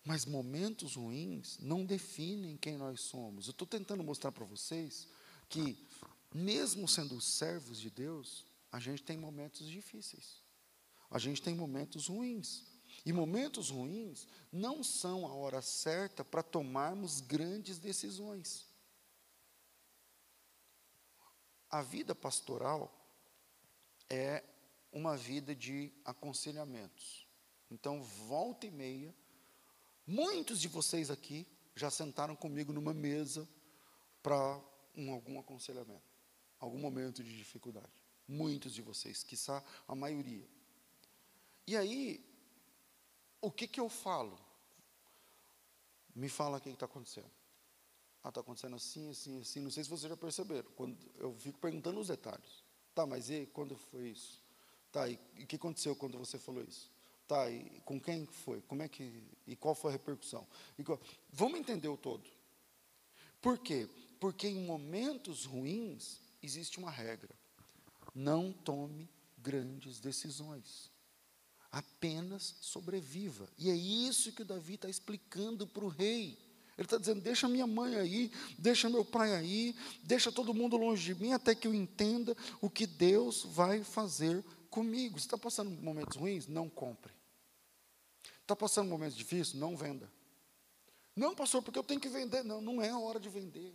Mas 0.05 0.25
momentos 0.25 0.95
ruins 0.95 1.59
não 1.59 1.85
definem 1.85 2.57
quem 2.57 2.77
nós 2.77 3.01
somos. 3.01 3.49
Eu 3.49 3.51
estou 3.51 3.67
tentando 3.67 4.05
mostrar 4.05 4.31
para 4.31 4.45
vocês 4.45 5.09
que, 5.49 5.75
mesmo 6.35 6.89
sendo 6.89 7.21
servos 7.21 7.81
de 7.81 7.89
Deus, 7.89 8.45
a 8.73 8.81
gente 8.81 9.05
tem 9.05 9.17
momentos 9.17 9.69
difíceis. 9.69 10.43
A 11.09 11.19
gente 11.19 11.41
tem 11.41 11.55
momentos 11.55 12.09
ruins. 12.09 12.65
E 13.07 13.13
momentos 13.13 13.71
ruins 13.71 14.27
não 14.51 14.83
são 14.83 15.27
a 15.27 15.33
hora 15.33 15.63
certa 15.63 16.25
para 16.25 16.43
tomarmos 16.43 17.21
grandes 17.21 17.79
decisões. 17.79 18.67
A 21.71 21.83
vida 21.83 22.15
pastoral 22.15 22.93
é 24.11 24.43
uma 24.93 25.17
vida 25.17 25.55
de 25.55 25.93
aconselhamentos. 26.05 27.27
Então, 27.71 28.03
volta 28.03 28.67
e 28.67 28.71
meia, 28.71 29.15
muitos 30.07 30.61
de 30.61 30.69
vocês 30.69 31.11
aqui 31.11 31.47
já 31.75 31.91
sentaram 31.91 32.37
comigo 32.37 32.73
numa 32.73 32.95
mesa 32.95 33.49
para 34.23 34.61
um, 34.97 35.13
algum 35.13 35.39
aconselhamento, 35.39 36.14
algum 36.65 36.79
momento 36.79 37.23
de 37.23 37.37
dificuldade. 37.37 37.93
Muitos 38.27 38.75
de 38.75 38.83
vocês, 38.83 39.23
quiçá 39.23 39.63
a 39.87 39.95
maioria. 39.95 40.49
E 41.67 41.77
aí, 41.77 42.25
o 43.41 43.51
que, 43.51 43.69
que 43.69 43.81
eu 43.81 43.89
falo? 43.89 44.39
Me 46.15 46.29
fala 46.29 46.59
o 46.59 46.61
que 46.61 46.71
está 46.71 46.87
acontecendo. 46.87 47.31
Ah, 48.23 48.31
está 48.31 48.41
acontecendo 48.41 48.77
assim, 48.77 49.11
assim, 49.11 49.41
assim. 49.41 49.61
Não 49.61 49.71
sei 49.71 49.85
se 49.85 49.91
vocês 49.91 50.09
já 50.09 50.17
perceberam. 50.17 50.71
Quando 50.75 50.97
eu 51.19 51.35
fico 51.35 51.59
perguntando 51.59 52.01
os 52.01 52.09
detalhes. 52.09 52.65
Tá, 52.95 53.05
mas 53.05 53.29
e 53.29 53.47
quando 53.53 53.77
foi 53.77 54.09
isso? 54.09 54.41
Tá, 54.91 55.09
e 55.09 55.19
o 55.43 55.47
que 55.47 55.57
aconteceu 55.57 55.95
quando 55.97 56.17
você 56.17 56.39
falou 56.39 56.63
isso? 56.63 56.91
Tá, 57.27 57.51
e 57.51 57.81
com 57.85 58.01
quem 58.01 58.25
foi? 58.25 58.63
Como 58.63 58.83
é 58.83 58.89
que 58.89 59.23
e 59.47 59.57
qual 59.57 59.75
foi 59.75 59.91
a 59.91 59.93
repercussão? 59.93 60.47
Qual, 60.85 61.01
vamos 61.31 61.59
entender 61.59 61.89
o 61.89 61.97
todo. 61.97 62.31
Por 63.43 63.59
quê? 63.59 63.89
Porque 64.21 64.47
em 64.47 64.65
momentos 64.65 65.45
ruins 65.45 66.21
existe 66.45 66.79
uma 66.79 66.91
regra. 66.91 67.35
Não 68.15 68.53
tome 68.53 69.09
grandes 69.39 69.99
decisões 69.99 70.93
apenas 71.75 72.55
sobreviva. 72.61 73.49
E 73.59 73.69
é 73.69 73.75
isso 73.75 74.33
que 74.33 74.43
o 74.43 74.45
Davi 74.45 74.75
está 74.75 74.89
explicando 74.89 75.67
para 75.67 75.85
o 75.85 75.89
rei. 75.89 76.39
Ele 76.79 76.87
está 76.87 76.97
dizendo: 76.99 77.21
deixa 77.21 77.49
minha 77.49 77.67
mãe 77.67 77.97
aí, 77.97 78.33
deixa 78.57 78.89
meu 78.89 79.05
pai 79.05 79.35
aí, 79.35 79.77
deixa 80.05 80.31
todo 80.31 80.55
mundo 80.55 80.77
longe 80.77 81.15
de 81.15 81.21
mim, 81.21 81.33
até 81.33 81.55
que 81.55 81.67
eu 81.67 81.75
entenda 81.75 82.37
o 82.61 82.71
que 82.71 82.87
Deus 82.87 83.43
vai 83.45 83.83
fazer 83.83 84.45
comigo. 84.71 85.19
Está 85.19 85.37
passando 85.37 85.71
momentos 85.71 86.17
ruins, 86.17 86.47
não 86.47 86.69
compre. 86.69 87.13
Está 88.41 88.55
passando 88.55 88.89
momentos 88.89 89.17
difíceis, 89.17 89.55
não 89.55 89.77
venda. 89.77 90.11
Não, 91.17 91.35
pastor, 91.35 91.63
porque 91.63 91.79
eu 91.79 91.85
tenho 91.85 92.01
que 92.01 92.09
vender. 92.09 92.45
Não, 92.45 92.61
não 92.61 92.83
é 92.83 92.93
hora 92.95 93.19
de 93.19 93.29
vender. 93.29 93.73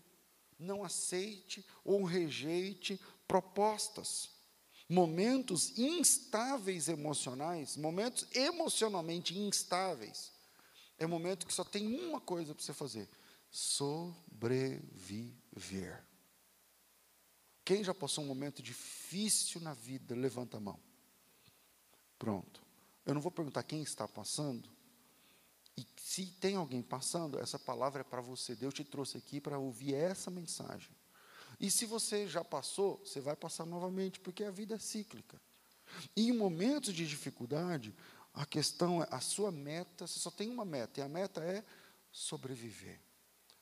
Não 0.59 0.83
aceite 0.83 1.65
ou 1.83 2.03
rejeite 2.03 2.99
propostas 3.27 4.29
momentos 4.89 5.77
instáveis 5.77 6.87
emocionais, 6.87 7.77
momentos 7.77 8.27
emocionalmente 8.33 9.37
instáveis, 9.37 10.31
é 10.97 11.05
momento 11.05 11.45
que 11.45 11.53
só 11.53 11.63
tem 11.63 11.85
uma 11.95 12.19
coisa 12.19 12.55
para 12.55 12.63
você 12.63 12.73
fazer: 12.73 13.07
sobreviver. 13.51 14.83
Quem 17.63 17.83
já 17.83 17.93
passou 17.93 18.23
um 18.23 18.27
momento 18.27 18.63
difícil 18.63 19.61
na 19.61 19.75
vida, 19.75 20.15
levanta 20.15 20.57
a 20.57 20.59
mão. 20.59 20.79
Pronto. 22.17 22.67
Eu 23.05 23.13
não 23.13 23.21
vou 23.21 23.31
perguntar 23.31 23.61
quem 23.63 23.83
está 23.83 24.07
passando. 24.07 24.67
E 25.79 25.87
se 25.95 26.25
tem 26.25 26.57
alguém 26.57 26.81
passando, 26.81 27.39
essa 27.39 27.57
palavra 27.57 28.01
é 28.01 28.03
para 28.03 28.19
você. 28.19 28.53
Deus 28.53 28.73
te 28.73 28.83
trouxe 28.83 29.17
aqui 29.17 29.39
para 29.39 29.57
ouvir 29.57 29.93
essa 29.93 30.29
mensagem. 30.29 30.91
E 31.57 31.71
se 31.71 31.85
você 31.85 32.27
já 32.27 32.43
passou, 32.43 32.97
você 32.97 33.21
vai 33.21 33.35
passar 33.35 33.65
novamente, 33.65 34.19
porque 34.19 34.43
a 34.43 34.51
vida 34.51 34.75
é 34.75 34.79
cíclica. 34.79 35.41
E 36.17 36.27
em 36.27 36.33
momentos 36.33 36.93
de 36.93 37.07
dificuldade, 37.07 37.95
a 38.33 38.45
questão 38.45 39.01
é, 39.01 39.07
a 39.09 39.21
sua 39.21 39.53
meta, 39.53 40.05
você 40.05 40.19
só 40.19 40.29
tem 40.29 40.49
uma 40.49 40.65
meta, 40.65 40.99
e 40.99 41.03
a 41.03 41.07
meta 41.07 41.41
é 41.41 41.63
sobreviver. 42.11 42.99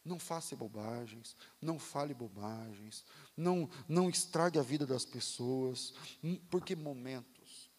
Não 0.04 0.18
faça 0.18 0.56
bobagens, 0.56 1.36
não 1.62 1.78
fale 1.78 2.16
bobagens, 2.16 3.06
não, 3.36 3.70
não 3.88 4.10
estrague 4.10 4.58
a 4.58 4.64
vida 4.64 4.88
das 4.88 5.06
pessoas, 5.06 5.94
hum, 6.24 6.40
porque 6.50 6.76
momentos 6.76 7.70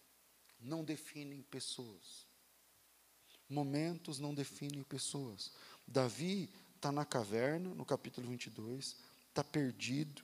não 0.60 0.84
definem 0.84 1.42
pessoas. 1.42 2.27
Momentos 3.48 4.18
não 4.18 4.34
definem 4.34 4.82
pessoas. 4.82 5.52
Davi 5.86 6.50
está 6.76 6.92
na 6.92 7.04
caverna, 7.04 7.74
no 7.74 7.84
capítulo 7.84 8.28
22, 8.28 8.96
está 9.28 9.42
perdido, 9.42 10.22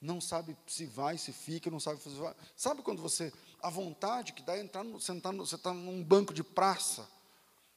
não 0.00 0.20
sabe 0.20 0.56
se 0.66 0.84
vai, 0.84 1.16
se 1.16 1.32
fica, 1.32 1.70
não 1.70 1.80
sabe 1.80 2.00
se 2.00 2.10
vai. 2.10 2.34
Sabe 2.54 2.82
quando 2.82 3.00
você, 3.00 3.32
a 3.62 3.70
vontade 3.70 4.32
que 4.34 4.42
dá 4.42 4.56
é 4.56 4.60
entrar, 4.60 4.84
no, 4.84 5.00
sentar 5.00 5.32
no, 5.32 5.46
você 5.46 5.54
está 5.54 5.72
num 5.72 6.02
banco 6.02 6.34
de 6.34 6.44
praça, 6.44 7.08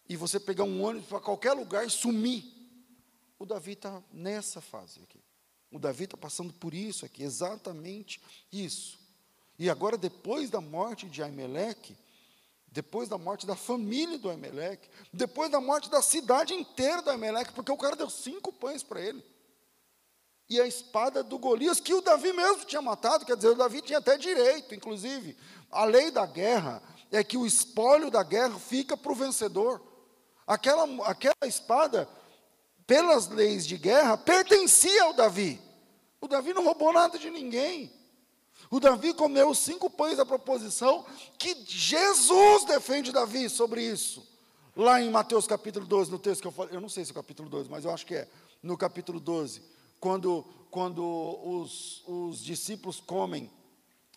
e 0.10 0.16
você 0.16 0.40
pegar 0.40 0.64
um 0.64 0.84
ônibus 0.84 1.10
para 1.10 1.20
qualquer 1.20 1.54
lugar 1.54 1.86
e 1.86 1.90
sumir. 1.90 2.44
O 3.40 3.46
Davi 3.46 3.74
está 3.74 4.02
nessa 4.12 4.62
fase 4.62 5.02
aqui. 5.04 5.20
O 5.72 5.78
Davi 5.78 6.06
está 6.06 6.18
passando 6.18 6.54
por 6.54 6.74
isso 6.74 7.06
aqui, 7.06 7.24
exatamente 7.24 8.22
isso. 8.52 9.00
E 9.60 9.70
agora, 9.70 9.98
depois 9.98 10.50
da 10.50 10.62
morte 10.62 11.10
de 11.10 11.22
Aimeleque, 11.22 11.96
depois 12.68 13.10
da 13.10 13.18
morte 13.18 13.46
da 13.46 13.56
família 13.56 14.18
do 14.18 14.30
Aimeleque, 14.30 14.90
depois 15.12 15.50
da 15.50 15.60
morte 15.60 15.90
da 15.90 16.02
cidade 16.02 16.54
inteira 16.54 17.02
do 17.02 17.10
Aimeleque, 17.10 17.54
porque 17.54 17.72
o 17.72 17.78
cara 17.78 17.96
deu 17.96 18.10
cinco 18.10 18.52
pães 18.52 18.84
para 18.84 19.02
ele. 19.02 19.24
E 20.50 20.62
a 20.62 20.68
espada 20.68 21.24
do 21.24 21.38
Golias, 21.38 21.80
que 21.80 21.94
o 21.94 22.02
Davi 22.02 22.32
mesmo 22.32 22.66
tinha 22.66 22.82
matado, 22.82 23.26
quer 23.26 23.36
dizer, 23.36 23.50
o 23.50 23.56
Davi 23.56 23.82
tinha 23.82 24.00
até 24.00 24.18
direito, 24.18 24.74
inclusive. 24.74 25.36
A 25.70 25.84
lei 25.84 26.10
da 26.10 26.26
guerra 26.26 26.82
é 27.12 27.24
que 27.24 27.38
o 27.38 27.46
espólio 27.46 28.10
da 28.10 28.24
guerra 28.24 28.58
fica 28.58 28.96
para 28.96 29.12
o 29.12 29.16
vencedor. 29.16 29.82
Aquela, 30.46 30.86
aquela 31.06 31.36
espada, 31.46 32.08
pelas 32.86 33.28
leis 33.28 33.68
de 33.68 33.78
guerra, 33.78 34.18
pertencia 34.18 35.04
ao 35.04 35.14
Davi. 35.14 35.60
O 36.22 36.28
Davi 36.28 36.54
não 36.54 36.64
roubou 36.64 36.94
nada 36.94 37.20
de 37.20 37.30
ninguém. 37.30 37.92
O 38.70 38.80
Davi 38.80 39.14
comeu 39.14 39.54
cinco 39.56 39.90
pães 39.90 40.18
da 40.18 40.26
proposição 40.26 41.06
que 41.38 41.56
Jesus 41.66 42.66
defende 42.66 43.12
Davi 43.12 43.50
sobre 43.50 43.84
isso. 43.84 44.26
Lá 44.76 45.02
em 45.02 45.10
Mateus 45.10 45.48
capítulo 45.48 45.86
12, 45.86 46.12
no 46.12 46.20
texto 46.20 46.42
que 46.42 46.48
eu 46.48 46.52
falei, 46.52 46.76
eu 46.76 46.82
não 46.82 46.90
sei 46.90 47.04
se 47.04 47.12
é 47.12 47.14
o 47.14 47.16
capítulo 47.16 47.50
12, 47.50 47.70
mas 47.70 47.86
eu 47.86 47.92
acho 47.92 48.06
que 48.06 48.16
é, 48.16 48.28
no 48.62 48.78
capítulo 48.78 49.20
12, 49.20 49.62
quando, 50.00 50.46
quando 50.70 51.04
os, 51.04 52.04
os 52.06 52.44
discípulos 52.44 53.00
comem 53.00 53.50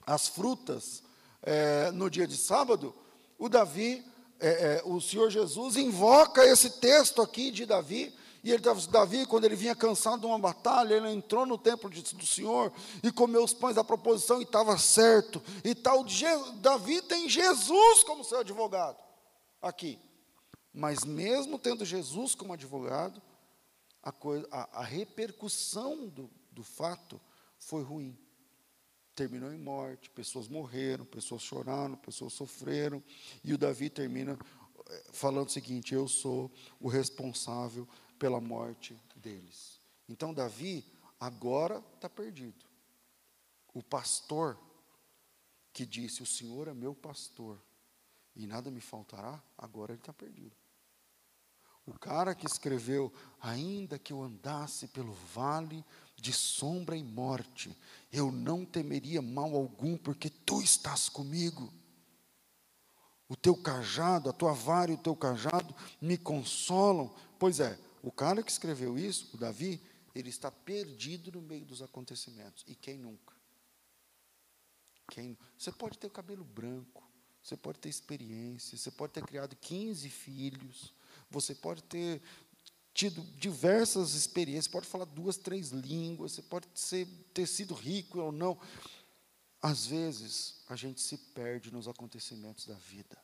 as 0.06 0.28
frutas 0.28 1.02
é, 1.42 1.90
no 1.92 2.10
dia 2.10 2.26
de 2.26 2.36
sábado, 2.36 2.94
o 3.38 3.48
Davi 3.48 4.04
é, 4.40 4.48
é, 4.48 4.82
o 4.84 5.00
Senhor 5.00 5.30
Jesus 5.30 5.76
invoca 5.76 6.44
esse 6.44 6.70
texto 6.80 7.22
aqui 7.22 7.50
de 7.50 7.66
Davi, 7.66 8.12
e 8.42 8.50
ele 8.50 8.62
Davi, 8.90 9.26
quando 9.26 9.44
ele 9.44 9.56
vinha 9.56 9.74
cansado 9.74 10.20
de 10.20 10.26
uma 10.26 10.38
batalha, 10.38 10.94
ele 10.94 11.10
entrou 11.10 11.44
no 11.44 11.58
templo 11.58 11.90
de, 11.90 12.02
do 12.02 12.26
Senhor 12.26 12.72
e 13.02 13.12
comeu 13.12 13.44
os 13.44 13.52
pães 13.52 13.76
da 13.76 13.84
proposição 13.84 14.40
e 14.40 14.44
estava 14.44 14.78
certo. 14.78 15.42
E 15.64 15.74
tal, 15.74 16.04
Davi 16.56 17.02
tem 17.02 17.28
Jesus 17.28 18.02
como 18.04 18.24
seu 18.24 18.38
advogado 18.38 18.98
aqui. 19.60 19.98
Mas 20.72 21.04
mesmo 21.04 21.58
tendo 21.58 21.84
Jesus 21.84 22.34
como 22.34 22.52
advogado, 22.52 23.20
a, 24.02 24.12
coisa, 24.12 24.46
a, 24.50 24.80
a 24.80 24.84
repercussão 24.84 26.08
do, 26.08 26.30
do 26.50 26.62
fato 26.62 27.20
foi 27.58 27.82
ruim 27.82 28.18
terminou 29.20 29.52
em 29.52 29.58
morte, 29.58 30.08
pessoas 30.08 30.48
morreram, 30.48 31.04
pessoas 31.04 31.42
choraram, 31.42 31.94
pessoas 31.94 32.32
sofreram, 32.32 33.02
e 33.44 33.52
o 33.52 33.58
Davi 33.58 33.90
termina 33.90 34.38
eh, 34.88 35.04
falando 35.12 35.48
o 35.48 35.52
seguinte: 35.52 35.94
Eu 35.94 36.08
sou 36.08 36.50
o 36.80 36.88
responsável 36.88 37.86
pela 38.20 38.40
morte 38.40 38.94
deles. 39.16 39.80
Então, 40.06 40.34
Davi 40.34 40.84
agora 41.18 41.82
está 41.94 42.08
perdido. 42.08 42.64
O 43.72 43.82
pastor 43.82 44.58
que 45.72 45.86
disse: 45.86 46.22
O 46.22 46.26
Senhor 46.26 46.68
é 46.68 46.74
meu 46.74 46.94
pastor 46.94 47.58
e 48.36 48.46
nada 48.46 48.70
me 48.70 48.80
faltará, 48.80 49.42
agora 49.56 49.92
ele 49.92 50.00
está 50.00 50.12
perdido. 50.12 50.54
O 51.86 51.98
cara 51.98 52.34
que 52.34 52.46
escreveu: 52.46 53.10
Ainda 53.40 53.98
que 53.98 54.12
eu 54.12 54.22
andasse 54.22 54.86
pelo 54.88 55.12
vale 55.34 55.82
de 56.14 56.32
sombra 56.34 56.94
e 56.94 57.02
morte, 57.02 57.74
eu 58.12 58.30
não 58.30 58.66
temeria 58.66 59.22
mal 59.22 59.56
algum, 59.56 59.96
porque 59.96 60.28
tu 60.28 60.60
estás 60.60 61.08
comigo. 61.08 61.72
O 63.26 63.34
teu 63.34 63.56
cajado, 63.56 64.28
a 64.28 64.32
tua 64.32 64.52
vara 64.52 64.90
e 64.90 64.94
o 64.94 64.98
teu 64.98 65.16
cajado 65.16 65.74
me 66.02 66.18
consolam. 66.18 67.14
Pois 67.38 67.60
é, 67.60 67.78
o 68.02 68.10
cara 68.10 68.42
que 68.42 68.50
escreveu 68.50 68.98
isso, 68.98 69.30
o 69.34 69.36
Davi, 69.36 69.80
ele 70.14 70.28
está 70.30 70.50
perdido 70.50 71.32
no 71.32 71.42
meio 71.42 71.64
dos 71.64 71.82
acontecimentos. 71.82 72.64
E 72.66 72.74
quem 72.74 72.98
nunca? 72.98 73.34
Quem, 75.10 75.36
você 75.58 75.72
pode 75.72 75.98
ter 75.98 76.06
o 76.06 76.10
cabelo 76.10 76.44
branco, 76.44 77.02
você 77.42 77.56
pode 77.56 77.78
ter 77.78 77.88
experiência, 77.88 78.78
você 78.78 78.90
pode 78.90 79.12
ter 79.12 79.24
criado 79.24 79.56
15 79.56 80.08
filhos, 80.08 80.94
você 81.30 81.54
pode 81.54 81.82
ter 81.82 82.22
tido 82.94 83.22
diversas 83.36 84.14
experiências, 84.14 84.68
pode 84.68 84.86
falar 84.86 85.04
duas, 85.04 85.36
três 85.36 85.70
línguas, 85.70 86.32
você 86.32 86.42
pode 86.42 86.66
ser, 86.74 87.06
ter 87.32 87.46
sido 87.46 87.74
rico 87.74 88.20
ou 88.20 88.32
não. 88.32 88.58
Às 89.62 89.86
vezes, 89.86 90.62
a 90.68 90.76
gente 90.76 91.00
se 91.00 91.16
perde 91.18 91.72
nos 91.72 91.86
acontecimentos 91.88 92.66
da 92.66 92.74
vida. 92.74 93.18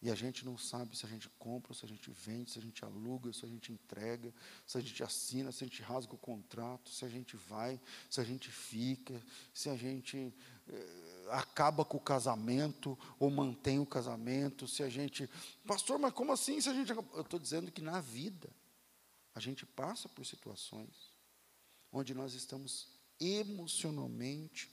E 0.00 0.10
a 0.10 0.14
gente 0.14 0.44
não 0.44 0.56
sabe 0.56 0.96
se 0.96 1.04
a 1.04 1.08
gente 1.08 1.28
compra, 1.40 1.74
se 1.74 1.84
a 1.84 1.88
gente 1.88 2.08
vende, 2.10 2.52
se 2.52 2.58
a 2.58 2.62
gente 2.62 2.84
aluga, 2.84 3.32
se 3.32 3.44
a 3.44 3.48
gente 3.48 3.72
entrega, 3.72 4.32
se 4.64 4.78
a 4.78 4.80
gente 4.80 5.02
assina, 5.02 5.50
se 5.50 5.64
a 5.64 5.66
gente 5.66 5.82
rasga 5.82 6.14
o 6.14 6.18
contrato, 6.18 6.90
se 6.90 7.04
a 7.04 7.08
gente 7.08 7.36
vai, 7.36 7.80
se 8.08 8.20
a 8.20 8.24
gente 8.24 8.48
fica, 8.48 9.20
se 9.52 9.68
a 9.68 9.76
gente 9.76 10.32
eh, 10.68 11.28
acaba 11.30 11.84
com 11.84 11.96
o 11.96 12.00
casamento 12.00 12.96
ou 13.18 13.28
mantém 13.28 13.80
o 13.80 13.86
casamento, 13.86 14.68
se 14.68 14.84
a 14.84 14.88
gente. 14.88 15.28
Pastor, 15.66 15.98
mas 15.98 16.12
como 16.12 16.32
assim 16.32 16.60
se 16.60 16.68
a 16.68 16.74
gente. 16.74 16.92
Eu 16.92 17.22
estou 17.22 17.40
dizendo 17.40 17.72
que 17.72 17.82
na 17.82 18.00
vida 18.00 18.48
a 19.34 19.40
gente 19.40 19.66
passa 19.66 20.08
por 20.08 20.24
situações 20.24 21.12
onde 21.90 22.14
nós 22.14 22.34
estamos 22.34 22.86
emocionalmente 23.18 24.70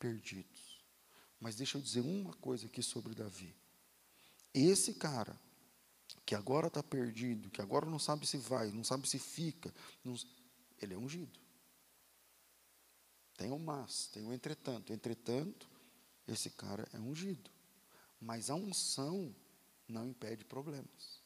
perdidos. 0.00 0.82
Mas 1.38 1.54
deixa 1.54 1.78
eu 1.78 1.82
dizer 1.82 2.00
uma 2.00 2.32
coisa 2.34 2.66
aqui 2.66 2.82
sobre 2.82 3.14
Davi. 3.14 3.54
Esse 4.54 4.94
cara, 4.94 5.38
que 6.24 6.34
agora 6.34 6.68
está 6.68 6.82
perdido, 6.82 7.50
que 7.50 7.60
agora 7.60 7.86
não 7.86 7.98
sabe 7.98 8.26
se 8.26 8.38
vai, 8.38 8.70
não 8.70 8.84
sabe 8.84 9.08
se 9.08 9.18
fica, 9.18 9.74
não, 10.04 10.14
ele 10.80 10.94
é 10.94 10.96
ungido. 10.96 11.38
Tem 13.36 13.50
o 13.50 13.58
mas, 13.58 14.06
tem 14.06 14.24
o 14.24 14.32
entretanto. 14.32 14.92
Entretanto, 14.92 15.68
esse 16.26 16.50
cara 16.50 16.88
é 16.92 16.98
ungido. 16.98 17.50
Mas 18.20 18.48
a 18.48 18.54
unção 18.54 19.34
não 19.88 20.06
impede 20.06 20.44
problemas. 20.44 21.20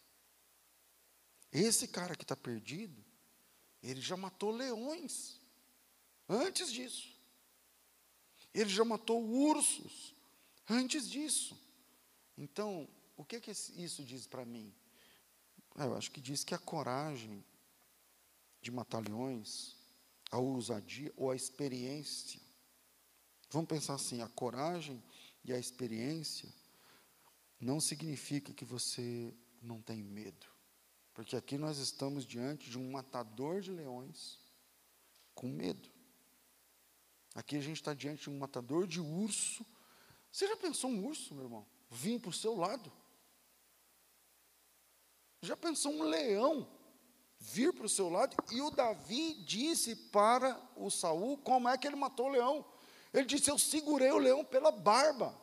Esse 1.53 1.87
cara 1.87 2.17
que 2.17 2.25
está 2.25 2.35
perdido, 2.35 3.05
ele 3.83 4.01
já 4.01 4.17
matou 4.17 4.51
leões. 4.51 5.41
Antes 6.29 6.73
disso. 6.73 7.15
Ele 8.53 8.71
já 8.71 8.85
matou 8.85 9.23
ursos. 9.23 10.15
Antes 10.69 11.09
disso. 11.09 11.57
Então, 12.37 12.89
o 13.19 13.25
que, 13.25 13.41
que 13.41 13.51
isso 13.51 14.05
diz 14.05 14.29
para 14.29 14.45
mim? 14.45 14.73
Ah, 15.75 15.87
eu 15.87 15.97
acho 15.97 16.11
que 16.11 16.21
diz 16.21 16.45
que 16.45 16.55
a 16.55 16.59
coragem 16.59 17.45
de 18.63 18.71
matar 18.71 19.01
leões, 19.01 19.77
a 20.31 20.39
ousadia 20.39 21.13
ou 21.17 21.31
a 21.33 21.37
experiência. 21.37 22.41
Vamos 23.51 23.69
pensar 23.69 23.95
assim: 23.95 24.23
a 24.23 24.29
coragem 24.29 25.03
e 25.45 25.53
a 25.53 25.59
experiência 25.59 26.49
não 27.61 27.81
significa 27.81 28.55
que 28.55 28.65
você 28.65 29.35
não 29.61 29.83
tem 29.83 30.01
medo. 30.01 30.47
Porque 31.13 31.35
aqui 31.35 31.59
nós 31.59 31.79
estamos 31.79 32.25
diante 32.25 32.71
de 32.71 32.79
um 32.79 32.93
matador 32.93 33.61
de 33.61 33.73
leões 33.73 34.39
com 35.35 35.49
medo. 35.49 35.91
Aqui 37.35 37.57
a 37.57 37.61
gente 37.61 37.79
está 37.79 37.93
diante 37.95 38.23
de 38.23 38.31
um 38.31 38.39
matador 38.39 38.87
de 38.87 39.01
urso. 39.01 39.67
Você 40.31 40.47
já 40.47 40.57
pensou 40.57 40.89
um 40.89 41.05
urso, 41.05 41.35
meu 41.35 41.45
irmão? 41.45 41.67
Vim 41.91 42.21
para 42.21 42.31
o 42.31 42.33
seu 42.33 42.55
lado. 42.55 42.93
Já 45.41 45.57
pensou 45.57 45.93
um 45.93 46.03
leão 46.03 46.69
vir 47.39 47.73
para 47.73 47.87
o 47.87 47.89
seu 47.89 48.09
lado? 48.09 48.37
E 48.51 48.61
o 48.61 48.71
Davi 48.71 49.35
disse 49.35 49.95
para 49.95 50.61
o 50.77 50.91
Saul 50.91 51.39
como 51.39 51.69
é 51.69 51.79
que 51.79 51.87
ele 51.87 51.97
matou 51.97 52.27
o 52.27 52.33
leão. 52.33 52.65
Ele 53.13 53.25
disse: 53.25 53.51
Eu 53.51 53.59
segurei 53.59 54.11
o 54.11 54.19
leão 54.19 54.45
pela 54.45 54.71
barba. 54.71 55.37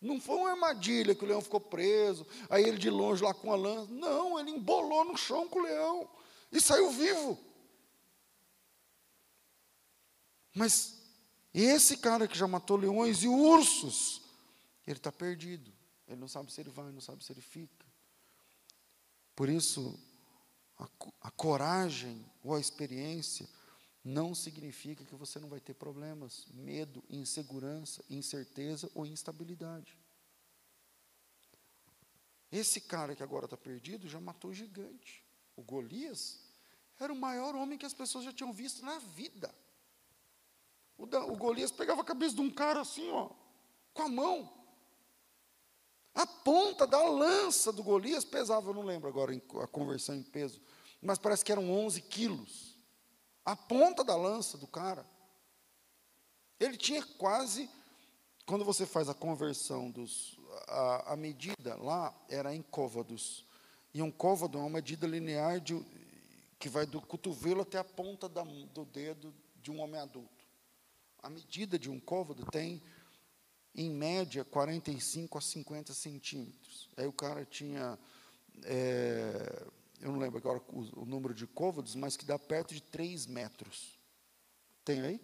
Não 0.00 0.20
foi 0.20 0.36
uma 0.36 0.50
armadilha 0.50 1.14
que 1.14 1.24
o 1.24 1.26
leão 1.26 1.40
ficou 1.40 1.60
preso, 1.60 2.24
aí 2.48 2.62
ele 2.62 2.78
de 2.78 2.88
longe 2.88 3.22
lá 3.22 3.34
com 3.34 3.52
a 3.52 3.56
lança. 3.56 3.92
Não, 3.92 4.38
ele 4.38 4.52
embolou 4.52 5.04
no 5.04 5.16
chão 5.16 5.48
com 5.48 5.58
o 5.58 5.62
leão 5.62 6.08
e 6.52 6.60
saiu 6.60 6.90
vivo. 6.90 7.36
Mas 10.54 11.02
esse 11.52 11.96
cara 11.96 12.28
que 12.28 12.38
já 12.38 12.46
matou 12.46 12.76
leões 12.76 13.24
e 13.24 13.28
ursos, 13.28 14.22
ele 14.86 14.98
está 14.98 15.10
perdido. 15.10 15.72
Ele 16.06 16.20
não 16.20 16.28
sabe 16.28 16.52
se 16.52 16.60
ele 16.60 16.70
vai, 16.70 16.90
não 16.92 17.00
sabe 17.00 17.24
se 17.24 17.32
ele 17.32 17.40
fica. 17.40 17.87
Por 19.38 19.48
isso, 19.48 19.96
a, 20.76 20.88
a 21.20 21.30
coragem 21.30 22.28
ou 22.42 22.56
a 22.56 22.60
experiência 22.60 23.48
não 24.02 24.34
significa 24.34 25.04
que 25.04 25.14
você 25.14 25.38
não 25.38 25.48
vai 25.48 25.60
ter 25.60 25.74
problemas, 25.74 26.48
medo, 26.52 27.04
insegurança, 27.08 28.04
incerteza 28.10 28.90
ou 28.96 29.06
instabilidade. 29.06 29.96
Esse 32.50 32.80
cara 32.80 33.14
que 33.14 33.22
agora 33.22 33.44
está 33.44 33.56
perdido 33.56 34.08
já 34.08 34.20
matou 34.20 34.50
o 34.50 34.54
gigante. 34.54 35.24
O 35.54 35.62
Golias 35.62 36.40
era 36.98 37.12
o 37.12 37.16
maior 37.16 37.54
homem 37.54 37.78
que 37.78 37.86
as 37.86 37.94
pessoas 37.94 38.24
já 38.24 38.32
tinham 38.32 38.52
visto 38.52 38.84
na 38.84 38.98
vida. 38.98 39.54
O, 40.96 41.06
da, 41.06 41.24
o 41.24 41.36
Golias 41.36 41.70
pegava 41.70 42.00
a 42.00 42.04
cabeça 42.04 42.34
de 42.34 42.40
um 42.40 42.50
cara 42.50 42.80
assim, 42.80 43.08
ó, 43.12 43.30
com 43.94 44.02
a 44.02 44.08
mão. 44.08 44.57
A 46.18 46.26
ponta 46.26 46.84
da 46.84 47.00
lança 47.00 47.70
do 47.70 47.80
Golias 47.80 48.24
pesava, 48.24 48.70
eu 48.70 48.74
não 48.74 48.82
lembro 48.82 49.08
agora 49.08 49.32
a 49.62 49.66
conversão 49.68 50.16
em 50.16 50.22
peso, 50.24 50.60
mas 51.00 51.16
parece 51.16 51.44
que 51.44 51.52
eram 51.52 51.70
11 51.70 52.02
quilos. 52.02 52.76
A 53.44 53.54
ponta 53.54 54.02
da 54.02 54.16
lança 54.16 54.58
do 54.58 54.66
cara. 54.66 55.06
Ele 56.58 56.76
tinha 56.76 57.06
quase, 57.18 57.70
quando 58.44 58.64
você 58.64 58.84
faz 58.84 59.08
a 59.08 59.14
conversão 59.14 59.92
dos, 59.92 60.36
a, 60.66 61.12
a 61.12 61.16
medida 61.16 61.76
lá 61.76 62.12
era 62.28 62.52
em 62.52 62.62
côvados. 62.62 63.44
E 63.94 64.02
um 64.02 64.10
côvado 64.10 64.58
é 64.58 64.60
uma 64.60 64.70
medida 64.70 65.06
linear 65.06 65.60
de, 65.60 65.80
que 66.58 66.68
vai 66.68 66.84
do 66.84 67.00
cotovelo 67.00 67.60
até 67.60 67.78
a 67.78 67.84
ponta 67.84 68.28
da, 68.28 68.42
do 68.42 68.84
dedo 68.86 69.32
de 69.62 69.70
um 69.70 69.80
homem 69.80 70.00
adulto. 70.00 70.44
A 71.22 71.30
medida 71.30 71.78
de 71.78 71.88
um 71.88 72.00
côvado 72.00 72.44
tem, 72.46 72.82
em 73.78 73.88
média, 73.88 74.44
45 74.44 75.38
a 75.38 75.40
50 75.40 75.94
centímetros. 75.94 76.88
Aí 76.96 77.06
o 77.06 77.12
cara 77.12 77.44
tinha, 77.44 77.96
é, 78.64 79.66
eu 80.00 80.10
não 80.10 80.18
lembro 80.18 80.36
agora 80.38 80.60
o, 80.68 81.02
o, 81.02 81.06
número 81.06 81.32
de 81.32 81.46
côvados, 81.46 81.94
mas 81.94 82.16
que 82.16 82.24
dá 82.24 82.36
perto 82.36 82.74
de 82.74 82.82
3 82.82 83.26
metros. 83.26 83.96
Tem 84.84 85.00
aí? 85.00 85.20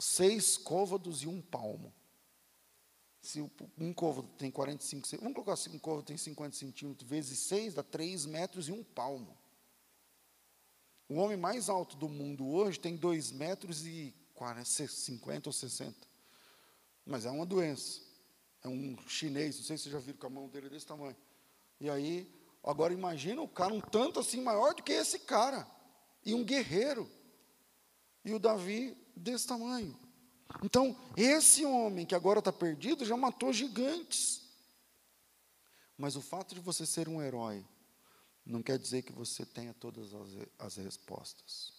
Seis 0.00 0.56
côvados 0.56 1.22
e 1.22 1.28
um 1.28 1.40
palmo. 1.40 1.94
Se 3.22 3.40
um 3.78 3.92
côvado 3.92 4.26
tem 4.36 4.50
45 4.50 5.06
centímetros, 5.06 5.22
vamos 5.22 5.34
colocar 5.34 5.52
assim, 5.52 5.76
um 5.76 5.78
côvado 5.78 6.06
tem 6.06 6.16
50 6.16 6.56
centímetros, 6.56 7.08
vezes 7.08 7.38
6 7.38 7.74
dá 7.74 7.84
3 7.84 8.26
metros 8.26 8.68
e 8.68 8.72
um 8.72 8.82
palmo. 8.82 9.38
O 11.08 11.14
homem 11.14 11.36
mais 11.36 11.68
alto 11.68 11.96
do 11.96 12.08
mundo 12.08 12.48
hoje 12.48 12.80
tem 12.80 12.96
2 12.96 13.30
metros 13.30 13.86
e 13.86 14.12
40, 14.34 14.64
50 14.64 15.48
ou 15.48 15.52
60. 15.52 16.09
Mas 17.04 17.24
é 17.24 17.30
uma 17.30 17.46
doença. 17.46 18.00
É 18.62 18.68
um 18.68 18.96
chinês, 19.08 19.56
não 19.56 19.64
sei 19.64 19.76
se 19.76 19.84
vocês 19.84 19.92
já 19.92 19.98
viram 19.98 20.18
com 20.18 20.26
a 20.26 20.30
mão 20.30 20.48
dele 20.48 20.68
desse 20.68 20.86
tamanho. 20.86 21.16
E 21.80 21.88
aí, 21.88 22.30
agora 22.62 22.92
imagina 22.92 23.40
o 23.40 23.48
cara 23.48 23.72
um 23.72 23.80
tanto 23.80 24.20
assim 24.20 24.42
maior 24.42 24.74
do 24.74 24.82
que 24.82 24.92
esse 24.92 25.20
cara. 25.20 25.66
E 26.24 26.34
um 26.34 26.44
guerreiro. 26.44 27.10
E 28.24 28.34
o 28.34 28.38
Davi 28.38 28.96
desse 29.16 29.46
tamanho. 29.46 29.98
Então, 30.62 30.96
esse 31.16 31.64
homem 31.64 32.04
que 32.04 32.14
agora 32.14 32.40
está 32.40 32.52
perdido 32.52 33.04
já 33.04 33.16
matou 33.16 33.52
gigantes. 33.52 34.42
Mas 35.96 36.16
o 36.16 36.20
fato 36.20 36.54
de 36.54 36.60
você 36.60 36.84
ser 36.84 37.08
um 37.08 37.22
herói 37.22 37.64
não 38.44 38.62
quer 38.62 38.78
dizer 38.78 39.02
que 39.02 39.12
você 39.12 39.46
tenha 39.46 39.72
todas 39.74 40.12
as, 40.12 40.28
as 40.58 40.76
respostas. 40.76 41.72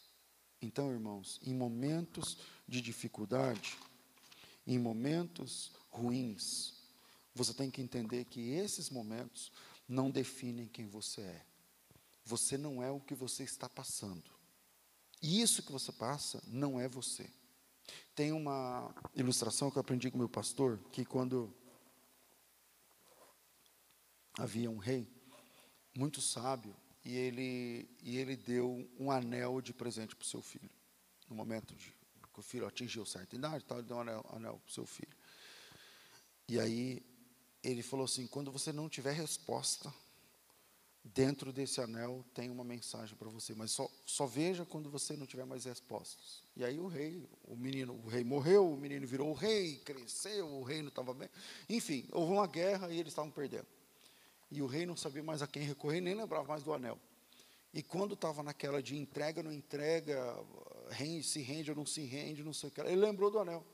Então, 0.61 0.91
irmãos, 0.91 1.39
em 1.43 1.53
momentos 1.53 2.37
de 2.67 2.81
dificuldade, 2.81 3.77
em 4.75 4.79
momentos 4.79 5.71
ruins, 5.89 6.73
você 7.35 7.53
tem 7.53 7.69
que 7.69 7.81
entender 7.81 8.25
que 8.25 8.51
esses 8.51 8.89
momentos 8.89 9.51
não 9.87 10.09
definem 10.09 10.67
quem 10.67 10.87
você 10.87 11.21
é. 11.21 11.45
Você 12.23 12.57
não 12.57 12.81
é 12.81 12.89
o 12.89 12.99
que 12.99 13.13
você 13.13 13.43
está 13.43 13.67
passando. 13.67 14.31
E 15.21 15.41
isso 15.41 15.61
que 15.61 15.71
você 15.71 15.91
passa 15.91 16.41
não 16.47 16.79
é 16.79 16.87
você. 16.87 17.29
Tem 18.15 18.31
uma 18.31 18.95
ilustração 19.13 19.69
que 19.69 19.77
eu 19.77 19.81
aprendi 19.81 20.09
com 20.09 20.17
meu 20.17 20.29
pastor, 20.29 20.79
que 20.91 21.03
quando 21.03 21.53
havia 24.37 24.71
um 24.71 24.77
rei 24.77 25.05
muito 25.93 26.21
sábio 26.21 26.73
e 27.03 27.13
ele 27.13 27.89
e 28.01 28.17
ele 28.17 28.37
deu 28.37 28.89
um 28.97 29.11
anel 29.11 29.59
de 29.59 29.73
presente 29.73 30.15
para 30.15 30.23
o 30.23 30.27
seu 30.27 30.41
filho. 30.41 30.69
No 31.29 31.35
momento 31.35 31.75
de 31.75 31.93
que 32.33 32.39
o 32.39 32.43
filho 32.43 32.65
atingiu 32.65 33.05
certa 33.05 33.35
idade, 33.35 33.65
tal, 33.65 33.79
ele 33.79 33.87
deu 33.87 33.97
um 33.97 34.01
anel, 34.01 34.25
anel 34.31 34.61
para 34.63 34.69
o 34.69 34.73
seu 34.73 34.85
filho. 34.85 35.15
E 36.47 36.59
aí 36.59 37.03
ele 37.63 37.81
falou 37.81 38.05
assim: 38.05 38.27
quando 38.27 38.51
você 38.51 38.71
não 38.71 38.89
tiver 38.89 39.13
resposta, 39.13 39.93
dentro 41.03 41.51
desse 41.51 41.81
anel 41.81 42.23
tem 42.33 42.49
uma 42.49 42.63
mensagem 42.63 43.15
para 43.15 43.29
você, 43.29 43.53
mas 43.53 43.71
só, 43.71 43.89
só 44.05 44.25
veja 44.25 44.65
quando 44.65 44.89
você 44.89 45.15
não 45.15 45.25
tiver 45.25 45.45
mais 45.45 45.65
respostas. 45.65 46.43
E 46.55 46.63
aí 46.63 46.79
o 46.79 46.87
rei, 46.87 47.27
o 47.43 47.55
menino, 47.55 47.93
o 47.93 48.07
rei 48.07 48.23
morreu, 48.23 48.71
o 48.71 48.77
menino 48.77 49.05
virou 49.07 49.29
o 49.29 49.33
rei, 49.33 49.77
cresceu, 49.77 50.47
o 50.47 50.63
reino 50.63 50.89
estava 50.89 51.13
bem. 51.13 51.29
Enfim, 51.69 52.07
houve 52.11 52.33
uma 52.33 52.47
guerra 52.47 52.91
e 52.91 52.99
eles 52.99 53.11
estavam 53.11 53.31
perdendo. 53.31 53.67
E 54.49 54.61
o 54.61 54.67
rei 54.67 54.85
não 54.85 54.97
sabia 54.97 55.23
mais 55.23 55.41
a 55.41 55.47
quem 55.47 55.63
recorrer, 55.63 56.01
nem 56.01 56.13
lembrava 56.13 56.47
mais 56.47 56.63
do 56.63 56.73
anel. 56.73 56.99
E 57.73 57.81
quando 57.81 58.15
estava 58.15 58.43
naquela 58.43 58.83
de 58.83 58.97
entrega, 58.97 59.41
não 59.41 59.51
entrega, 59.51 60.37
rende, 60.91 61.23
se 61.23 61.41
rende 61.41 61.71
ou 61.71 61.77
não 61.77 61.85
se 61.85 62.01
rende, 62.03 62.43
não 62.43 62.53
sei 62.53 62.69
o 62.69 62.71
que, 62.71 62.81
ele 62.81 62.95
lembrou 62.95 63.31
do 63.31 63.39
anel. 63.39 63.65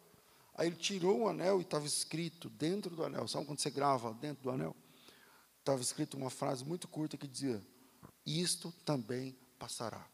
Aí 0.53 0.67
ele 0.67 0.75
tirou 0.75 1.21
o 1.21 1.27
anel 1.27 1.59
e 1.59 1.63
estava 1.63 1.85
escrito 1.85 2.49
dentro 2.49 2.95
do 2.95 3.03
anel. 3.03 3.27
Sabe 3.27 3.45
quando 3.45 3.59
você 3.59 3.69
grava 3.69 4.13
dentro 4.13 4.43
do 4.43 4.49
anel? 4.49 4.75
estava 5.67 5.81
escrito 5.81 6.15
uma 6.15 6.29
frase 6.29 6.63
muito 6.63 6.87
curta 6.87 7.17
que 7.17 7.27
dizia: 7.27 7.61
Isto 8.25 8.71
também 8.85 9.37
passará. 9.59 10.07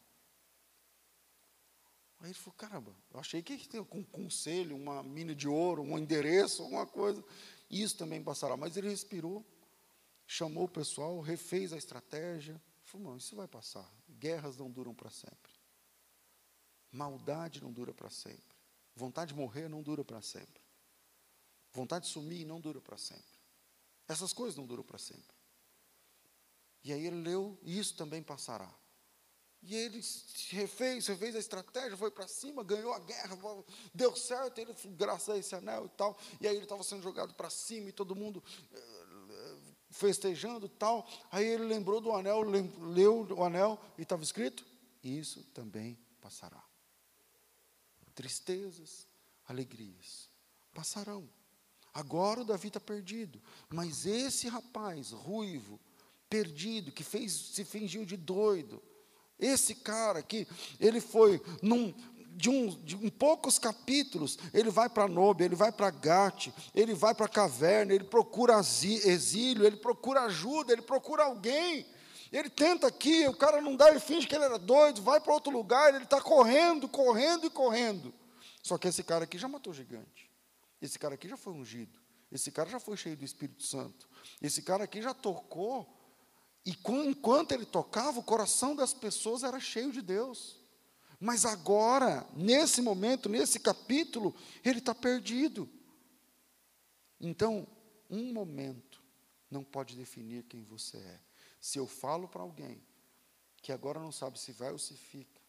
Aí 2.18 2.28
ele 2.28 2.34
falou: 2.34 2.54
Caramba, 2.56 2.94
eu 3.12 3.20
achei 3.20 3.40
que 3.40 3.68
tem 3.68 3.80
um 3.80 4.02
conselho, 4.02 4.74
uma 4.74 5.02
mina 5.02 5.34
de 5.34 5.46
ouro, 5.46 5.82
um 5.82 5.96
endereço, 5.96 6.62
alguma 6.62 6.86
coisa. 6.86 7.24
Isso 7.70 7.96
também 7.96 8.22
passará. 8.22 8.56
Mas 8.56 8.76
ele 8.76 8.88
respirou, 8.88 9.44
chamou 10.26 10.64
o 10.64 10.68
pessoal, 10.68 11.20
refez 11.20 11.72
a 11.72 11.76
estratégia. 11.76 12.60
Falou: 12.82 13.10
Não, 13.10 13.16
isso 13.16 13.36
vai 13.36 13.46
passar. 13.46 13.88
Guerras 14.08 14.56
não 14.56 14.68
duram 14.68 14.92
para 14.92 15.10
sempre. 15.10 15.53
Maldade 16.94 17.60
não 17.60 17.72
dura 17.72 17.92
para 17.92 18.08
sempre. 18.08 18.54
Vontade 18.94 19.32
de 19.32 19.38
morrer 19.38 19.68
não 19.68 19.82
dura 19.82 20.04
para 20.04 20.22
sempre. 20.22 20.62
Vontade 21.72 22.06
de 22.06 22.12
sumir 22.12 22.46
não 22.46 22.60
dura 22.60 22.80
para 22.80 22.96
sempre. 22.96 23.34
Essas 24.06 24.32
coisas 24.32 24.56
não 24.56 24.64
duram 24.64 24.84
para 24.84 24.98
sempre. 24.98 25.34
E 26.84 26.92
aí 26.92 27.04
ele 27.04 27.20
leu, 27.20 27.58
isso 27.62 27.96
também 27.96 28.22
passará. 28.22 28.72
E 29.60 29.74
ele 29.74 30.00
refez, 30.50 31.06
refez 31.06 31.34
a 31.34 31.38
estratégia, 31.38 31.96
foi 31.96 32.10
para 32.10 32.28
cima, 32.28 32.62
ganhou 32.62 32.92
a 32.92 32.98
guerra, 33.00 33.36
deu 33.92 34.14
certo, 34.14 34.58
ele, 34.58 34.74
graças 34.90 35.30
a 35.30 35.38
esse 35.38 35.54
anel 35.54 35.86
e 35.86 35.96
tal. 35.96 36.16
E 36.40 36.46
aí 36.46 36.54
ele 36.54 36.64
estava 36.64 36.84
sendo 36.84 37.02
jogado 37.02 37.34
para 37.34 37.50
cima 37.50 37.88
e 37.88 37.92
todo 37.92 38.14
mundo 38.14 38.44
eh, 38.72 39.56
festejando 39.90 40.66
e 40.66 40.68
tal. 40.68 41.08
Aí 41.32 41.46
ele 41.46 41.64
lembrou 41.64 42.00
do 42.00 42.12
anel, 42.12 42.42
leu 42.42 43.26
o 43.30 43.42
anel 43.42 43.80
e 43.98 44.02
estava 44.02 44.22
escrito: 44.22 44.64
Isso 45.02 45.42
também 45.54 45.98
passará. 46.20 46.62
Tristezas, 48.14 49.06
alegrias 49.46 50.28
passarão. 50.74 51.28
Agora 51.92 52.40
o 52.40 52.44
Davi 52.44 52.68
está 52.68 52.80
perdido, 52.80 53.40
mas 53.68 54.04
esse 54.04 54.48
rapaz 54.48 55.12
ruivo, 55.12 55.80
perdido, 56.28 56.90
que 56.90 57.04
fez, 57.04 57.32
se 57.32 57.64
fingiu 57.64 58.04
de 58.04 58.16
doido. 58.16 58.82
Esse 59.38 59.76
cara 59.76 60.20
que 60.20 60.46
ele 60.80 61.00
foi 61.00 61.40
num, 61.62 61.94
de, 62.30 62.50
um, 62.50 62.68
de 62.82 62.96
um 62.96 63.08
poucos 63.08 63.58
capítulos, 63.58 64.36
ele 64.52 64.70
vai 64.70 64.88
para 64.88 65.06
Nobe, 65.06 65.44
ele 65.44 65.54
vai 65.54 65.70
para 65.70 65.90
Gate, 65.90 66.48
ele 66.74 66.94
vai 66.94 67.14
para 67.14 67.26
a 67.26 67.28
caverna, 67.28 67.94
ele 67.94 68.04
procura 68.04 68.58
exílio, 68.58 69.64
ele 69.64 69.76
procura 69.76 70.22
ajuda, 70.22 70.72
ele 70.72 70.82
procura 70.82 71.24
alguém. 71.24 71.86
Ele 72.34 72.50
tenta 72.50 72.88
aqui, 72.88 73.28
o 73.28 73.36
cara 73.36 73.60
não 73.60 73.76
dá, 73.76 73.88
ele 73.90 74.00
finge 74.00 74.26
que 74.26 74.34
ele 74.34 74.42
era 74.42 74.58
doido, 74.58 75.00
vai 75.00 75.20
para 75.20 75.32
outro 75.32 75.52
lugar, 75.52 75.94
ele 75.94 76.02
está 76.02 76.20
correndo, 76.20 76.88
correndo 76.88 77.46
e 77.46 77.50
correndo. 77.50 78.12
Só 78.60 78.76
que 78.76 78.88
esse 78.88 79.04
cara 79.04 79.22
aqui 79.22 79.38
já 79.38 79.46
matou 79.46 79.72
gigante. 79.72 80.28
Esse 80.82 80.98
cara 80.98 81.14
aqui 81.14 81.28
já 81.28 81.36
foi 81.36 81.52
ungido. 81.52 81.96
Esse 82.32 82.50
cara 82.50 82.68
já 82.68 82.80
foi 82.80 82.96
cheio 82.96 83.16
do 83.16 83.24
Espírito 83.24 83.62
Santo. 83.62 84.08
Esse 84.42 84.62
cara 84.62 84.82
aqui 84.82 85.00
já 85.00 85.14
tocou 85.14 85.88
e 86.66 86.76
enquanto 87.06 87.52
ele 87.52 87.64
tocava, 87.64 88.18
o 88.18 88.24
coração 88.24 88.74
das 88.74 88.92
pessoas 88.92 89.44
era 89.44 89.60
cheio 89.60 89.92
de 89.92 90.02
Deus. 90.02 90.58
Mas 91.20 91.44
agora, 91.44 92.26
nesse 92.34 92.82
momento, 92.82 93.28
nesse 93.28 93.60
capítulo, 93.60 94.34
ele 94.64 94.80
está 94.80 94.92
perdido. 94.92 95.70
Então, 97.20 97.64
um 98.10 98.32
momento 98.32 99.00
não 99.48 99.62
pode 99.62 99.94
definir 99.94 100.42
quem 100.44 100.64
você 100.64 100.96
é. 100.96 101.20
Se 101.64 101.78
eu 101.78 101.86
falo 101.86 102.28
para 102.28 102.42
alguém 102.42 102.78
que 103.62 103.72
agora 103.72 103.98
não 103.98 104.12
sabe 104.12 104.38
se 104.38 104.52
vai 104.52 104.70
ou 104.70 104.78
se 104.78 104.94
fica, 104.98 105.40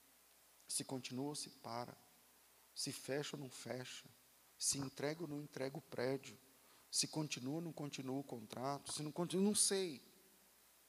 se 0.66 0.86
continua 0.86 1.26
ou 1.26 1.36
se 1.36 1.50
para, 1.50 1.94
se 2.74 2.94
fecha 2.94 3.36
ou 3.36 3.42
não 3.42 3.50
fecha, 3.50 4.06
se 4.58 4.78
entrega 4.78 5.24
ou 5.24 5.28
não 5.28 5.42
entrega 5.42 5.78
o 5.78 5.82
prédio, 5.82 6.40
se 6.90 7.06
continua 7.06 7.56
ou 7.56 7.62
não 7.62 7.74
continua 7.74 8.18
o 8.18 8.24
contrato, 8.24 8.94
se 8.94 9.04
não 9.04 9.12
continua, 9.12 9.44
não 9.44 9.54
sei. 9.54 10.02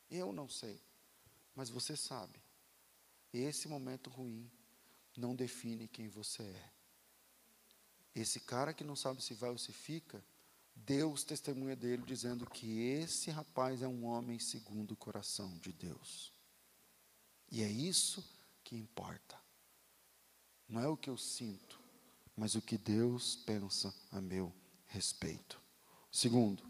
Eu 0.08 0.32
não 0.32 0.48
sei. 0.48 0.80
Mas 1.56 1.70
você 1.70 1.96
sabe. 1.96 2.40
Esse 3.32 3.66
momento 3.66 4.08
ruim 4.08 4.48
não 5.16 5.34
define 5.34 5.88
quem 5.88 6.06
você 6.06 6.44
é. 6.44 6.70
Esse 8.14 8.38
cara 8.38 8.72
que 8.72 8.84
não 8.84 8.94
sabe 8.94 9.20
se 9.20 9.34
vai 9.34 9.50
ou 9.50 9.58
se 9.58 9.72
fica, 9.72 10.24
Deus 10.76 11.24
testemunha 11.24 11.74
dele 11.74 12.02
dizendo 12.06 12.48
que 12.48 12.80
esse 12.80 13.30
rapaz 13.30 13.82
é 13.82 13.88
um 13.88 14.04
homem 14.04 14.38
segundo 14.38 14.92
o 14.92 14.96
coração 14.96 15.58
de 15.58 15.72
Deus. 15.72 16.32
E 17.50 17.62
é 17.62 17.70
isso 17.70 18.24
que 18.62 18.76
importa. 18.76 19.36
Não 20.68 20.80
é 20.80 20.88
o 20.88 20.96
que 20.96 21.08
eu 21.08 21.16
sinto, 21.16 21.80
mas 22.36 22.54
o 22.54 22.62
que 22.62 22.76
Deus 22.76 23.36
pensa 23.36 23.94
a 24.10 24.20
meu 24.20 24.52
respeito. 24.86 25.60
Segundo, 26.12 26.62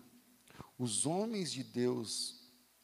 os 0.79 1.07
homens 1.07 1.53
de 1.53 1.65
Deus, 1.65 2.41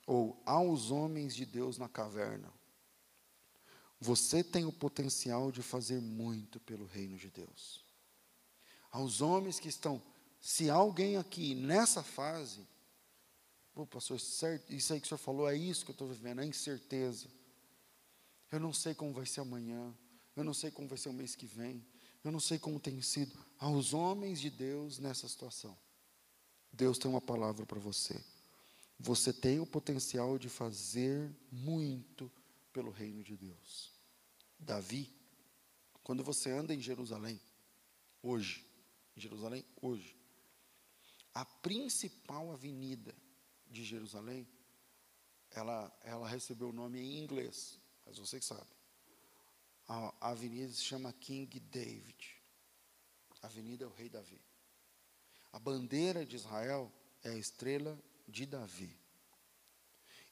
ou 0.07 0.43
aos 0.45 0.91
homens 0.91 1.35
de 1.35 1.45
Deus 1.45 1.79
na 1.79 1.89
caverna, 1.89 2.53
você 4.01 4.43
tem 4.43 4.64
o 4.64 4.73
potencial 4.73 5.53
de 5.53 5.62
fazer 5.62 6.01
muito 6.01 6.59
pelo 6.61 6.87
reino 6.87 7.16
de 7.16 7.31
Deus. 7.31 7.85
Aos 8.91 9.20
homens 9.20 9.61
que 9.61 9.68
estão, 9.68 10.03
se 10.43 10.68
alguém 10.68 11.16
aqui 11.16 11.55
nessa 11.55 12.03
fase, 12.03 12.66
pô, 13.72 13.86
pastor, 13.86 14.18
certo, 14.18 14.74
isso 14.74 14.93
aí 14.93 15.01
que 15.01 15.07
o 15.07 15.09
senhor 15.09 15.18
falou 15.18 15.49
é 15.49 15.57
isso 15.57 15.84
que 15.84 15.93
eu 15.93 15.95
estou 15.95 16.09
vivendo, 16.09 16.40
é 16.40 16.45
incerteza. 16.45 17.28
Eu 18.51 18.59
não 18.59 18.72
sei 18.72 18.93
como 18.93 19.12
vai 19.12 19.24
ser 19.24 19.40
amanhã, 19.40 19.97
eu 20.34 20.43
não 20.43 20.53
sei 20.53 20.72
como 20.72 20.88
vai 20.88 20.99
ser 20.99 21.11
o 21.11 21.12
mês 21.12 21.36
que 21.36 21.47
vem, 21.47 21.86
eu 22.24 22.32
não 22.32 22.40
sei 22.40 22.59
como 22.59 22.80
tem 22.80 23.01
sido. 23.01 23.38
Aos 23.57 23.95
homens 23.95 24.40
de 24.40 24.51
Deus 24.51 24.99
nessa 24.99 25.28
situação, 25.28 25.78
Deus 26.72 26.99
tem 26.99 27.09
uma 27.09 27.20
palavra 27.20 27.64
para 27.64 27.78
você. 27.78 28.20
Você 28.99 29.32
tem 29.32 29.61
o 29.61 29.66
potencial 29.66 30.38
de 30.38 30.49
fazer 30.49 31.32
muito 31.53 32.28
pelo 32.72 32.90
reino 32.90 33.22
de 33.22 33.36
Deus. 33.36 33.93
Davi, 34.59 35.09
quando 36.03 36.24
você 36.24 36.51
anda 36.51 36.74
em 36.74 36.80
Jerusalém, 36.80 37.40
hoje, 38.20 38.66
em 39.16 39.20
Jerusalém, 39.20 39.64
hoje, 39.80 40.20
a 41.35 41.45
principal 41.45 42.53
avenida 42.53 43.14
de 43.70 43.85
Jerusalém, 43.85 44.47
ela, 45.51 45.93
ela 46.03 46.28
recebeu 46.28 46.68
o 46.68 46.72
nome 46.72 47.01
em 47.01 47.22
inglês, 47.22 47.78
mas 48.05 48.18
você 48.18 48.39
que 48.39 48.45
sabe. 48.45 48.68
A, 49.89 50.30
avenida 50.30 50.72
se 50.72 50.83
chama 50.83 51.12
King 51.12 51.59
David. 51.59 52.43
A 53.43 53.47
avenida 53.47 53.85
é 53.85 53.87
o 53.89 53.93
rei 53.93 54.09
Davi. 54.09 54.41
A 55.53 55.59
bandeira 55.59 56.24
de 56.24 56.37
Israel 56.37 56.91
é 57.22 57.30
a 57.30 57.37
estrela 57.37 57.99
de 58.26 58.47
Davi. 58.47 58.97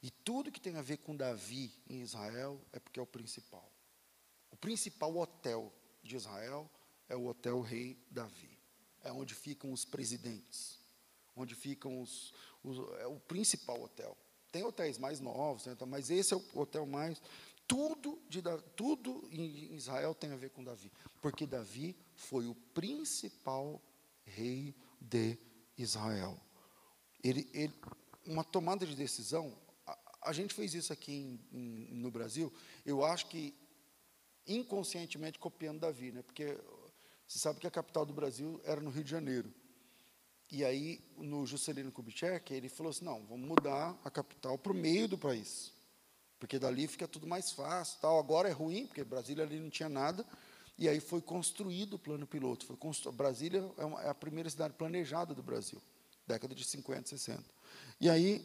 E 0.02 0.10
tudo 0.10 0.52
que 0.52 0.60
tem 0.60 0.76
a 0.76 0.82
ver 0.82 0.98
com 0.98 1.14
Davi 1.14 1.74
em 1.88 2.00
Israel 2.00 2.60
é 2.72 2.78
porque 2.78 2.98
é 2.98 3.02
o 3.02 3.06
principal. 3.06 3.70
O 4.50 4.56
principal 4.56 5.14
hotel 5.16 5.72
de 6.02 6.16
Israel 6.16 6.70
é 7.08 7.16
o 7.16 7.26
Hotel 7.26 7.60
Rei 7.60 8.02
Davi. 8.10 8.58
É 9.02 9.12
onde 9.12 9.34
ficam 9.34 9.72
os 9.72 9.84
presidentes. 9.84 10.79
Onde 11.36 11.54
ficam 11.54 12.00
os. 12.00 12.32
os 12.62 12.78
é 13.00 13.06
o 13.06 13.18
principal 13.20 13.80
hotel. 13.82 14.16
Tem 14.52 14.64
hotéis 14.64 14.98
mais 14.98 15.20
novos, 15.20 15.66
né, 15.66 15.76
mas 15.86 16.10
esse 16.10 16.34
é 16.34 16.36
o 16.36 16.44
hotel 16.54 16.84
mais. 16.84 17.22
Tudo, 17.68 18.20
de, 18.28 18.42
tudo 18.74 19.28
em 19.30 19.76
Israel 19.76 20.12
tem 20.12 20.32
a 20.32 20.36
ver 20.36 20.50
com 20.50 20.64
Davi, 20.64 20.90
porque 21.22 21.46
Davi 21.46 21.96
foi 22.16 22.48
o 22.48 22.54
principal 22.74 23.80
rei 24.24 24.74
de 25.00 25.38
Israel. 25.78 26.36
Ele, 27.22 27.48
ele, 27.54 27.72
uma 28.26 28.42
tomada 28.42 28.84
de 28.84 28.96
decisão, 28.96 29.56
a, 29.86 29.98
a 30.22 30.32
gente 30.32 30.52
fez 30.52 30.74
isso 30.74 30.92
aqui 30.92 31.12
em, 31.12 31.40
em, 31.52 31.94
no 31.94 32.10
Brasil, 32.10 32.52
eu 32.84 33.04
acho 33.04 33.26
que 33.26 33.54
inconscientemente 34.46 35.38
copiando 35.38 35.80
Davi, 35.80 36.10
né? 36.10 36.22
porque 36.22 36.58
você 37.26 37.38
sabe 37.38 37.60
que 37.60 37.66
a 37.66 37.70
capital 37.70 38.04
do 38.04 38.12
Brasil 38.12 38.60
era 38.64 38.80
no 38.80 38.90
Rio 38.90 39.04
de 39.04 39.10
Janeiro. 39.10 39.54
E 40.50 40.64
aí, 40.64 41.00
no 41.16 41.46
Juscelino 41.46 41.92
Kubitschek, 41.92 42.52
ele 42.52 42.68
falou 42.68 42.90
assim, 42.90 43.04
não, 43.04 43.24
vamos 43.26 43.46
mudar 43.46 43.98
a 44.04 44.10
capital 44.10 44.58
para 44.58 44.72
o 44.72 44.74
meio 44.74 45.06
do 45.06 45.16
país 45.16 45.72
porque 46.40 46.58
dali 46.58 46.88
fica 46.88 47.06
tudo 47.06 47.26
mais 47.26 47.52
fácil. 47.52 48.00
Tal. 48.00 48.18
Agora 48.18 48.48
é 48.48 48.52
ruim, 48.52 48.86
porque 48.86 49.04
Brasília 49.04 49.44
ali 49.44 49.60
não 49.60 49.68
tinha 49.68 49.90
nada, 49.90 50.26
e 50.78 50.88
aí 50.88 50.98
foi 50.98 51.20
construído 51.20 51.94
o 51.94 51.98
plano 51.98 52.26
piloto. 52.26 52.64
Foi 52.64 52.76
constru... 52.76 53.12
Brasília 53.12 53.70
é, 53.76 53.84
uma, 53.84 54.02
é, 54.02 54.08
a 54.08 54.14
primeira 54.14 54.48
cidade 54.48 54.72
planejada 54.72 55.34
do 55.34 55.42
Brasil, 55.42 55.80
década 56.26 56.54
de 56.54 56.64
50, 56.64 57.10
60. 57.10 57.44
E 58.00 58.08
aí, 58.08 58.42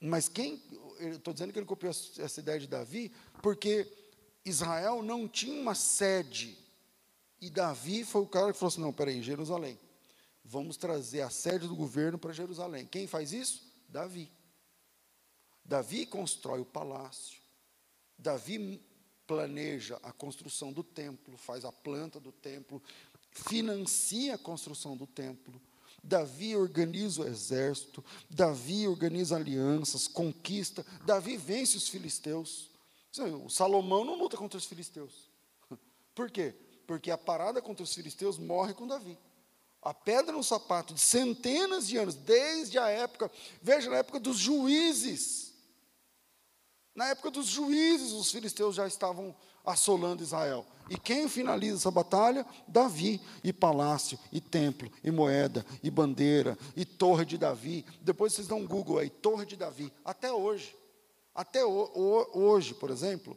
mas 0.00 0.28
quem, 0.28 0.62
estou 1.00 1.34
dizendo 1.34 1.52
que 1.52 1.58
ele 1.58 1.66
copiou 1.66 1.90
essa 1.90 2.40
ideia 2.40 2.60
de 2.60 2.68
Davi, 2.68 3.12
porque 3.42 3.92
Israel 4.44 5.02
não 5.02 5.26
tinha 5.26 5.60
uma 5.60 5.74
sede, 5.74 6.56
e 7.40 7.50
Davi 7.50 8.04
foi 8.04 8.22
o 8.22 8.26
cara 8.28 8.52
que 8.52 8.58
falou 8.58 8.68
assim, 8.68 8.80
não, 8.80 8.92
peraí, 8.92 9.20
Jerusalém, 9.20 9.76
vamos 10.44 10.76
trazer 10.76 11.22
a 11.22 11.30
sede 11.30 11.66
do 11.66 11.74
governo 11.74 12.18
para 12.18 12.32
Jerusalém. 12.32 12.86
Quem 12.86 13.06
faz 13.06 13.32
isso? 13.32 13.62
Davi. 13.88 14.30
Davi 15.64 16.04
constrói 16.04 16.60
o 16.60 16.64
palácio, 16.64 17.40
Davi 18.18 18.82
planeja 19.26 19.98
a 20.02 20.12
construção 20.12 20.70
do 20.70 20.84
templo, 20.84 21.38
faz 21.38 21.64
a 21.64 21.72
planta 21.72 22.20
do 22.20 22.30
templo, 22.30 22.82
financia 23.30 24.34
a 24.34 24.38
construção 24.38 24.94
do 24.94 25.06
templo. 25.06 25.58
Davi 26.02 26.54
organiza 26.54 27.22
o 27.22 27.26
exército, 27.26 28.04
Davi 28.28 28.86
organiza 28.86 29.36
alianças, 29.36 30.06
conquista, 30.06 30.84
Davi 31.06 31.38
vence 31.38 31.78
os 31.78 31.88
filisteus. 31.88 32.68
O 33.42 33.48
Salomão 33.48 34.04
não 34.04 34.18
luta 34.18 34.36
contra 34.36 34.58
os 34.58 34.66
filisteus. 34.66 35.30
Por 36.14 36.30
quê? 36.30 36.54
Porque 36.86 37.10
a 37.10 37.16
parada 37.16 37.62
contra 37.62 37.82
os 37.82 37.94
filisteus 37.94 38.36
morre 38.36 38.74
com 38.74 38.86
Davi. 38.86 39.16
A 39.84 39.92
pedra 39.92 40.32
no 40.32 40.42
sapato 40.42 40.94
de 40.94 41.00
centenas 41.00 41.86
de 41.86 41.98
anos, 41.98 42.14
desde 42.14 42.78
a 42.78 42.88
época, 42.88 43.30
veja, 43.60 43.90
na 43.90 43.98
época 43.98 44.18
dos 44.18 44.38
juízes, 44.38 45.52
na 46.94 47.08
época 47.08 47.30
dos 47.30 47.46
juízes, 47.46 48.12
os 48.12 48.30
filisteus 48.30 48.76
já 48.76 48.86
estavam 48.86 49.36
assolando 49.64 50.22
Israel. 50.22 50.64
E 50.88 50.98
quem 50.98 51.28
finaliza 51.28 51.76
essa 51.76 51.90
batalha? 51.90 52.46
Davi, 52.68 53.20
e 53.42 53.52
palácio, 53.52 54.18
e 54.30 54.40
templo, 54.40 54.90
e 55.02 55.10
moeda, 55.10 55.64
e 55.82 55.90
bandeira, 55.90 56.56
e 56.76 56.84
torre 56.84 57.24
de 57.24 57.36
Davi. 57.36 57.84
Depois 58.00 58.32
vocês 58.32 58.46
dão 58.46 58.58
um 58.58 58.66
Google 58.66 58.98
aí, 58.98 59.10
torre 59.10 59.44
de 59.44 59.56
Davi. 59.56 59.92
Até 60.04 60.32
hoje. 60.32 60.76
Até 61.34 61.64
o, 61.64 61.90
o, 61.94 62.38
hoje, 62.38 62.74
por 62.74 62.90
exemplo, 62.90 63.36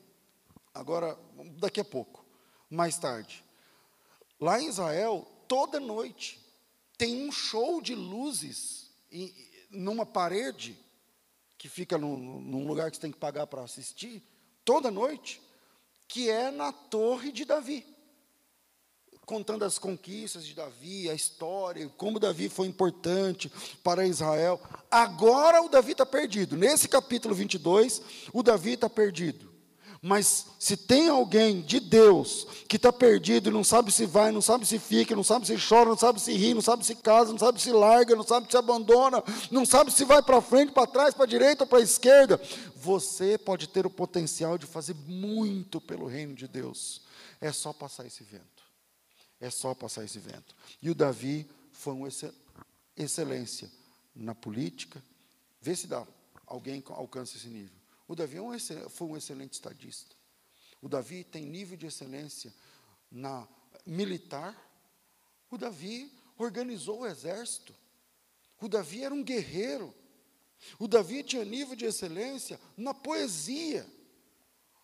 agora, 0.74 1.18
daqui 1.58 1.80
a 1.80 1.86
pouco, 1.86 2.24
mais 2.70 2.98
tarde. 2.98 3.43
Lá 4.39 4.62
em 4.62 4.68
Israel, 4.68 5.28
toda 5.48 5.80
noite, 5.80 6.39
tem 6.98 7.28
um 7.28 7.32
show 7.32 7.82
de 7.82 7.95
luzes 7.95 8.89
em, 9.12 9.34
numa 9.70 10.06
parede 10.06 10.78
que 11.58 11.68
fica 11.68 11.98
num, 11.98 12.39
num 12.39 12.68
lugar 12.68 12.89
que 12.89 12.98
você 12.98 13.02
tem 13.02 13.12
que 13.12 13.18
pagar 13.18 13.48
para 13.48 13.64
assistir, 13.64 14.22
toda 14.64 14.91
noite, 14.91 15.41
que 16.08 16.30
é 16.30 16.52
na 16.52 16.72
Torre 16.72 17.32
de 17.32 17.45
Davi. 17.45 17.86
Contando 19.26 19.66
as 19.66 19.78
conquistas 19.78 20.45
de 20.45 20.54
Davi, 20.54 21.10
a 21.10 21.14
história, 21.14 21.89
como 21.98 22.20
Davi 22.20 22.48
foi 22.48 22.68
importante 22.68 23.52
para 23.84 24.08
Israel. 24.08 24.62
Agora 24.89 25.62
o 25.62 25.68
Davi 25.68 25.91
está 25.91 26.06
perdido. 26.06 26.56
Nesse 26.56 26.88
capítulo 26.88 27.36
22, 27.36 28.02
o 28.32 28.41
Davi 28.41 28.74
está 28.74 28.89
perdido. 28.89 29.47
Mas 30.08 30.45
se 30.58 30.78
tem 30.78 31.10
alguém 31.10 31.60
de 31.60 31.82
Deus 31.82 32.47
que 32.70 32.78
está 32.78 32.93
perdido 32.93 33.49
e 33.49 33.53
não 33.53 33.62
sabe 33.62 33.91
se 33.91 34.05
vai, 34.05 34.32
não 34.32 34.41
sabe 34.41 34.66
se 34.66 34.80
fica, 34.80 35.14
não 35.14 35.24
sabe 35.24 35.45
se 35.45 35.58
chora, 35.58 35.89
não 35.89 35.97
sabe 35.97 36.22
se 36.22 36.32
ri, 36.32 36.53
não 36.53 36.62
sabe 36.62 36.86
se 36.86 36.95
casa, 36.95 37.34
não 37.34 37.38
sabe 37.38 37.62
se 37.62 37.74
larga, 37.74 38.16
não 38.16 38.24
sabe 38.24 38.49
se 38.49 38.55
abandona, 38.55 39.22
não 39.51 39.66
sabe 39.66 39.91
se 39.91 40.05
vai 40.05 40.24
para 40.24 40.39
frente, 40.39 40.72
para 40.72 40.88
trás, 40.88 41.14
para 41.14 41.26
a 41.26 41.28
direita 41.28 41.66
ou 41.66 41.68
para 41.68 41.80
a 41.80 41.82
esquerda, 41.82 42.41
você 42.74 43.38
pode 43.38 43.68
ter 43.68 43.86
o 43.86 43.89
potencial 43.89 44.58
de 44.58 44.66
fazer 44.66 44.95
muito 45.08 45.82
pelo 45.82 46.08
reino 46.08 46.34
de 46.34 46.47
Deus. 46.47 47.01
É 47.41 47.51
só 47.51 47.74
passar 47.74 48.05
esse 48.05 48.24
vento. 48.24 48.64
É 49.41 49.49
só 49.49 49.76
passar 49.76 50.05
esse 50.05 50.20
vento. 50.20 50.55
E 50.82 50.89
o 50.89 50.95
Davi 50.95 51.45
foi 51.74 51.93
uma 51.93 52.08
excelência 52.95 53.70
na 54.16 54.34
política. 54.34 55.03
Vê 55.60 55.76
se 55.76 55.86
dá 55.86 56.08
alguém 56.45 56.82
alcança 56.88 57.36
esse 57.36 57.49
nível. 57.49 57.76
O 58.08 58.16
Davi 58.16 58.38
é 58.38 58.89
foi 58.89 59.08
um 59.08 59.18
excelente 59.18 59.53
estadista. 59.53 60.16
O 60.82 60.88
Davi 60.88 61.24
tem 61.24 61.45
nível 61.45 61.78
de 61.78 61.88
excelência 61.88 62.53
na 63.12 63.47
militar. 63.86 64.55
O 65.49 65.58
Davi 65.58 66.12
organizou 66.38 67.01
o 67.01 67.08
exército. 67.08 67.74
O 68.62 68.68
Davi 68.68 69.03
era 69.03 69.14
um 69.14 69.24
guerreiro. 69.24 69.93
O 70.80 70.88
Davi 70.88 71.24
tinha 71.24 71.43
nível 71.43 71.76
de 71.76 71.86
excelência 71.86 72.60
na 72.76 72.93
poesia. 72.93 73.86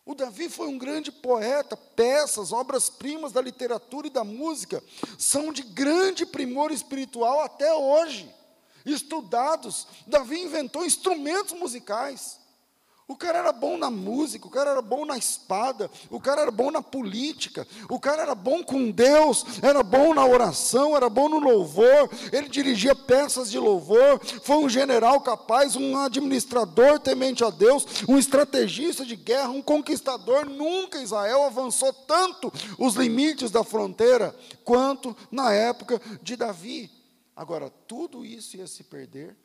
O 0.06 0.14
Davi 0.14 0.50
foi 0.50 0.68
um 0.68 0.78
grande 0.78 1.12
poeta, 1.12 1.78
peças, 1.78 2.52
obras-primas 2.52 3.32
da 3.32 3.42
literatura 3.42 4.08
e 4.08 4.10
da 4.10 4.24
música 4.24 4.84
são 5.18 5.54
de 5.54 5.64
grande 5.64 6.26
primor 6.26 6.72
espiritual 6.72 7.40
até 7.42 7.74
hoje. 7.74 8.30
Estudados, 8.86 9.88
Davi 10.06 10.42
inventou 10.42 10.86
instrumentos 10.86 11.58
musicais. 11.58 12.43
O 13.06 13.18
cara 13.18 13.40
era 13.40 13.52
bom 13.52 13.78
na 13.78 13.92
música, 13.92 14.48
o 14.48 14.50
cara 14.50 14.72
era 14.72 14.82
bom 14.82 15.06
na 15.06 15.18
espada, 15.18 15.92
o 16.10 16.22
cara 16.22 16.44
era 16.44 16.52
bom 16.52 16.72
na 16.72 16.82
política, 16.82 17.68
o 17.90 18.00
cara 18.00 18.22
era 18.22 18.34
bom 18.34 18.64
com 18.64 18.90
Deus, 18.90 19.46
era 19.62 19.84
bom 19.84 20.14
na 20.14 20.26
oração, 20.26 20.96
era 20.96 21.10
bom 21.10 21.28
no 21.28 21.38
louvor, 21.38 22.10
ele 22.32 22.48
dirigia 22.48 22.96
peças 22.96 23.52
de 23.52 23.60
louvor, 23.60 24.24
foi 24.42 24.56
um 24.56 24.70
general 24.70 25.20
capaz, 25.20 25.76
um 25.76 25.98
administrador 25.98 26.98
temente 26.98 27.44
a 27.44 27.50
Deus, 27.50 27.86
um 28.08 28.18
estrategista 28.18 29.06
de 29.06 29.18
guerra, 29.18 29.50
um 29.50 29.62
conquistador. 29.62 30.46
Nunca 30.46 31.02
Israel 31.02 31.44
avançou 31.44 31.92
tanto 31.92 32.52
os 32.80 32.96
limites 32.96 33.52
da 33.52 33.66
fronteira 33.66 34.34
quanto 34.64 35.16
na 35.30 35.54
época 35.54 36.02
de 36.22 36.38
Davi. 36.38 36.90
Agora, 37.36 37.70
tudo 37.70 38.26
isso 38.26 38.56
ia 38.56 38.68
se 38.68 38.84
perder 38.84 39.36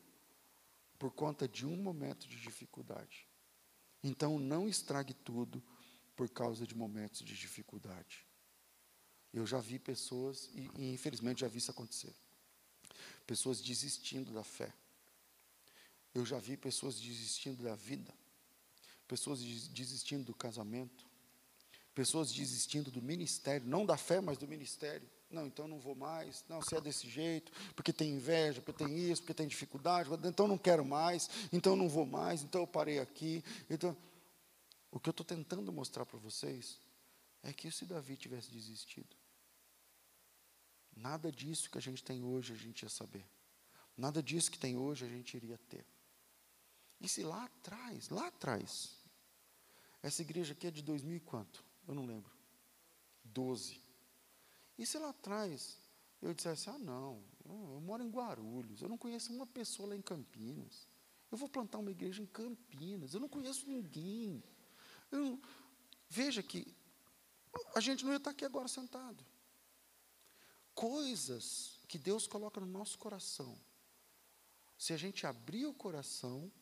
por 0.99 1.11
conta 1.11 1.49
de 1.49 1.67
um 1.67 1.77
momento 1.77 2.29
de 2.29 2.37
dificuldade. 2.41 3.28
Então, 4.03 4.39
não 4.39 4.69
estrague 4.69 5.15
tudo 5.15 5.63
por 6.17 6.29
causa 6.29 6.67
de 6.67 6.75
momentos 6.75 7.21
de 7.21 7.37
dificuldade. 7.37 8.27
Eu 9.33 9.47
já 9.47 9.61
vi 9.61 9.79
pessoas, 9.79 10.49
e, 10.55 10.71
e 10.77 10.93
infelizmente 10.93 11.41
já 11.41 11.49
vi 11.49 11.59
isso 11.59 11.71
acontecer, 11.71 12.15
pessoas 13.27 13.61
desistindo 13.61 14.33
da 14.33 14.43
fé. 14.43 14.73
Eu 16.15 16.25
já 16.25 16.39
vi 16.39 16.57
pessoas 16.57 16.99
desistindo 16.99 17.63
da 17.63 17.75
vida, 17.75 18.13
pessoas 19.07 19.41
desistindo 19.41 20.25
do 20.25 20.35
casamento, 20.35 21.07
pessoas 21.95 22.33
desistindo 22.33 22.91
do 22.91 23.03
ministério, 23.03 23.67
não 23.67 23.85
da 23.85 23.97
fé, 23.97 24.21
mas 24.21 24.39
do 24.39 24.49
ministério. 24.49 25.09
Não, 25.31 25.47
então 25.47 25.69
não 25.69 25.79
vou 25.79 25.95
mais. 25.95 26.45
Não, 26.49 26.63
se 26.63 26.75
é 26.75 26.81
desse 26.81 27.09
jeito, 27.09 27.53
porque 27.75 27.93
tem 27.93 28.13
inveja, 28.13 28.63
porque 28.63 28.85
tem 28.85 29.11
isso, 29.11 29.23
porque 29.23 29.35
tem 29.35 29.47
dificuldade, 29.47 30.09
então 30.25 30.49
não 30.49 30.57
quero 30.57 30.85
mais, 30.85 31.29
então 31.53 31.77
não 31.77 31.89
vou 31.89 32.07
mais, 32.07 32.43
então 32.43 32.63
eu 32.63 32.67
parei 32.67 32.99
aqui. 32.99 33.45
Então, 33.69 33.97
o 34.91 34.99
que 34.99 35.09
eu 35.09 35.13
estou 35.13 35.27
tentando 35.27 35.71
mostrar 35.71 36.07
para 36.07 36.19
vocês 36.19 36.79
é 37.43 37.53
que 37.53 37.71
se 37.71 37.85
Davi 37.85 38.17
tivesse 38.17 38.51
desistido, 38.51 39.15
nada 40.97 41.31
disso 41.31 41.71
que 41.71 41.79
a 41.79 41.83
gente 41.83 42.03
tem 42.03 42.25
hoje 42.25 42.53
a 42.53 42.57
gente 42.57 42.83
ia 42.83 42.89
saber. 42.89 43.27
Nada 43.97 44.23
disso 44.23 44.51
que 44.51 44.59
tem 44.59 44.77
hoje 44.77 45.05
a 45.05 45.09
gente 45.09 45.37
iria 45.37 45.59
ter. 45.69 45.85
E 47.01 47.09
se 47.09 47.23
lá 47.23 47.45
atrás, 47.45 48.09
lá 48.09 48.29
atrás, 48.29 48.97
essa 50.03 50.23
igreja 50.23 50.53
aqui 50.53 50.69
é 50.69 50.71
de 50.71 50.83
2000 50.83 51.17
e 51.17 51.21
quanto? 51.21 51.65
Eu 51.87 51.95
não 51.95 52.07
lembro. 52.07 52.31
12. 53.25 53.88
E 54.79 54.87
se 54.87 54.99
lá 54.99 55.11
atrás 55.11 55.77
eu 56.23 56.33
dissesse, 56.33 56.71
ah, 56.71 56.79
não, 56.79 57.23
eu 57.45 57.81
moro 57.81 58.03
em 58.03 58.11
Guarulhos, 58.11 58.81
eu 58.81 58.89
não 58.89 58.97
conheço 58.97 59.33
uma 59.33 59.47
pessoa 59.47 59.89
lá 59.89 59.97
em 59.97 60.03
Campinas. 60.03 60.89
Eu 61.31 61.37
vou 61.37 61.49
plantar 61.49 61.79
uma 61.79 61.91
igreja 61.91 62.23
em 62.23 62.27
Campinas, 62.27 63.13
eu 63.13 63.21
não 63.21 63.29
conheço 63.29 63.69
ninguém. 63.69 64.43
Eu, 65.11 65.41
veja 66.09 66.43
que 66.43 66.75
a 67.75 67.81
gente 67.81 68.05
não 68.05 68.13
ia 68.13 68.19
estar 68.19 68.31
aqui 68.31 68.45
agora 68.45 68.69
sentado. 68.69 69.25
Coisas 70.75 71.81
que 71.89 71.99
Deus 71.99 72.27
coloca 72.27 72.61
no 72.61 72.67
nosso 72.67 72.99
coração. 72.99 73.59
Se 74.79 74.93
a 74.93 74.97
gente 74.97 75.27
abrir 75.27 75.67
o 75.67 75.75
coração, 75.75 76.53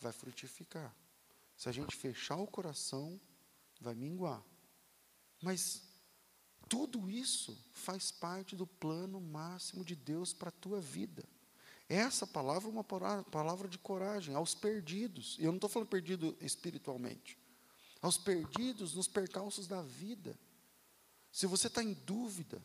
vai 0.00 0.12
frutificar. 0.12 0.94
Se 1.56 1.68
a 1.68 1.72
gente 1.72 1.94
fechar 1.94 2.36
o 2.36 2.46
coração, 2.46 3.20
vai 3.80 3.94
minguar. 3.94 4.42
Mas 5.42 5.85
tudo 6.68 7.08
isso 7.08 7.56
faz 7.72 8.10
parte 8.10 8.56
do 8.56 8.66
plano 8.66 9.20
máximo 9.20 9.84
de 9.84 9.94
Deus 9.94 10.32
para 10.32 10.48
a 10.48 10.52
tua 10.52 10.80
vida. 10.80 11.24
Essa 11.88 12.26
palavra 12.26 12.68
é 12.68 12.72
uma 12.72 12.84
palavra 12.84 13.68
de 13.68 13.78
coragem 13.78 14.34
aos 14.34 14.54
perdidos. 14.54 15.36
E 15.38 15.44
eu 15.44 15.52
não 15.52 15.56
estou 15.56 15.70
falando 15.70 15.88
perdido 15.88 16.36
espiritualmente. 16.40 17.38
Aos 18.02 18.18
perdidos 18.18 18.94
nos 18.94 19.06
percalços 19.06 19.68
da 19.68 19.80
vida. 19.82 20.36
Se 21.30 21.46
você 21.46 21.68
está 21.68 21.82
em 21.82 21.92
dúvida, 21.92 22.60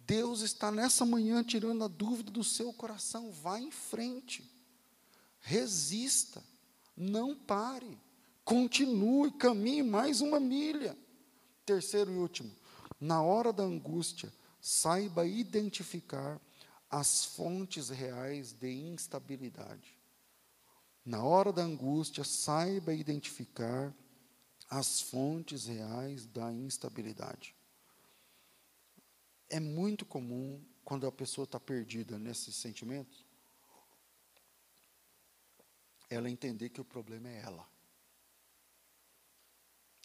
Deus 0.00 0.42
está 0.42 0.70
nessa 0.70 1.06
manhã 1.06 1.42
tirando 1.42 1.84
a 1.84 1.88
dúvida 1.88 2.30
do 2.30 2.44
seu 2.44 2.72
coração. 2.74 3.32
Vá 3.32 3.58
em 3.58 3.70
frente. 3.70 4.44
Resista. 5.40 6.44
Não 6.94 7.34
pare. 7.34 7.98
Continue. 8.44 9.32
Caminhe 9.32 9.82
mais 9.82 10.20
uma 10.20 10.38
milha. 10.38 10.94
Terceiro 11.64 12.12
e 12.12 12.16
último 12.16 12.61
na 13.02 13.20
hora 13.20 13.52
da 13.52 13.64
angústia, 13.64 14.32
saiba 14.60 15.26
identificar 15.26 16.40
as 16.88 17.24
fontes 17.24 17.88
reais 17.88 18.52
de 18.52 18.70
instabilidade. 18.70 19.98
Na 21.04 21.24
hora 21.24 21.52
da 21.52 21.62
angústia, 21.62 22.22
saiba 22.22 22.94
identificar 22.94 23.92
as 24.70 25.00
fontes 25.00 25.66
reais 25.66 26.26
da 26.26 26.52
instabilidade. 26.52 27.56
É 29.50 29.58
muito 29.58 30.06
comum, 30.06 30.64
quando 30.84 31.04
a 31.04 31.10
pessoa 31.10 31.42
está 31.44 31.58
perdida 31.58 32.20
nesses 32.20 32.54
sentimentos, 32.54 33.26
ela 36.08 36.30
entender 36.30 36.68
que 36.68 36.80
o 36.80 36.84
problema 36.84 37.28
é 37.28 37.40
ela. 37.40 37.71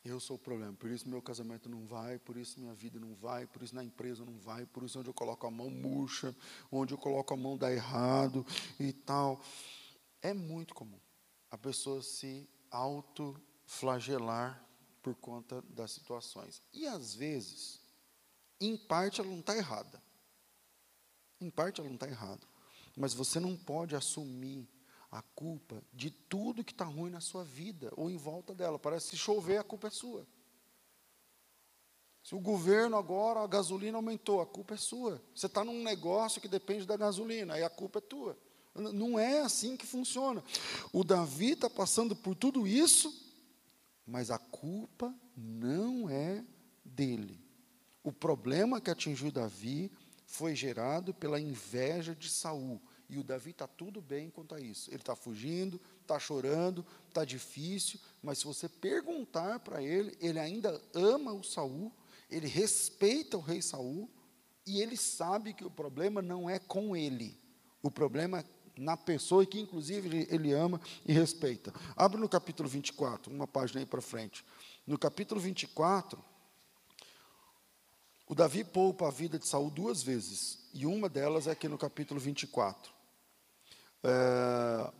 Eu 0.08 0.22
sou 0.22 0.38
o 0.38 0.39
problema, 0.39 0.72
por 0.74 0.89
isso 0.89 1.10
meu 1.10 1.22
casamento 1.22 1.68
não 1.68 1.86
vai, 1.86 2.18
por 2.18 2.38
isso 2.38 2.62
minha 2.62 2.74
vida 2.74 2.97
não 2.97 3.14
vai, 3.14 3.45
por 3.45 3.62
isso 3.62 3.76
na 3.76 3.84
empresa 3.84 4.24
não 4.24 4.38
vai, 4.39 4.66
por 4.66 4.84
isso 4.84 4.97
onde 4.97 5.10
eu 5.10 5.14
coloco 5.14 5.45
a 5.45 5.51
mão 5.51 5.70
murcha, 5.70 6.34
onde 6.72 6.93
eu 6.93 6.97
coloco 6.97 7.34
a 7.34 7.38
mão 7.38 7.58
dá 7.58 7.70
errado 7.74 8.45
e 8.80 8.93
tal. 8.93 9.41
É 10.22 10.34
muito 10.34 10.74
comum 10.74 10.97
a 11.51 11.58
pessoa 11.58 12.01
se 12.01 12.49
autoflagelar 12.72 14.64
por 15.03 15.14
conta 15.16 15.62
das 15.64 15.91
situações. 15.91 16.62
E 16.72 16.88
às 16.88 17.14
vezes, 17.14 17.82
em 18.62 18.78
parte 18.78 19.20
ela 19.20 19.30
não 19.30 19.41
está 19.41 19.58
errada. 19.58 20.01
Em 21.41 21.49
parte 21.49 21.82
ela 21.82 21.89
não 21.89 21.95
está 21.95 22.08
errada. 22.08 22.47
Mas 22.95 23.14
você 23.14 23.41
não 23.41 23.58
pode 23.58 23.93
assumir 23.93 24.68
a 25.18 25.22
culpa 25.34 25.82
de 25.91 26.11
tudo 26.11 26.63
que 26.63 26.72
está 26.72 26.86
ruim 26.86 27.09
na 27.09 27.20
sua 27.20 27.43
vida 27.43 27.91
ou 27.97 28.07
em 28.07 28.18
volta 28.18 28.53
dela. 28.53 28.78
Parece 28.78 29.09
que 29.09 29.18
se 29.18 29.24
chover, 29.24 29.57
a 29.57 29.63
culpa 29.63 29.88
é 29.88 29.89
sua. 29.89 30.28
Se 32.24 32.36
o 32.36 32.39
governo 32.39 32.95
agora, 32.97 33.39
a 33.39 33.47
gasolina 33.47 33.97
aumentou, 33.97 34.41
a 34.41 34.45
culpa 34.45 34.76
é 34.76 34.78
sua. 34.78 35.20
Você 35.34 35.47
está 35.47 35.63
num 35.63 35.82
negócio 35.82 36.39
que 36.39 36.47
depende 36.47 36.86
da 36.86 36.95
gasolina, 36.95 37.55
aí 37.55 37.63
a 37.63 37.70
culpa 37.70 37.97
é 37.97 38.01
tua. 38.01 38.38
Não 38.76 39.18
é 39.18 39.41
assim 39.41 39.76
que 39.76 39.88
funciona. 39.88 40.43
O 40.93 41.03
Davi 41.03 41.53
está 41.53 41.68
passando 41.68 42.15
por 42.15 42.36
tudo 42.36 42.68
isso, 42.68 43.11
mas 44.05 44.30
a 44.30 44.38
culpa 44.38 45.15
não 45.36 46.07
é 46.07 46.45
dele. 46.86 47.41
O 48.03 48.11
problema 48.11 48.80
que 48.80 48.91
atingiu 48.91 49.32
Davi 49.32 49.91
foi 50.28 50.55
gerado 50.55 51.11
pela 51.11 51.39
inveja 51.39 52.13
de 52.13 52.30
Saul. 52.30 52.80
E 53.10 53.18
o 53.18 53.24
Davi 53.24 53.51
está 53.51 53.68
tudo 53.68 54.01
bem 54.01 54.30
quanto 54.30 54.53
a 54.53 54.60
isso. 54.60 54.89
Ele 54.89 54.97
está 54.97 55.16
fugindo, 55.16 55.80
está 56.01 56.20
chorando, 56.20 56.86
está 57.08 57.24
difícil, 57.24 57.99
mas 58.22 58.39
se 58.39 58.45
você 58.45 58.68
perguntar 58.68 59.60
para 59.60 59.82
ele, 59.82 60.18
ele 60.20 60.39
ainda 60.39 60.82
ama 60.93 61.32
o 61.32 61.43
Saul, 61.43 61.91
ele 62.30 62.47
respeita 62.47 63.38
o 63.38 63.41
rei 63.41 63.62
Saul, 63.62 64.10
e 64.66 64.82
ele 64.82 64.97
sabe 64.97 65.53
que 65.53 65.64
o 65.64 65.72
problema 65.72 66.22
não 66.22 66.49
é 66.49 66.60
com 66.60 66.95
ele. 66.95 67.39
O 67.82 67.89
problema 67.89 68.39
é 68.39 68.45
na 68.78 68.97
pessoa 68.97 69.45
que, 69.45 69.60
inclusive, 69.60 70.08
ele, 70.08 70.28
ele 70.30 70.51
ama 70.51 70.80
e 71.05 71.14
respeita. 71.14 71.74
Abre 71.95 72.20
no 72.20 72.28
capítulo 72.28 72.68
24, 72.68 73.34
uma 73.34 73.47
página 73.47 73.80
aí 73.80 73.86
para 73.86 74.01
frente. 74.01 74.45
No 74.86 74.97
capítulo 74.97 75.39
24, 75.39 76.24
o 78.28 78.36
Davi 78.36 78.64
poupa 78.66 79.08
a 79.08 79.12
vida 79.12 79.39
de 79.39 79.47
Saul 79.47 79.72
duas 79.72 80.03
vezes, 80.03 80.70
e 80.74 80.86
uma 80.86 81.08
delas 81.08 81.47
é 81.47 81.51
aqui 81.51 81.68
no 81.70 81.78
capítulo 81.78 82.20
24. 82.20 82.97
É, 84.04 84.91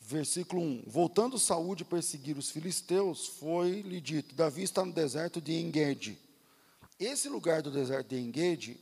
versículo 0.00 0.60
1: 0.60 0.84
Voltando 0.86 1.38
Saúl 1.38 1.74
de 1.74 1.84
perseguir 1.84 2.36
os 2.36 2.50
filisteus, 2.50 3.26
foi-lhe 3.26 4.00
dito: 4.00 4.34
Davi 4.34 4.62
está 4.62 4.84
no 4.84 4.92
deserto 4.92 5.40
de 5.40 5.52
Engedi. 5.52 6.18
Esse 6.98 7.28
lugar 7.28 7.62
do 7.62 7.70
deserto 7.70 8.08
de 8.08 8.16
Engedi 8.18 8.78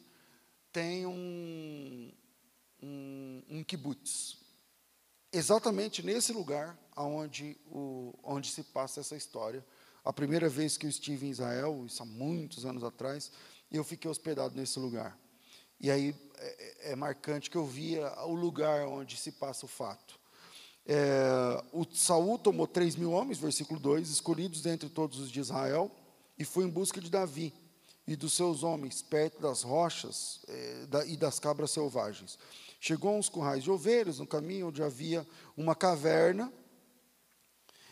tem 0.72 1.06
um, 1.06 2.10
um, 2.82 3.42
um 3.48 3.64
kibutz. 3.64 4.38
Exatamente 5.32 6.02
nesse 6.02 6.32
lugar 6.32 6.76
onde, 6.96 7.56
o, 7.66 8.14
onde 8.24 8.50
se 8.50 8.64
passa 8.64 9.00
essa 9.00 9.16
história. 9.16 9.64
A 10.04 10.12
primeira 10.12 10.48
vez 10.48 10.76
que 10.76 10.86
eu 10.86 10.90
estive 10.90 11.26
em 11.26 11.30
Israel, 11.30 11.84
isso 11.86 12.02
há 12.02 12.06
muitos 12.06 12.64
anos 12.64 12.82
atrás, 12.82 13.30
eu 13.70 13.84
fiquei 13.84 14.10
hospedado 14.10 14.56
nesse 14.56 14.78
lugar. 14.78 15.18
E 15.80 15.90
aí 15.90 16.14
é, 16.38 16.92
é 16.92 16.96
marcante 16.96 17.50
que 17.50 17.56
eu 17.56 17.66
via 17.66 18.12
o 18.24 18.34
lugar 18.34 18.86
onde 18.86 19.16
se 19.16 19.32
passa 19.32 19.66
o 19.66 19.68
fato. 19.68 20.18
É, 20.86 21.62
o 21.72 21.84
Saul 21.92 22.38
tomou 22.38 22.66
três 22.66 22.96
mil 22.96 23.12
homens, 23.12 23.38
versículo 23.38 23.78
2, 23.78 24.08
escolhidos 24.08 24.62
dentre 24.62 24.88
todos 24.88 25.18
os 25.18 25.30
de 25.30 25.38
Israel, 25.38 25.90
e 26.38 26.44
foi 26.44 26.64
em 26.64 26.70
busca 26.70 27.00
de 27.00 27.10
Davi 27.10 27.52
e 28.06 28.16
dos 28.16 28.32
seus 28.32 28.62
homens, 28.62 29.02
perto 29.02 29.40
das 29.40 29.62
rochas 29.62 30.40
é, 30.48 30.86
da, 30.86 31.04
e 31.04 31.16
das 31.16 31.38
cabras 31.38 31.70
selvagens. 31.70 32.38
Chegou 32.80 33.10
a 33.10 33.18
uns 33.18 33.28
currais 33.28 33.62
de 33.62 33.70
ovelhas, 33.70 34.18
no 34.18 34.26
caminho 34.26 34.68
onde 34.68 34.82
havia 34.82 35.26
uma 35.56 35.74
caverna, 35.74 36.50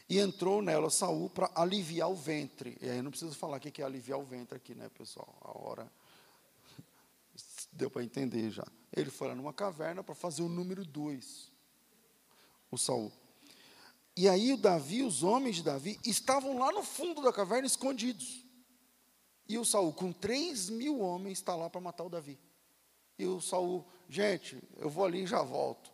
e 0.08 0.18
entrou 0.18 0.62
nela 0.62 0.88
Saul 0.88 1.28
para 1.28 1.50
aliviar 1.54 2.08
o 2.08 2.14
ventre. 2.14 2.78
E 2.80 2.88
aí 2.88 3.02
não 3.02 3.10
preciso 3.10 3.34
falar 3.34 3.58
o 3.58 3.60
que 3.60 3.82
é 3.82 3.84
aliviar 3.84 4.18
o 4.18 4.24
ventre 4.24 4.56
aqui, 4.56 4.74
né, 4.74 4.88
pessoal? 4.96 5.36
A 5.42 5.58
hora 5.58 5.92
deu 7.76 7.90
para 7.90 8.02
entender 8.02 8.50
já. 8.50 8.66
Ele 8.92 9.10
foi 9.10 9.28
lá 9.28 9.34
numa 9.34 9.52
caverna 9.52 10.02
para 10.02 10.14
fazer 10.14 10.42
o 10.42 10.48
número 10.48 10.84
dois, 10.84 11.52
o 12.70 12.76
Saul. 12.76 13.12
E 14.16 14.28
aí 14.28 14.52
o 14.52 14.56
Davi, 14.56 15.02
os 15.02 15.22
homens 15.22 15.56
de 15.56 15.62
Davi, 15.62 16.00
estavam 16.04 16.58
lá 16.58 16.72
no 16.72 16.82
fundo 16.82 17.20
da 17.20 17.32
caverna 17.32 17.66
escondidos. 17.66 18.44
E 19.48 19.58
o 19.58 19.64
Saul, 19.64 19.92
com 19.92 20.10
três 20.12 20.70
mil 20.70 21.00
homens, 21.00 21.38
está 21.38 21.54
lá 21.54 21.68
para 21.68 21.80
matar 21.80 22.04
o 22.04 22.08
Davi. 22.08 22.38
E 23.18 23.26
o 23.26 23.40
Saul, 23.40 23.86
gente, 24.08 24.60
eu 24.78 24.88
vou 24.88 25.04
ali 25.04 25.22
e 25.22 25.26
já 25.26 25.42
volto. 25.42 25.90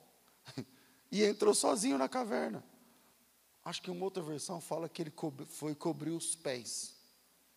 E 1.15 1.23
entrou 1.23 1.55
sozinho 1.55 1.99
na 1.99 2.09
caverna. 2.09 2.65
Acho 3.63 3.83
que 3.83 3.91
uma 3.91 4.03
outra 4.03 4.23
versão 4.23 4.63
fala 4.63 4.89
que 4.89 5.03
ele 5.03 5.13
foi 5.47 5.75
cobrir 5.75 6.09
os 6.09 6.35
pés. 6.35 6.97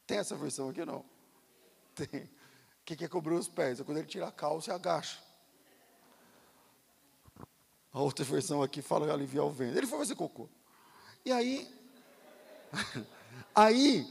Tem 0.06 0.18
essa 0.18 0.36
versão 0.36 0.70
aqui 0.70 0.84
não? 0.84 1.06
Tem. 1.96 2.30
O 2.86 2.96
que 2.96 3.04
é 3.04 3.08
cobrir 3.08 3.34
os 3.34 3.48
pés? 3.48 3.80
É 3.80 3.84
quando 3.84 3.98
ele 3.98 4.06
tira 4.06 4.28
a 4.28 4.32
calça 4.32 4.70
e 4.70 4.74
agacha. 4.74 5.20
A 7.92 8.00
outra 8.00 8.24
versão 8.24 8.62
aqui 8.62 8.80
fala 8.80 9.12
aliviar 9.12 9.44
o 9.44 9.52
vento. 9.52 9.76
Ele 9.76 9.88
foi 9.88 9.98
fazer 9.98 10.14
cocô. 10.14 10.48
E 11.26 11.32
aí, 11.32 11.68
aí, 13.56 14.08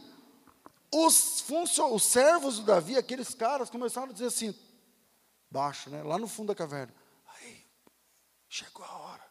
os, 0.93 1.41
funcio, 1.43 1.95
os 1.95 2.03
servos 2.03 2.59
do 2.59 2.65
Davi, 2.65 2.97
aqueles 2.97 3.33
caras, 3.33 3.71
começaram 3.71 4.11
a 4.11 4.13
dizer 4.13 4.27
assim, 4.27 4.53
baixo, 5.49 5.89
né? 5.89 6.03
Lá 6.03 6.19
no 6.19 6.27
fundo 6.27 6.49
da 6.49 6.55
caverna. 6.57 6.93
Aí, 7.27 7.65
chegou 8.49 8.85
a 8.85 8.93
hora. 8.93 9.31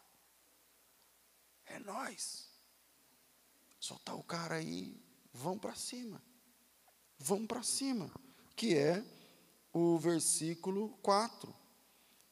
É 1.66 1.78
nós. 1.80 2.48
Soltar 3.78 4.16
o 4.16 4.22
cara 4.22 4.54
aí, 4.54 4.98
vão 5.34 5.58
para 5.58 5.74
cima. 5.74 6.22
Vão 7.18 7.46
para 7.46 7.62
cima. 7.62 8.10
Que 8.56 8.74
é 8.74 9.04
o 9.74 9.98
versículo 9.98 10.90
4. 11.02 11.52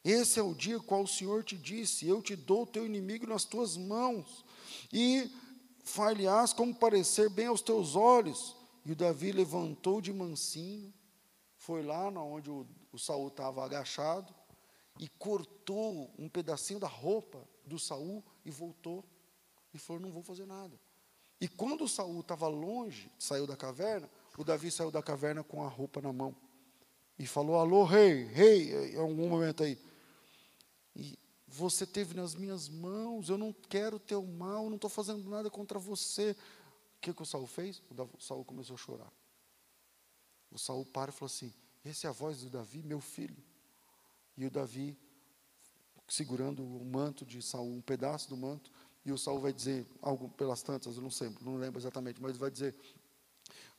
Esse 0.05 0.39
é 0.39 0.43
o 0.43 0.55
dia 0.55 0.81
qual 0.81 1.03
o 1.03 1.09
Senhor 1.09 1.43
te 1.43 1.59
disse: 1.59 2.07
Eu 2.07 2.23
te 2.23 2.37
dou 2.37 2.63
o 2.63 2.67
teu 2.67 2.87
inimigo 2.87 3.27
nas 3.27 3.45
tuas 3.45 3.77
mãos, 3.77 4.45
e 4.93 5.31
far-lhe-ás 5.85 6.53
como 6.53 6.75
parecer 6.75 7.29
bem 7.29 7.47
aos 7.47 7.61
teus 7.61 7.97
olhos. 7.97 8.57
E 8.85 8.93
o 8.93 8.97
Davi 8.97 9.31
levantou 9.31 10.01
de 10.01 10.13
mansinho, 10.13 10.93
foi 11.57 11.83
lá 11.83 12.09
onde 12.09 12.51
o, 12.51 12.67
o 12.93 12.99
Saul 12.99 13.29
estava 13.29 13.65
agachado, 13.65 14.35
e 14.99 15.09
cortou 15.09 16.13
um 16.19 16.29
pedacinho 16.29 16.81
da 16.81 16.89
roupa 16.89 17.47
do 17.65 17.79
Saul 17.79 18.25
e 18.45 18.51
voltou. 18.51 19.05
E 19.75 19.79
falou: 19.79 20.03
Não 20.03 20.11
vou 20.11 20.23
fazer 20.23 20.47
nada. 20.47 20.79
E 21.41 21.49
quando 21.49 21.85
o 21.85 21.89
Saul 21.89 22.21
estava 22.21 22.47
longe, 22.47 23.11
saiu 23.19 23.49
da 23.49 23.57
caverna, 23.57 24.09
o 24.39 24.45
Davi 24.45 24.71
saiu 24.71 24.93
da 24.93 25.03
caverna 25.03 25.43
com 25.43 25.65
a 25.65 25.69
roupa 25.69 26.01
na 26.01 26.13
mão. 26.13 26.37
E 27.19 27.27
falou: 27.27 27.57
Alô, 27.57 27.85
rei, 27.85 28.25
rei, 28.25 28.93
em 28.95 28.97
algum 28.97 29.29
momento 29.29 29.63
aí. 29.63 29.79
E 30.95 31.19
você 31.47 31.87
teve 31.87 32.15
nas 32.15 32.35
minhas 32.35 32.69
mãos, 32.69 33.29
eu 33.29 33.37
não 33.37 33.53
quero 33.53 33.99
teu 33.99 34.25
mal, 34.25 34.69
não 34.69 34.77
estou 34.77 34.91
fazendo 34.91 35.29
nada 35.29 35.51
contra 35.51 35.79
você. 35.79 36.33
O 36.33 37.01
que, 37.01 37.13
que 37.13 37.23
o 37.23 37.27
Saul 37.27 37.47
fez? 37.47 37.83
O 37.91 38.21
Saul 38.21 38.45
começou 38.45 38.75
a 38.75 38.79
chorar. 38.79 39.13
O 40.51 40.59
Saul 40.59 40.85
para 40.87 41.11
e 41.11 41.15
falou 41.15 41.27
assim: 41.27 41.53
Essa 41.85 42.07
é 42.07 42.11
a 42.11 42.13
voz 42.13 42.41
do 42.41 42.51
Davi, 42.51 42.83
meu 42.83 43.01
filho. 43.01 43.43
E 44.37 44.47
o 44.47 44.51
Davi, 44.51 44.97
segurando 46.09 46.65
o 46.65 46.85
manto 46.85 47.25
de 47.27 47.43
Saul, 47.43 47.71
um 47.71 47.83
pedaço 47.83 48.29
do 48.29 48.37
manto, 48.37 48.71
e 49.05 49.13
o 49.13 49.19
Saul 49.19 49.41
vai 49.41 49.53
dizer, 49.53 49.87
algo 50.01 50.29
pelas 50.31 50.63
tantas, 50.63 50.97
eu 50.97 51.03
não 51.03 51.11
sei, 51.11 51.35
não 51.41 51.57
lembro 51.57 51.81
exatamente, 51.81 52.21
mas 52.21 52.37
vai 52.37 52.51
dizer: 52.51 52.75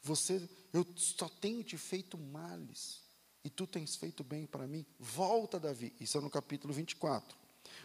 Você, 0.01 0.47
eu 0.71 0.85
só 0.95 1.27
tenho 1.27 1.63
te 1.63 1.77
feito 1.77 2.17
males 2.17 3.02
e 3.43 3.49
tu 3.49 3.67
tens 3.67 3.95
feito 3.95 4.23
bem 4.23 4.45
para 4.45 4.67
mim. 4.67 4.85
Volta, 4.99 5.59
Davi. 5.59 5.93
Isso 5.99 6.17
é 6.17 6.21
no 6.21 6.29
capítulo 6.29 6.73
24. 6.73 7.35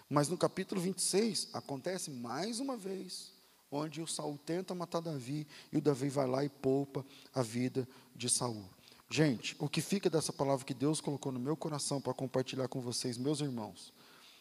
Mas 0.08 0.28
no 0.28 0.38
capítulo 0.38 0.80
26 0.80 1.48
acontece 1.52 2.10
mais 2.10 2.60
uma 2.60 2.76
vez, 2.76 3.32
onde 3.70 4.00
o 4.00 4.06
Saul 4.06 4.38
tenta 4.38 4.74
matar 4.74 5.00
Davi 5.00 5.46
e 5.72 5.76
o 5.76 5.80
Davi 5.80 6.08
vai 6.08 6.26
lá 6.26 6.44
e 6.44 6.48
poupa 6.48 7.04
a 7.34 7.42
vida 7.42 7.88
de 8.14 8.28
Saul. 8.28 8.64
Gente, 9.10 9.56
o 9.58 9.68
que 9.68 9.80
fica 9.80 10.10
dessa 10.10 10.32
palavra 10.32 10.64
que 10.64 10.74
Deus 10.74 11.00
colocou 11.00 11.32
no 11.32 11.40
meu 11.40 11.56
coração 11.56 12.00
para 12.00 12.12
compartilhar 12.12 12.68
com 12.68 12.80
vocês, 12.80 13.16
meus 13.16 13.40
irmãos, 13.40 13.92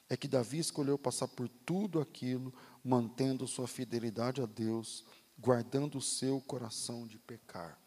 é 0.09 0.17
que 0.17 0.27
Davi 0.27 0.59
escolheu 0.59 0.97
passar 0.97 1.27
por 1.27 1.47
tudo 1.65 1.99
aquilo, 1.99 2.53
mantendo 2.83 3.47
sua 3.47 3.67
fidelidade 3.67 4.41
a 4.41 4.45
Deus, 4.45 5.05
guardando 5.39 5.97
o 5.97 6.01
seu 6.01 6.41
coração 6.41 7.07
de 7.07 7.17
pecar. 7.17 7.79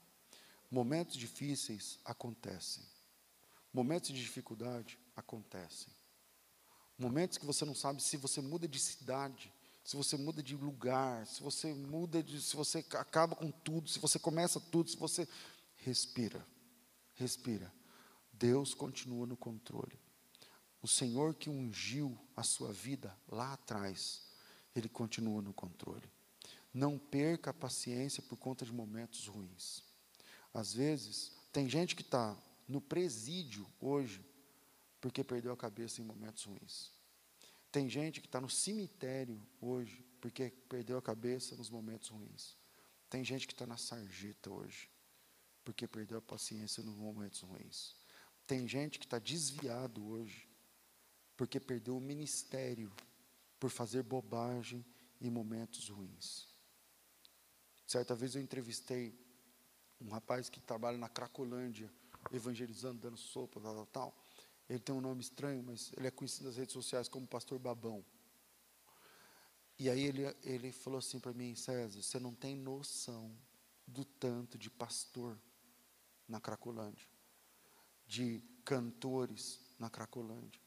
Momentos 0.70 1.16
difíceis 1.16 1.99
acontecem. 2.05 2.89
Momentos 3.73 4.11
de 4.11 4.21
dificuldade 4.21 4.99
acontecem. 5.14 5.93
Momentos 6.99 7.39
que 7.39 7.47
você 7.47 7.64
não 7.64 7.75
sabe 7.75 8.03
se 8.03 8.16
você 8.16 8.41
muda 8.41 8.68
de 8.68 8.79
cidade, 8.79 9.53
se 9.83 9.97
você 9.97 10.16
muda 10.16 10.43
de 10.43 10.55
lugar, 10.55 11.27
se 11.27 11.43
você 11.43 11.73
muda 11.73 12.23
de, 12.23 12.41
se 12.41 12.55
você 12.55 12.85
acaba 12.93 13.35
com 13.35 13.51
tudo, 13.51 13.89
se 13.89 13.99
você 13.99 14.18
começa 14.18 14.61
tudo, 14.61 14.91
se 14.91 14.97
você 14.97 15.27
respira. 15.77 16.47
Respira. 17.14 17.73
Deus 18.33 18.75
continua 18.75 19.27
no 19.27 19.37
controle. 19.37 19.99
O 20.83 20.89
Senhor 20.89 21.35
que 21.35 21.51
ungiu 21.51 22.18
a 22.37 22.43
sua 22.43 22.73
vida 22.73 23.16
lá 23.29 23.53
atrás, 23.53 24.23
ele 24.75 24.89
continua 24.89 25.43
no 25.43 25.53
controle. 25.53 26.11
Não 26.73 26.99
perca 26.99 27.51
a 27.51 27.55
paciência 27.55 28.23
por 28.23 28.37
conta 28.37 28.64
de 28.64 28.73
momentos 28.73 29.27
ruins. 29.27 29.83
Às 30.55 30.73
vezes, 30.73 31.33
tem 31.53 31.68
gente 31.68 31.95
que 31.95 32.03
está 32.03 32.37
no 32.71 32.81
presídio 32.81 33.66
hoje, 33.81 34.25
porque 35.01 35.25
perdeu 35.25 35.53
a 35.53 35.57
cabeça 35.57 36.01
em 36.01 36.05
momentos 36.05 36.45
ruins. 36.45 36.93
Tem 37.73 37.89
gente 37.89 38.21
que 38.21 38.27
está 38.27 38.41
no 38.41 38.49
cemitério 38.49 39.45
hoje, 39.61 40.05
porque 40.21 40.51
perdeu 40.68 40.97
a 40.97 41.03
cabeça 41.03 41.57
nos 41.57 41.68
momentos 41.68 42.09
ruins. 42.09 42.57
Tem 43.09 43.25
gente 43.25 43.47
que 43.47 43.53
está 43.53 43.66
na 43.66 43.77
sarjeta 43.77 44.51
hoje, 44.51 44.89
porque 45.64 45.87
perdeu 45.89 46.18
a 46.18 46.23
paciência 46.23 46.83
nos 46.83 46.95
momentos 46.95 47.41
ruins. 47.41 47.97
Tem 48.47 48.66
gente 48.68 48.99
que 48.99 49.05
está 49.05 49.18
desviado 49.18 50.07
hoje, 50.07 50.49
porque 51.37 51.59
perdeu 51.59 51.97
o 51.97 52.01
ministério 52.01 52.93
por 53.59 53.71
fazer 53.71 54.03
bobagem 54.05 54.85
em 55.21 55.31
momentos 55.31 55.89
ruins. 55.89 56.49
Certa 57.87 58.14
vez 58.14 58.37
eu 58.37 58.43
entrevistei 58.43 59.18
um 60.01 60.09
rapaz 60.09 60.49
que 60.49 60.61
trabalha 60.61 60.97
na 60.97 61.09
Cracolândia, 61.09 61.93
evangelizando, 62.31 63.01
dando 63.01 63.16
sopa, 63.16 63.61
tal, 63.61 63.74
tal, 63.74 63.87
tal. 63.87 64.16
Ele 64.68 64.78
tem 64.78 64.95
um 64.95 65.01
nome 65.01 65.20
estranho, 65.20 65.62
mas 65.62 65.93
ele 65.97 66.07
é 66.07 66.11
conhecido 66.11 66.47
nas 66.47 66.57
redes 66.57 66.72
sociais 66.72 67.09
como 67.09 67.26
Pastor 67.26 67.59
Babão. 67.59 68.05
E 69.78 69.89
aí 69.89 70.03
ele, 70.03 70.24
ele 70.45 70.70
falou 70.72 70.99
assim 70.99 71.18
para 71.18 71.33
mim, 71.33 71.55
César, 71.55 72.03
você 72.03 72.20
não 72.20 72.35
tem 72.35 72.55
noção 72.55 73.35
do 73.87 74.05
tanto 74.05 74.59
de 74.59 74.70
pastor 74.70 75.39
na 76.28 76.41
Cracolândia, 76.41 77.07
de 78.07 78.43
cantores 78.64 79.59
na 79.78 79.91
Cracolândia, 79.91 80.61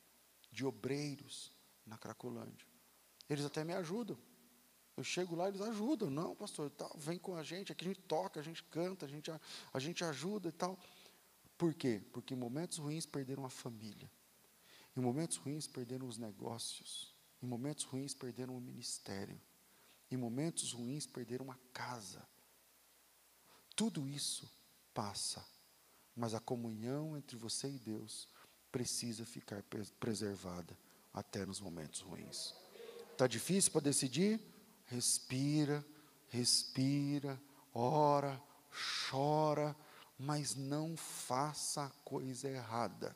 de 0.51 0.66
obreiros 0.66 1.51
na 1.86 1.97
Cracolândia. 1.97 2.68
Eles 3.30 3.45
até 3.45 3.64
me 3.64 3.74
ajudam. 3.74 4.18
Eu 4.95 5.03
chego 5.03 5.36
lá, 5.36 5.47
eles 5.47 5.61
ajudam. 5.61 6.09
Não, 6.09 6.36
pastor, 6.36 6.70
tal, 6.72 6.91
vem 6.97 7.18
com 7.18 7.36
a 7.36 7.43
gente, 7.43 7.72
aqui 7.72 7.86
a 7.86 7.88
gente 7.88 8.01
toca, 8.01 8.39
a 8.39 8.43
gente 8.43 8.64
canta, 8.64 9.05
a 9.05 9.09
gente, 9.09 9.32
a, 9.32 9.39
a 9.72 9.80
gente 9.80 10.03
ajuda 10.03 10.49
e 10.49 10.51
tal. 10.51 10.78
Por 11.64 11.74
quê? 11.74 12.01
Porque 12.11 12.34
em 12.34 12.38
momentos 12.38 12.78
ruins 12.78 13.05
perderam 13.05 13.45
a 13.45 13.49
família. 13.49 14.11
Em 14.97 14.99
momentos 14.99 15.38
ruins 15.38 15.66
perderam 15.66 16.05
os 16.09 16.18
negócios. 16.18 17.16
Em 17.41 17.47
momentos 17.47 17.86
ruins 17.86 18.14
perderam 18.14 18.57
o 18.57 18.59
ministério. 18.59 19.39
Em 20.11 20.18
momentos 20.18 20.74
ruins 20.74 21.05
perderam 21.05 21.49
a 21.49 21.55
casa. 21.72 22.22
Tudo 23.78 24.09
isso 24.09 24.51
passa, 24.93 25.41
mas 26.14 26.34
a 26.34 26.41
comunhão 26.41 27.16
entre 27.16 27.38
você 27.38 27.70
e 27.70 27.80
Deus 27.80 28.28
precisa 28.70 29.26
ficar 29.26 29.64
preservada 30.01 30.78
até 31.14 31.45
nos 31.45 31.61
momentos 31.61 32.01
ruins. 32.01 32.53
Está 33.14 33.26
difícil 33.26 33.72
para 33.72 33.84
decidir? 33.84 34.38
Respira, 34.88 35.82
respira, 36.28 37.41
ora, 37.74 38.38
chora 39.09 39.74
mas 40.18 40.55
não 40.55 40.95
faça 40.95 41.86
a 41.86 41.89
coisa 42.03 42.49
errada. 42.49 43.16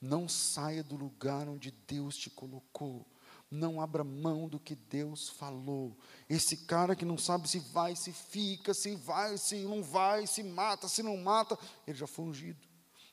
Não 0.00 0.28
saia 0.28 0.82
do 0.82 0.96
lugar 0.96 1.48
onde 1.48 1.70
Deus 1.70 2.16
te 2.16 2.30
colocou. 2.30 3.06
Não 3.50 3.80
abra 3.80 4.04
mão 4.04 4.48
do 4.48 4.60
que 4.60 4.74
Deus 4.74 5.28
falou. 5.28 5.98
Esse 6.28 6.56
cara 6.58 6.94
que 6.94 7.04
não 7.04 7.18
sabe 7.18 7.48
se 7.48 7.58
vai, 7.58 7.96
se 7.96 8.12
fica, 8.12 8.72
se 8.72 8.94
vai, 8.94 9.36
se 9.36 9.56
não 9.64 9.82
vai, 9.82 10.26
se 10.26 10.42
mata, 10.42 10.88
se 10.88 11.02
não 11.02 11.16
mata, 11.16 11.58
ele 11.86 11.98
já 11.98 12.06
foi 12.06 12.26
ungido. 12.26 12.66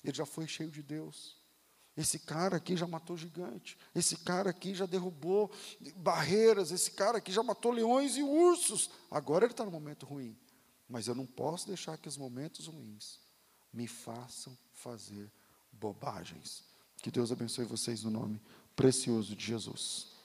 Ele 0.04 0.16
já 0.16 0.26
foi 0.26 0.48
cheio 0.48 0.70
de 0.70 0.84
Deus. 0.84 1.36
Esse 1.98 2.20
cara 2.20 2.58
aqui 2.58 2.78
já 2.78 2.86
matou 2.86 3.18
gigante. 3.18 3.76
Esse 3.96 4.18
cara 4.18 4.52
aqui 4.52 4.76
já 4.76 4.86
derrubou 4.86 5.52
barreiras. 5.96 6.72
Esse 6.72 6.92
cara 6.92 7.18
aqui 7.18 7.32
já 7.32 7.42
matou 7.42 7.72
leões 7.72 8.16
e 8.16 8.22
ursos. 8.22 8.92
Agora 9.10 9.46
ele 9.46 9.54
está 9.54 9.66
no 9.66 9.72
momento 9.72 10.06
ruim. 10.06 10.38
Mas 10.88 11.08
eu 11.08 11.16
não 11.16 11.26
posso 11.26 11.68
deixar 11.68 11.98
que 11.98 12.08
os 12.08 12.18
momentos 12.18 12.68
ruins 12.68 13.20
me 13.74 13.88
façam 13.88 14.58
fazer 14.74 15.32
bobagens. 15.72 16.64
Que 16.98 17.12
Deus 17.12 17.32
abençoe 17.32 17.66
vocês 17.66 18.04
no 18.04 18.10
nome 18.10 18.42
precioso 18.76 19.36
de 19.36 19.46
Jesus. 19.46 20.17